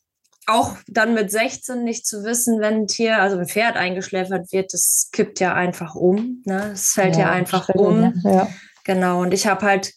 auch 0.49 0.77
dann 0.87 1.13
mit 1.13 1.31
16 1.31 1.83
nicht 1.83 2.05
zu 2.05 2.23
wissen, 2.23 2.59
wenn 2.59 2.81
ein 2.81 2.87
Tier, 2.87 3.21
also 3.21 3.37
ein 3.37 3.47
Pferd 3.47 3.75
eingeschläfert 3.75 4.51
wird, 4.51 4.73
das 4.73 5.09
kippt 5.11 5.39
ja 5.39 5.53
einfach 5.53 5.95
um. 5.95 6.41
Ne? 6.45 6.71
Es 6.73 6.93
fällt 6.93 7.15
ja, 7.15 7.21
ja 7.21 7.31
einfach 7.31 7.69
um. 7.69 8.13
Ja. 8.23 8.47
Genau. 8.83 9.21
Und 9.21 9.33
ich 9.33 9.47
habe 9.47 9.65
halt 9.65 9.93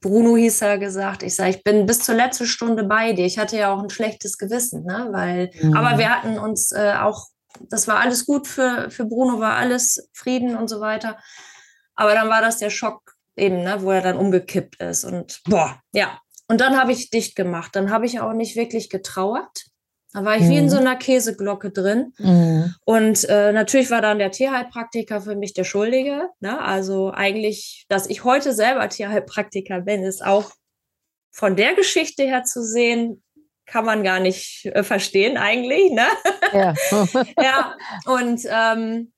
Bruno 0.00 0.36
hieß 0.36 0.62
er 0.62 0.78
gesagt, 0.78 1.22
ich 1.22 1.36
sage, 1.36 1.50
ich 1.50 1.62
bin 1.62 1.84
bis 1.84 2.00
zur 2.00 2.14
letzten 2.14 2.46
Stunde 2.46 2.84
bei 2.84 3.12
dir. 3.12 3.26
Ich 3.26 3.38
hatte 3.38 3.58
ja 3.58 3.72
auch 3.72 3.82
ein 3.82 3.90
schlechtes 3.90 4.38
Gewissen, 4.38 4.84
ne? 4.84 5.08
Weil, 5.12 5.50
mhm. 5.60 5.76
aber 5.76 5.98
wir 5.98 6.08
hatten 6.08 6.38
uns 6.38 6.72
äh, 6.72 6.94
auch, 6.98 7.26
das 7.68 7.86
war 7.86 7.98
alles 7.98 8.24
gut 8.24 8.48
für, 8.48 8.90
für 8.90 9.04
Bruno, 9.04 9.40
war 9.40 9.56
alles 9.56 10.08
Frieden 10.14 10.56
und 10.56 10.68
so 10.68 10.80
weiter. 10.80 11.18
Aber 11.94 12.14
dann 12.14 12.30
war 12.30 12.40
das 12.40 12.56
der 12.56 12.70
Schock 12.70 13.14
eben, 13.36 13.62
ne, 13.62 13.82
wo 13.82 13.90
er 13.90 14.00
dann 14.00 14.16
umgekippt 14.16 14.80
ist. 14.80 15.04
Und 15.04 15.42
boah, 15.44 15.78
ja. 15.92 16.18
Und 16.48 16.60
dann 16.62 16.78
habe 16.78 16.92
ich 16.92 17.10
dicht 17.10 17.36
gemacht. 17.36 17.76
Dann 17.76 17.90
habe 17.90 18.06
ich 18.06 18.20
auch 18.20 18.32
nicht 18.32 18.56
wirklich 18.56 18.88
getrauert. 18.88 19.66
Da 20.12 20.24
war 20.24 20.36
ich 20.36 20.42
mhm. 20.42 20.48
wie 20.48 20.56
in 20.58 20.64
mhm. 20.64 20.70
so 20.70 20.78
einer 20.78 20.96
Käseglocke 20.96 21.70
drin. 21.70 22.12
Mhm. 22.18 22.74
Und 22.84 23.28
äh, 23.28 23.52
natürlich 23.52 23.90
war 23.90 24.02
dann 24.02 24.18
der 24.18 24.32
Tierheilpraktiker 24.32 25.20
für 25.20 25.36
mich 25.36 25.54
der 25.54 25.64
Schuldige. 25.64 26.30
Ne? 26.40 26.60
Also 26.60 27.12
eigentlich, 27.12 27.86
dass 27.88 28.08
ich 28.08 28.24
heute 28.24 28.52
selber 28.52 28.88
Tierheilpraktiker 28.88 29.82
bin, 29.82 30.02
ist 30.02 30.24
auch 30.24 30.50
von 31.30 31.54
der 31.54 31.74
Geschichte 31.74 32.24
her 32.24 32.42
zu 32.42 32.64
sehen, 32.64 33.22
kann 33.66 33.84
man 33.84 34.02
gar 34.02 34.18
nicht 34.18 34.66
äh, 34.66 34.82
verstehen 34.82 35.36
eigentlich. 35.36 35.92
Ne? 35.92 36.06
Ja. 36.52 36.74
ja. 37.40 37.76
Und 38.04 38.40
ähm, 38.48 39.12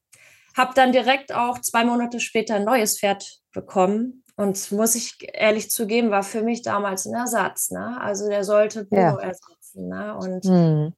habe 0.54 0.74
dann 0.74 0.92
direkt 0.92 1.34
auch 1.34 1.58
zwei 1.58 1.84
Monate 1.84 2.20
später 2.20 2.56
ein 2.56 2.64
neues 2.64 2.98
Pferd 2.98 3.40
bekommen. 3.52 4.24
Und 4.36 4.72
muss 4.72 4.94
ich 4.94 5.16
ehrlich 5.32 5.70
zugeben, 5.70 6.10
war 6.10 6.22
für 6.22 6.42
mich 6.42 6.62
damals 6.62 7.06
ein 7.06 7.14
Ersatz. 7.14 7.70
Ne? 7.70 7.98
Also 8.00 8.28
der 8.28 8.44
sollte 8.44 8.84
Bruno 8.84 9.18
ja. 9.18 9.20
ersetzen 9.20 9.61
gewachsen. 9.72 9.88
Ne? 9.88 10.16
Und 10.16 10.44
mhm. 10.44 10.94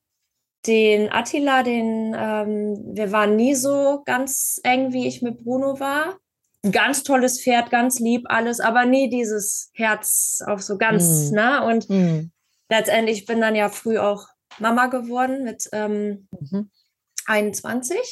den 0.67 1.13
Attila, 1.13 1.63
den, 1.63 2.15
ähm, 2.17 2.95
wir 2.95 3.13
waren 3.13 3.37
nie 3.37 3.55
so 3.55 4.03
ganz 4.05 4.61
eng, 4.65 4.93
wie 4.93 5.07
ich 5.07 5.23
mit 5.23 5.45
Bruno 5.45 5.81
war. 5.81 6.17
Ein 6.63 6.73
ganz 6.73 7.03
tolles 7.03 7.43
Pferd, 7.43 7.71
ganz 7.71 8.01
lieb 8.01 8.25
alles, 8.27 8.61
aber 8.61 8.87
nie 8.87 9.11
dieses 9.11 9.71
Herz 9.75 10.43
auf 10.47 10.63
so 10.63 10.79
ganz, 10.79 11.31
mhm. 11.31 11.37
ne? 11.37 11.67
Und 11.67 11.91
mhm. 11.91 12.33
letztendlich 12.71 13.27
bin 13.27 13.41
dann 13.41 13.55
ja 13.55 13.69
früh 13.69 13.99
auch 13.99 14.27
Mama 14.59 14.87
geworden 14.87 15.45
mit 15.45 15.69
ähm, 15.73 16.29
21. 17.27 17.99
Mhm. 17.99 18.03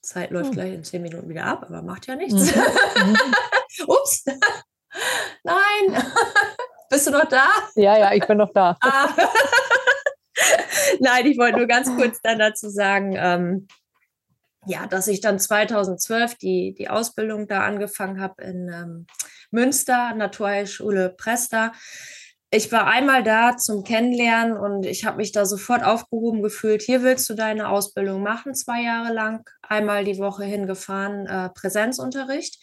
Zeit 0.00 0.30
läuft 0.30 0.50
oh. 0.50 0.52
gleich 0.52 0.72
in 0.72 0.84
zehn 0.84 1.02
Minuten 1.02 1.28
wieder 1.28 1.44
ab, 1.44 1.66
aber 1.68 1.82
macht 1.82 2.06
ja 2.06 2.16
nichts. 2.16 2.54
Mhm. 2.54 3.10
Mhm. 3.10 3.16
Ups. 3.86 4.24
Nein. 5.42 6.02
Bist 6.90 7.06
du 7.06 7.10
noch 7.10 7.26
da? 7.26 7.46
Ja, 7.74 7.98
ja, 7.98 8.14
ich 8.14 8.26
bin 8.26 8.38
noch 8.38 8.52
da. 8.54 8.74
Ah. 8.80 9.08
Nein, 11.00 11.26
ich 11.26 11.38
wollte 11.38 11.58
nur 11.58 11.66
ganz 11.66 11.94
kurz 11.94 12.20
dann 12.22 12.38
dazu 12.38 12.68
sagen, 12.68 13.14
ähm, 13.16 13.68
ja, 14.66 14.86
dass 14.86 15.08
ich 15.08 15.20
dann 15.20 15.38
2012 15.38 16.36
die, 16.36 16.74
die 16.76 16.88
Ausbildung 16.88 17.48
da 17.48 17.62
angefangen 17.62 18.20
habe 18.20 18.42
in 18.42 18.68
ähm, 18.68 19.06
Münster, 19.50 20.14
Naturheilschule 20.14 21.10
Presta. 21.10 21.72
Ich 22.50 22.72
war 22.72 22.86
einmal 22.86 23.22
da 23.22 23.56
zum 23.56 23.84
Kennenlernen 23.84 24.56
und 24.56 24.86
ich 24.86 25.04
habe 25.04 25.18
mich 25.18 25.32
da 25.32 25.44
sofort 25.44 25.84
aufgehoben 25.84 26.42
gefühlt. 26.42 26.82
Hier 26.82 27.02
willst 27.02 27.28
du 27.28 27.34
deine 27.34 27.68
Ausbildung 27.68 28.22
machen, 28.22 28.54
zwei 28.54 28.82
Jahre 28.82 29.12
lang, 29.12 29.48
einmal 29.62 30.04
die 30.04 30.18
Woche 30.18 30.44
hingefahren, 30.44 31.26
äh, 31.26 31.50
Präsenzunterricht. 31.50 32.58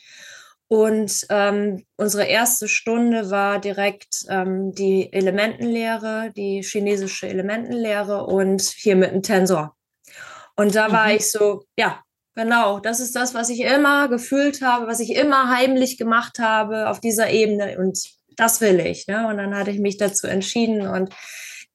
Und 0.68 1.28
ähm, 1.30 1.86
unsere 1.96 2.24
erste 2.26 2.68
Stunde 2.68 3.30
war 3.30 3.60
direkt 3.60 4.26
ähm, 4.30 4.74
die 4.74 5.14
Elementenlehre, 5.14 6.32
die 6.36 6.64
chinesische 6.64 7.28
Elementenlehre 7.28 8.26
und 8.26 8.62
hier 8.62 8.96
mit 8.96 9.12
dem 9.12 9.22
Tensor. 9.22 9.76
Und 10.56 10.74
da 10.74 10.92
war 10.92 11.10
mhm. 11.10 11.18
ich 11.18 11.32
so, 11.32 11.66
ja, 11.78 12.02
genau, 12.34 12.80
das 12.80 13.00
ist 13.00 13.16
das, 13.16 13.36
was 13.36 13.50
ich 13.50 13.62
immer 13.62 14.08
gefühlt 14.08 14.62
habe, 14.62 14.88
was 14.88 15.00
ich 15.00 15.16
immer 15.16 15.50
heimlich 15.50 15.98
gemacht 15.98 16.40
habe 16.40 16.90
auf 16.90 17.00
dieser 17.00 17.30
Ebene 17.30 17.78
und 17.78 18.00
das 18.36 18.60
will 18.60 18.80
ich. 18.80 19.08
Ne? 19.08 19.28
Und 19.28 19.38
dann 19.38 19.56
hatte 19.56 19.72
ich 19.72 19.80
mich 19.80 19.98
dazu 19.98 20.28
entschieden 20.28 20.88
und 20.88 21.14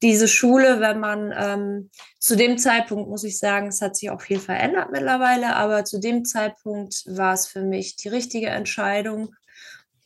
diese 0.02 0.28
Schule, 0.28 0.80
wenn 0.80 0.98
man 0.98 1.32
ähm, 1.36 1.90
zu 2.18 2.36
dem 2.36 2.56
Zeitpunkt, 2.58 3.08
muss 3.08 3.24
ich 3.24 3.38
sagen, 3.38 3.68
es 3.68 3.82
hat 3.82 3.96
sich 3.96 4.10
auch 4.10 4.20
viel 4.20 4.38
verändert 4.38 4.90
mittlerweile, 4.90 5.56
aber 5.56 5.84
zu 5.84 6.00
dem 6.00 6.24
Zeitpunkt 6.24 7.04
war 7.06 7.34
es 7.34 7.46
für 7.46 7.62
mich 7.62 7.96
die 7.96 8.08
richtige 8.08 8.48
Entscheidung 8.48 9.34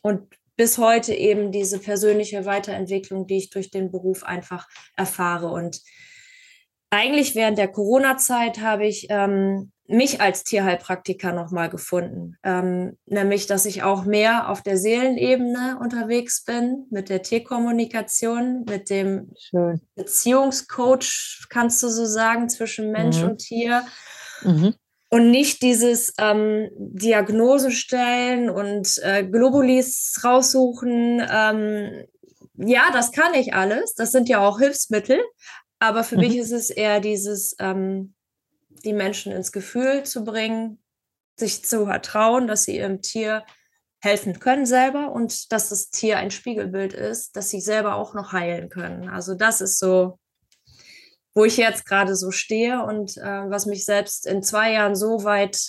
und 0.01 0.27
bis 0.57 0.77
heute 0.77 1.13
eben 1.13 1.51
diese 1.51 1.79
persönliche 1.79 2.45
Weiterentwicklung, 2.45 3.27
die 3.27 3.37
ich 3.37 3.49
durch 3.49 3.71
den 3.71 3.91
Beruf 3.91 4.23
einfach 4.23 4.67
erfahre. 4.95 5.47
Und 5.47 5.81
eigentlich 6.95 7.35
während 7.35 7.57
der 7.57 7.67
Corona-Zeit 7.67 8.61
habe 8.61 8.85
ich 8.85 9.07
ähm, 9.09 9.71
mich 9.87 10.19
als 10.19 10.43
Tierheilpraktiker 10.43 11.31
nochmal 11.31 11.69
gefunden. 11.69 12.37
Ähm, 12.43 12.97
nämlich, 13.05 13.45
dass 13.45 13.65
ich 13.65 13.83
auch 13.83 14.05
mehr 14.05 14.49
auf 14.49 14.63
der 14.63 14.77
Seelenebene 14.77 15.77
unterwegs 15.79 16.43
bin, 16.43 16.85
mit 16.89 17.09
der 17.09 17.21
Tierkommunikation, 17.21 18.65
mit 18.67 18.89
dem 18.89 19.31
Schön. 19.37 19.81
Beziehungscoach, 19.95 21.45
kannst 21.49 21.83
du 21.83 21.89
so 21.89 22.05
sagen, 22.05 22.49
zwischen 22.49 22.91
Mensch 22.91 23.19
mhm. 23.19 23.29
und 23.29 23.37
Tier. 23.37 23.85
Mhm. 24.41 24.73
Und 25.09 25.29
nicht 25.29 25.61
dieses 25.61 26.13
ähm, 26.17 26.69
Diagnose 26.77 27.71
stellen 27.71 28.49
und 28.49 28.99
äh, 29.03 29.23
Globulis 29.23 30.19
raussuchen. 30.23 31.21
Ähm, 31.31 32.05
ja, 32.57 32.89
das 32.91 33.11
kann 33.11 33.33
ich 33.35 33.53
alles. 33.53 33.93
Das 33.93 34.11
sind 34.11 34.29
ja 34.29 34.45
auch 34.45 34.59
Hilfsmittel. 34.59 35.21
Aber 35.85 36.03
für 36.03 36.15
mhm. 36.15 36.21
mich 36.21 36.37
ist 36.37 36.51
es 36.51 36.69
eher 36.69 36.99
dieses, 36.99 37.55
ähm, 37.59 38.13
die 38.83 38.93
Menschen 38.93 39.31
ins 39.31 39.51
Gefühl 39.51 40.03
zu 40.03 40.23
bringen, 40.23 40.81
sich 41.37 41.63
zu 41.65 41.85
vertrauen, 41.85 42.47
dass 42.47 42.63
sie 42.63 42.77
ihrem 42.77 43.01
Tier 43.01 43.45
helfen 44.01 44.39
können 44.39 44.65
selber 44.65 45.11
und 45.11 45.51
dass 45.51 45.69
das 45.69 45.89
Tier 45.89 46.17
ein 46.17 46.31
Spiegelbild 46.31 46.93
ist, 46.93 47.35
dass 47.35 47.49
sie 47.49 47.59
selber 47.59 47.95
auch 47.95 48.13
noch 48.13 48.33
heilen 48.33 48.69
können. 48.69 49.09
Also 49.09 49.33
das 49.33 49.61
ist 49.61 49.79
so, 49.79 50.19
wo 51.33 51.43
ich 51.43 51.57
jetzt 51.57 51.85
gerade 51.85 52.15
so 52.15 52.31
stehe 52.31 52.83
und 52.83 53.17
äh, 53.17 53.49
was 53.49 53.65
mich 53.65 53.83
selbst 53.83 54.27
in 54.27 54.43
zwei 54.43 54.73
Jahren 54.73 54.95
so 54.95 55.23
weit 55.23 55.59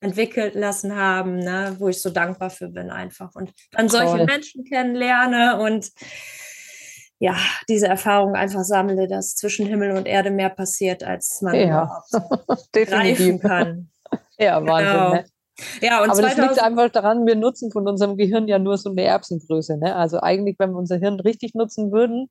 entwickelt 0.00 0.54
lassen 0.54 0.96
haben, 0.96 1.38
ne, 1.38 1.76
wo 1.78 1.88
ich 1.88 2.00
so 2.00 2.10
dankbar 2.10 2.50
für 2.50 2.68
bin 2.68 2.90
einfach 2.90 3.34
und 3.34 3.52
dann 3.72 3.88
solche 3.88 4.16
Toll. 4.16 4.26
Menschen 4.26 4.64
kennenlerne 4.64 5.60
und 5.60 5.90
ja, 7.20 7.36
diese 7.68 7.86
Erfahrung 7.86 8.34
einfach 8.34 8.64
sammle, 8.64 9.06
dass 9.06 9.36
zwischen 9.36 9.66
Himmel 9.66 9.92
und 9.92 10.06
Erde 10.06 10.30
mehr 10.30 10.48
passiert, 10.48 11.04
als 11.04 11.42
man 11.42 11.54
ja. 11.54 12.02
greifen 12.72 13.38
kann. 13.38 13.90
Ja, 14.40 14.64
Wahnsinn. 14.66 14.92
Genau. 14.94 15.12
Ne? 15.12 15.24
Ja, 15.82 16.02
und 16.02 16.10
Aber 16.10 16.22
das 16.22 16.36
liegt 16.38 16.62
einfach 16.62 16.88
daran, 16.88 17.26
wir 17.26 17.36
nutzen 17.36 17.70
von 17.70 17.86
unserem 17.86 18.16
Gehirn 18.16 18.48
ja 18.48 18.58
nur 18.58 18.78
so 18.78 18.90
eine 18.90 19.02
Erbsengröße. 19.02 19.76
Ne? 19.76 19.94
Also 19.94 20.18
eigentlich, 20.20 20.58
wenn 20.58 20.70
wir 20.70 20.78
unser 20.78 20.96
Hirn 20.96 21.20
richtig 21.20 21.54
nutzen 21.54 21.92
würden, 21.92 22.30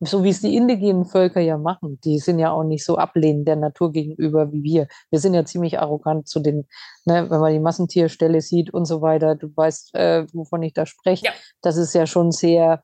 so 0.00 0.24
wie 0.24 0.30
es 0.30 0.40
die 0.40 0.56
indigenen 0.56 1.04
Völker 1.04 1.40
ja 1.40 1.58
machen, 1.58 2.00
die 2.04 2.18
sind 2.18 2.38
ja 2.38 2.50
auch 2.50 2.64
nicht 2.64 2.84
so 2.84 2.96
ablehnend 2.96 3.46
der 3.46 3.56
Natur 3.56 3.92
gegenüber 3.92 4.50
wie 4.50 4.62
wir. 4.62 4.88
Wir 5.10 5.20
sind 5.20 5.34
ja 5.34 5.44
ziemlich 5.44 5.78
arrogant 5.78 6.26
zu 6.26 6.40
den, 6.40 6.66
ne, 7.04 7.30
wenn 7.30 7.40
man 7.40 7.52
die 7.52 7.60
Massentierstelle 7.60 8.40
sieht 8.40 8.72
und 8.72 8.86
so 8.86 9.02
weiter, 9.02 9.34
du 9.36 9.54
weißt, 9.54 9.94
äh, 9.94 10.26
wovon 10.32 10.62
ich 10.62 10.72
da 10.72 10.86
spreche. 10.86 11.26
Ja. 11.26 11.32
Das 11.60 11.76
ist 11.76 11.94
ja 11.94 12.06
schon 12.06 12.32
sehr, 12.32 12.82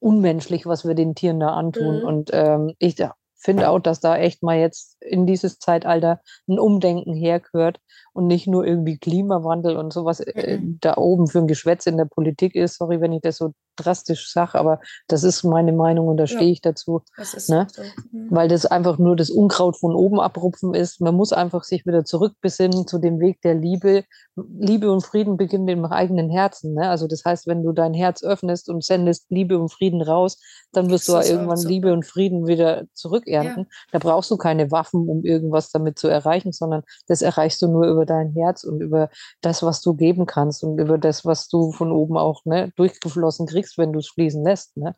unmenschlich, 0.00 0.66
was 0.66 0.86
wir 0.86 0.94
den 0.94 1.14
Tieren 1.14 1.40
da 1.40 1.48
antun. 1.48 2.00
Mhm. 2.00 2.04
Und 2.04 2.30
ähm, 2.32 2.74
ich 2.78 2.96
finde 3.36 3.68
auch, 3.70 3.78
dass 3.78 4.00
da 4.00 4.16
echt 4.16 4.42
mal 4.42 4.58
jetzt 4.58 5.00
in 5.00 5.26
dieses 5.26 5.58
Zeitalter 5.58 6.20
ein 6.48 6.58
Umdenken 6.58 7.14
hergehört 7.14 7.80
und 8.18 8.26
nicht 8.26 8.46
nur 8.46 8.66
irgendwie 8.66 8.98
Klimawandel 8.98 9.76
und 9.76 9.92
sowas 9.92 10.20
äh, 10.20 10.58
mhm. 10.58 10.78
da 10.80 10.96
oben 10.96 11.28
für 11.28 11.38
ein 11.38 11.46
Geschwätz 11.46 11.86
in 11.86 11.96
der 11.96 12.04
Politik 12.04 12.54
ist. 12.54 12.78
Sorry, 12.78 13.00
wenn 13.00 13.12
ich 13.12 13.22
das 13.22 13.36
so 13.36 13.52
drastisch 13.76 14.32
sage, 14.32 14.58
aber 14.58 14.80
das 15.06 15.22
ist 15.22 15.44
meine 15.44 15.72
Meinung 15.72 16.08
und 16.08 16.16
da 16.16 16.26
stehe 16.26 16.50
ich 16.50 16.60
dazu. 16.60 17.02
Das 17.16 17.48
ne? 17.48 17.68
so. 17.70 17.82
Mhm. 18.10 18.26
Weil 18.30 18.48
das 18.48 18.66
einfach 18.66 18.98
nur 18.98 19.14
das 19.14 19.30
Unkraut 19.30 19.76
von 19.76 19.94
oben 19.94 20.18
abrupfen 20.18 20.74
ist. 20.74 21.00
Man 21.00 21.14
muss 21.14 21.32
einfach 21.32 21.62
sich 21.62 21.86
wieder 21.86 22.04
zurückbesinnen 22.04 22.88
zu 22.88 22.98
dem 22.98 23.20
Weg 23.20 23.40
der 23.42 23.54
Liebe. 23.54 24.04
Liebe 24.34 24.90
und 24.90 25.04
Frieden 25.04 25.36
beginnen 25.36 25.68
im 25.68 25.84
eigenen 25.84 26.28
Herzen. 26.28 26.74
Ne? 26.74 26.88
Also 26.88 27.06
das 27.06 27.24
heißt, 27.24 27.46
wenn 27.46 27.62
du 27.62 27.72
dein 27.72 27.94
Herz 27.94 28.24
öffnest 28.24 28.68
und 28.68 28.84
sendest 28.84 29.30
Liebe 29.30 29.58
und 29.58 29.72
Frieden 29.72 30.02
raus, 30.02 30.38
dann 30.72 30.90
wirst 30.90 31.08
du 31.08 31.14
irgendwann 31.14 31.56
so. 31.56 31.68
Liebe 31.68 31.92
und 31.92 32.04
Frieden 32.04 32.46
wieder 32.48 32.84
zurückernten. 32.94 33.64
Ja. 33.64 33.76
Da 33.92 33.98
brauchst 34.00 34.30
du 34.30 34.36
keine 34.36 34.70
Waffen 34.72 34.88
Waffen, 34.88 35.08
um 35.08 35.24
irgendwas 35.24 35.70
damit 35.70 35.98
zu 35.98 36.08
erreichen, 36.08 36.52
sondern 36.52 36.82
das 37.06 37.22
erreichst 37.22 37.62
du 37.62 37.68
nur 37.68 37.86
über 37.86 38.06
dein 38.08 38.32
Herz 38.32 38.64
und 38.64 38.80
über 38.80 39.10
das, 39.40 39.62
was 39.62 39.80
du 39.80 39.94
geben 39.94 40.26
kannst 40.26 40.64
und 40.64 40.78
über 40.78 40.98
das, 40.98 41.24
was 41.24 41.48
du 41.48 41.72
von 41.72 41.92
oben 41.92 42.16
auch 42.16 42.44
ne, 42.44 42.72
durchgeflossen 42.76 43.46
kriegst, 43.46 43.78
wenn 43.78 43.92
du 43.92 44.00
es 44.00 44.08
fließen 44.08 44.44
lässt. 44.44 44.76
Ne? 44.76 44.94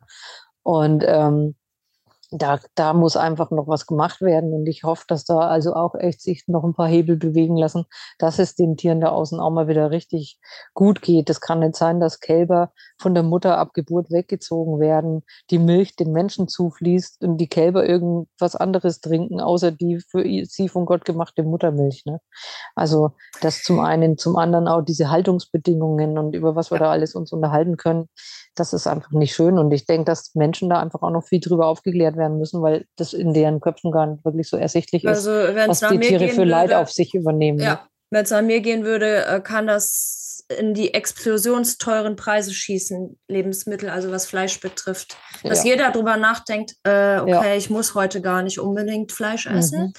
Und 0.63 1.03
ähm, 1.07 1.55
da, 2.31 2.59
da 2.75 2.93
muss 2.93 3.17
einfach 3.17 3.51
noch 3.51 3.67
was 3.67 3.85
gemacht 3.85 4.21
werden. 4.21 4.53
Und 4.53 4.65
ich 4.65 4.83
hoffe, 4.83 5.03
dass 5.07 5.25
da 5.25 5.39
also 5.39 5.73
auch 5.73 5.95
echt 5.95 6.21
sich 6.21 6.45
noch 6.47 6.63
ein 6.63 6.73
paar 6.73 6.87
Hebel 6.87 7.17
bewegen 7.17 7.57
lassen, 7.57 7.85
dass 8.19 8.39
es 8.39 8.55
den 8.55 8.77
Tieren 8.77 9.01
da 9.01 9.09
außen 9.09 9.39
auch 9.39 9.51
mal 9.51 9.67
wieder 9.67 9.91
richtig 9.91 10.39
gut 10.73 11.01
geht. 11.01 11.29
Es 11.29 11.41
kann 11.41 11.59
nicht 11.59 11.75
sein, 11.75 11.99
dass 11.99 12.21
Kälber 12.21 12.71
von 12.97 13.13
der 13.13 13.23
Mutter 13.23 13.57
ab 13.57 13.73
Geburt 13.73 14.11
weggezogen 14.11 14.79
werden, 14.79 15.23
die 15.49 15.59
Milch 15.59 15.97
den 15.97 16.13
Menschen 16.13 16.47
zufließt 16.47 17.21
und 17.21 17.37
die 17.37 17.49
Kälber 17.49 17.85
irgendwas 17.85 18.55
anderes 18.55 19.01
trinken, 19.01 19.41
außer 19.41 19.71
die 19.71 19.99
für 19.99 20.23
sie 20.45 20.69
von 20.69 20.85
Gott 20.85 21.03
gemachte 21.03 21.43
Muttermilch. 21.43 22.03
Ne? 22.05 22.21
Also 22.75 23.11
das 23.41 23.61
zum 23.61 23.81
einen, 23.81 24.17
zum 24.17 24.37
anderen 24.37 24.69
auch 24.69 24.81
diese 24.81 25.09
Haltungsbedingungen 25.09 26.17
und 26.17 26.33
über 26.33 26.55
was 26.55 26.71
wir 26.71 26.79
da 26.79 26.91
alles 26.91 27.13
uns 27.13 27.33
unterhalten 27.33 27.75
können 27.75 28.07
das 28.55 28.73
ist 28.73 28.87
einfach 28.87 29.11
nicht 29.11 29.33
schön. 29.33 29.57
Und 29.57 29.71
ich 29.71 29.85
denke, 29.85 30.05
dass 30.05 30.35
Menschen 30.35 30.69
da 30.69 30.79
einfach 30.79 31.01
auch 31.01 31.09
noch 31.09 31.23
viel 31.23 31.39
drüber 31.39 31.67
aufgeklärt 31.67 32.17
werden 32.17 32.20
müssen, 32.29 32.61
weil 32.61 32.85
das 32.95 33.13
in 33.13 33.33
deren 33.33 33.59
Köpfen 33.59 33.91
gar 33.91 34.07
nicht 34.07 34.25
wirklich 34.25 34.49
so 34.49 34.57
ersichtlich 34.57 35.07
also, 35.07 35.31
ist, 35.31 35.55
was 35.55 35.79
die 35.79 35.99
Tiere 35.99 36.27
für 36.29 36.43
Leid 36.43 36.69
würde, 36.69 36.79
auf 36.79 36.91
sich 36.91 37.13
übernehmen. 37.13 37.59
Ja, 37.59 37.73
ne? 37.73 37.79
wenn 38.11 38.23
es 38.23 38.31
nach 38.31 38.41
mir 38.41 38.61
gehen 38.61 38.83
würde, 38.83 39.25
äh, 39.25 39.41
kann 39.41 39.67
das 39.67 40.45
in 40.59 40.73
die 40.73 40.93
explosionsteuren 40.93 42.15
Preise 42.15 42.53
schießen, 42.53 43.17
Lebensmittel, 43.27 43.89
also 43.89 44.11
was 44.11 44.25
Fleisch 44.25 44.59
betrifft. 44.59 45.17
Dass 45.43 45.63
ja. 45.63 45.71
jeder 45.71 45.91
darüber 45.91 46.17
nachdenkt, 46.17 46.75
äh, 46.83 47.19
okay, 47.19 47.31
ja. 47.31 47.55
ich 47.55 47.69
muss 47.69 47.95
heute 47.95 48.21
gar 48.21 48.41
nicht 48.41 48.59
unbedingt 48.59 49.11
Fleisch 49.11 49.47
essen. 49.47 49.79
Mhm. 49.79 49.93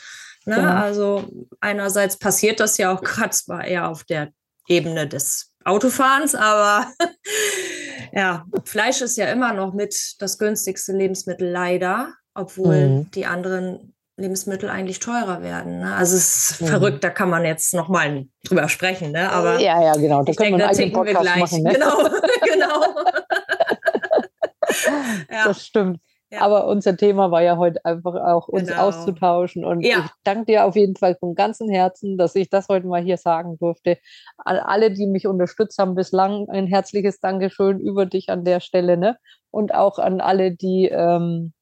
Ne? 0.45 0.57
Genau. 0.57 0.75
Also 0.75 1.25
einerseits 1.61 2.19
passiert 2.19 2.61
das 2.61 2.77
ja 2.79 2.95
auch 2.95 3.01
gerade 3.03 3.31
zwar 3.31 3.65
eher 3.65 3.89
auf 3.89 4.05
der 4.05 4.33
Ebene 4.69 5.09
des 5.09 5.53
Autofahrens, 5.65 6.35
aber 6.35 6.87
ja, 8.13 8.45
Fleisch 8.65 9.01
ist 9.01 9.17
ja 9.17 9.27
immer 9.27 9.53
noch 9.53 9.73
mit 9.73 10.17
das 10.19 10.39
günstigste 10.39 10.93
Lebensmittel 10.93 11.49
leider, 11.49 12.13
obwohl 12.35 12.89
mhm. 12.89 13.11
die 13.13 13.27
anderen 13.27 13.95
Lebensmittel 14.17 14.69
eigentlich 14.69 15.01
teurer 15.01 15.43
werden. 15.43 15.81
Ne? 15.81 15.95
Also 15.95 16.17
es 16.17 16.51
ist 16.51 16.61
mhm. 16.61 16.67
verrückt, 16.67 17.03
da 17.03 17.11
kann 17.11 17.31
man 17.31 17.45
jetzt 17.45 17.73
nochmal 17.75 18.27
drüber 18.45 18.69
sprechen, 18.69 19.13
ne? 19.13 19.31
Aber 19.31 19.59
ja, 19.59 19.83
ja, 19.83 19.95
genau. 19.95 20.23
Da 20.23 20.33
können 20.33 20.59
wir 20.59 20.69
einen 20.69 20.93
Podcast 20.93 21.25
wir 21.25 21.37
machen. 21.37 21.63
Ne? 21.63 21.73
Genau, 21.73 21.97
genau. 22.53 22.85
ja. 25.31 25.45
Das 25.47 25.67
stimmt. 25.67 25.99
Aber 26.41 26.67
unser 26.67 26.97
Thema 26.97 27.31
war 27.31 27.43
ja 27.43 27.57
heute 27.57 27.85
einfach 27.85 28.15
auch, 28.15 28.49
uns 28.49 28.69
genau. 28.69 28.89
auszutauschen. 28.89 29.65
Und 29.65 29.83
ja. 29.83 29.99
ich 30.05 30.11
danke 30.25 30.47
dir 30.47 30.65
auf 30.65 30.77
jeden 30.77 30.97
Fall 30.97 31.17
von 31.17 31.35
ganzem 31.35 31.69
Herzen, 31.69 32.17
dass 32.17 32.35
ich 32.35 32.49
das 32.49 32.69
heute 32.69 32.87
mal 32.87 33.03
hier 33.03 33.17
sagen 33.17 33.59
durfte. 33.59 33.99
An 34.39 34.57
alle, 34.57 34.91
die 34.91 35.07
mich 35.07 35.27
unterstützt 35.27 35.79
haben 35.79 35.95
bislang, 35.95 36.49
ein 36.49 36.67
herzliches 36.67 37.21
Dankeschön 37.21 37.81
über 37.81 38.07
dich 38.07 38.31
an 38.31 38.45
der 38.45 38.61
Stelle. 38.61 38.97
Ne? 38.97 39.19
Und 39.51 39.75
auch 39.75 39.99
an 39.99 40.21
alle, 40.21 40.53
die, 40.53 40.89
ähm, 40.89 41.53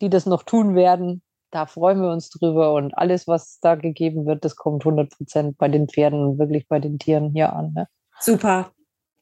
die 0.00 0.10
das 0.10 0.26
noch 0.26 0.42
tun 0.42 0.74
werden. 0.74 1.22
Da 1.50 1.66
freuen 1.66 2.02
wir 2.02 2.10
uns 2.10 2.28
drüber. 2.28 2.74
Und 2.74 2.96
alles, 2.96 3.26
was 3.26 3.58
da 3.60 3.74
gegeben 3.74 4.26
wird, 4.26 4.44
das 4.44 4.56
kommt 4.56 4.82
100 4.84 5.10
Prozent 5.10 5.58
bei 5.58 5.68
den 5.68 5.88
Pferden 5.88 6.22
und 6.22 6.38
wirklich 6.38 6.68
bei 6.68 6.78
den 6.78 6.98
Tieren 6.98 7.30
hier 7.30 7.52
an. 7.54 7.72
Ne? 7.74 7.88
Super. 8.20 8.72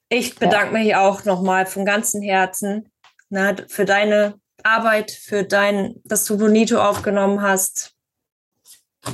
Ich 0.09 0.36
bedanke 0.36 0.78
ja. 0.78 0.82
mich 0.82 0.96
auch 0.96 1.24
nochmal 1.24 1.66
von 1.66 1.84
ganzem 1.84 2.22
Herzen 2.22 2.88
na, 3.28 3.52
ne, 3.52 3.66
für 3.68 3.84
deine 3.84 4.34
Arbeit, 4.67 5.11
für 5.11 5.45
dein, 5.45 5.95
dass 6.05 6.25
du 6.25 6.37
Bonito 6.37 6.79
aufgenommen 6.79 7.41
hast. 7.41 7.95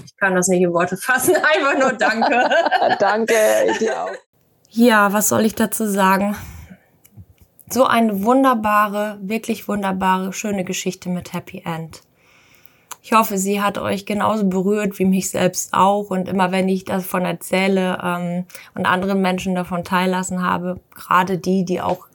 Ich 0.05 0.17
kann 0.17 0.35
das 0.35 0.49
nicht 0.49 0.63
in 0.63 0.73
Worte 0.73 0.97
fassen, 0.97 1.35
einfach 1.55 1.79
nur 1.79 1.93
danke. 1.93 2.49
danke, 2.99 3.35
dir 3.79 4.05
auch. 4.05 4.11
Ja, 4.71 5.13
was 5.13 5.29
soll 5.29 5.45
ich 5.45 5.55
dazu 5.55 5.87
sagen? 5.87 6.35
So 7.69 7.85
eine 7.85 8.25
wunderbare, 8.25 9.19
wirklich 9.21 9.69
wunderbare, 9.69 10.33
schöne 10.33 10.65
Geschichte 10.65 11.11
mit 11.11 11.33
Happy 11.35 11.63
End. 11.65 12.03
Ich 13.05 13.13
hoffe, 13.13 13.37
sie 13.37 13.61
hat 13.61 13.79
euch 13.79 14.07
genauso 14.07 14.47
berührt 14.47 14.99
wie 14.99 15.05
mich 15.05 15.29
selbst 15.31 15.75
auch. 15.75 16.11
Und 16.11 16.29
immer 16.29 16.53
wenn 16.53 16.69
ich 16.69 16.85
davon 16.85 17.25
erzähle 17.25 17.99
ähm, 18.03 18.47
und 18.75 18.87
anderen 18.87 19.21
Menschen 19.21 19.55
davon 19.57 19.83
teillassen 19.83 20.43
habe, 20.43 20.81
gerade 20.95 21.37
die, 21.37 21.65
die 21.65 21.81
auch 21.81 22.07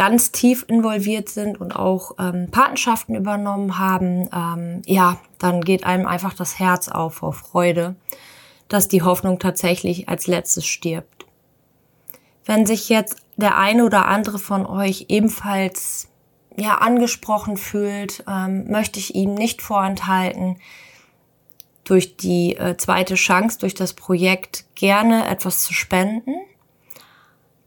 ganz 0.00 0.32
tief 0.32 0.64
involviert 0.66 1.28
sind 1.28 1.60
und 1.60 1.76
auch 1.76 2.12
ähm, 2.18 2.48
Patenschaften 2.50 3.14
übernommen 3.14 3.78
haben, 3.78 4.30
ähm, 4.32 4.80
ja, 4.86 5.20
dann 5.38 5.60
geht 5.60 5.84
einem 5.84 6.06
einfach 6.06 6.32
das 6.32 6.58
Herz 6.58 6.88
auf 6.88 7.16
vor 7.16 7.34
Freude, 7.34 7.96
dass 8.68 8.88
die 8.88 9.02
Hoffnung 9.02 9.38
tatsächlich 9.38 10.08
als 10.08 10.26
letztes 10.26 10.64
stirbt. 10.64 11.26
Wenn 12.46 12.64
sich 12.64 12.88
jetzt 12.88 13.18
der 13.36 13.58
eine 13.58 13.84
oder 13.84 14.06
andere 14.06 14.38
von 14.38 14.64
euch 14.64 15.04
ebenfalls 15.10 16.08
ja 16.56 16.78
angesprochen 16.78 17.58
fühlt, 17.58 18.24
ähm, 18.26 18.70
möchte 18.70 18.98
ich 18.98 19.14
ihm 19.14 19.34
nicht 19.34 19.60
vorenthalten, 19.60 20.56
durch 21.84 22.16
die 22.16 22.56
äh, 22.56 22.74
zweite 22.78 23.16
Chance, 23.16 23.58
durch 23.58 23.74
das 23.74 23.92
Projekt 23.92 24.64
gerne 24.76 25.28
etwas 25.28 25.62
zu 25.62 25.74
spenden. 25.74 26.36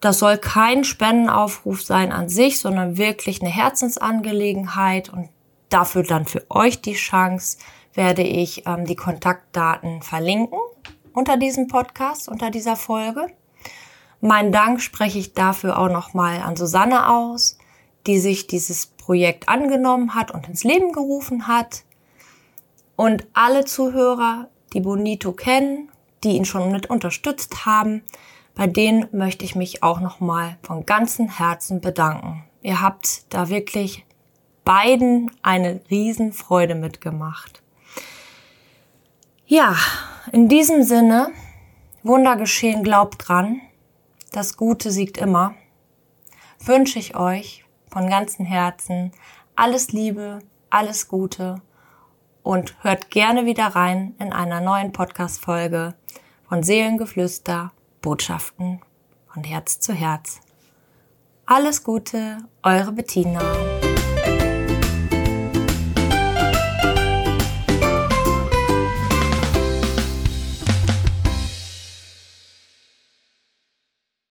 Das 0.03 0.19
soll 0.19 0.37
kein 0.37 0.83
Spendenaufruf 0.83 1.81
sein 1.81 2.11
an 2.11 2.27
sich, 2.27 2.59
sondern 2.59 2.97
wirklich 2.97 3.41
eine 3.41 3.49
Herzensangelegenheit 3.49 5.07
und 5.07 5.29
dafür 5.69 6.03
dann 6.03 6.25
für 6.25 6.45
euch 6.49 6.81
die 6.81 6.95
Chance, 6.95 7.57
werde 7.93 8.21
ich 8.21 8.67
ähm, 8.67 8.83
die 8.85 8.97
Kontaktdaten 8.97 10.01
verlinken 10.01 10.59
unter 11.13 11.37
diesem 11.37 11.69
Podcast, 11.69 12.27
unter 12.27 12.49
dieser 12.49 12.75
Folge. 12.75 13.27
Mein 14.19 14.51
Dank 14.51 14.81
spreche 14.81 15.19
ich 15.19 15.35
dafür 15.35 15.79
auch 15.79 15.87
nochmal 15.87 16.41
an 16.41 16.57
Susanne 16.57 17.09
aus, 17.09 17.57
die 18.05 18.19
sich 18.19 18.45
dieses 18.47 18.87
Projekt 18.87 19.47
angenommen 19.47 20.15
hat 20.15 20.31
und 20.31 20.49
ins 20.49 20.65
Leben 20.65 20.91
gerufen 20.91 21.47
hat. 21.47 21.85
Und 22.97 23.25
alle 23.31 23.63
Zuhörer, 23.63 24.49
die 24.73 24.81
Bonito 24.81 25.31
kennen, 25.31 25.87
die 26.25 26.31
ihn 26.35 26.43
schon 26.43 26.73
mit 26.73 26.89
unterstützt 26.89 27.65
haben, 27.65 28.03
bei 28.55 28.67
denen 28.67 29.07
möchte 29.11 29.45
ich 29.45 29.55
mich 29.55 29.83
auch 29.83 29.99
nochmal 29.99 30.57
von 30.61 30.85
ganzem 30.85 31.27
Herzen 31.27 31.81
bedanken. 31.81 32.43
Ihr 32.61 32.81
habt 32.81 33.33
da 33.33 33.49
wirklich 33.49 34.05
beiden 34.63 35.31
eine 35.41 35.81
Riesenfreude 35.89 36.75
mitgemacht. 36.75 37.61
Ja, 39.45 39.75
in 40.31 40.47
diesem 40.47 40.83
Sinne, 40.83 41.31
Wunder 42.03 42.35
geschehen, 42.35 42.83
glaubt 42.83 43.27
dran. 43.27 43.61
Das 44.31 44.57
Gute 44.57 44.91
siegt 44.91 45.17
immer. 45.17 45.55
Wünsche 46.59 46.99
ich 46.99 47.15
euch 47.15 47.65
von 47.89 48.09
ganzem 48.09 48.45
Herzen 48.45 49.11
alles 49.55 49.91
Liebe, 49.91 50.39
alles 50.69 51.07
Gute 51.07 51.61
und 52.41 52.75
hört 52.83 53.11
gerne 53.11 53.45
wieder 53.45 53.67
rein 53.67 54.15
in 54.19 54.33
einer 54.33 54.61
neuen 54.61 54.91
Podcast-Folge 54.91 55.93
von 56.47 56.63
Seelengeflüster 56.63 57.71
Botschaften 58.03 58.81
von 59.33 59.43
Herz 59.45 59.79
zu 59.79 59.93
Herz. 59.93 60.41
Alles 61.45 61.83
Gute, 61.83 62.37
eure 62.61 62.91
Bettina. 62.91 63.41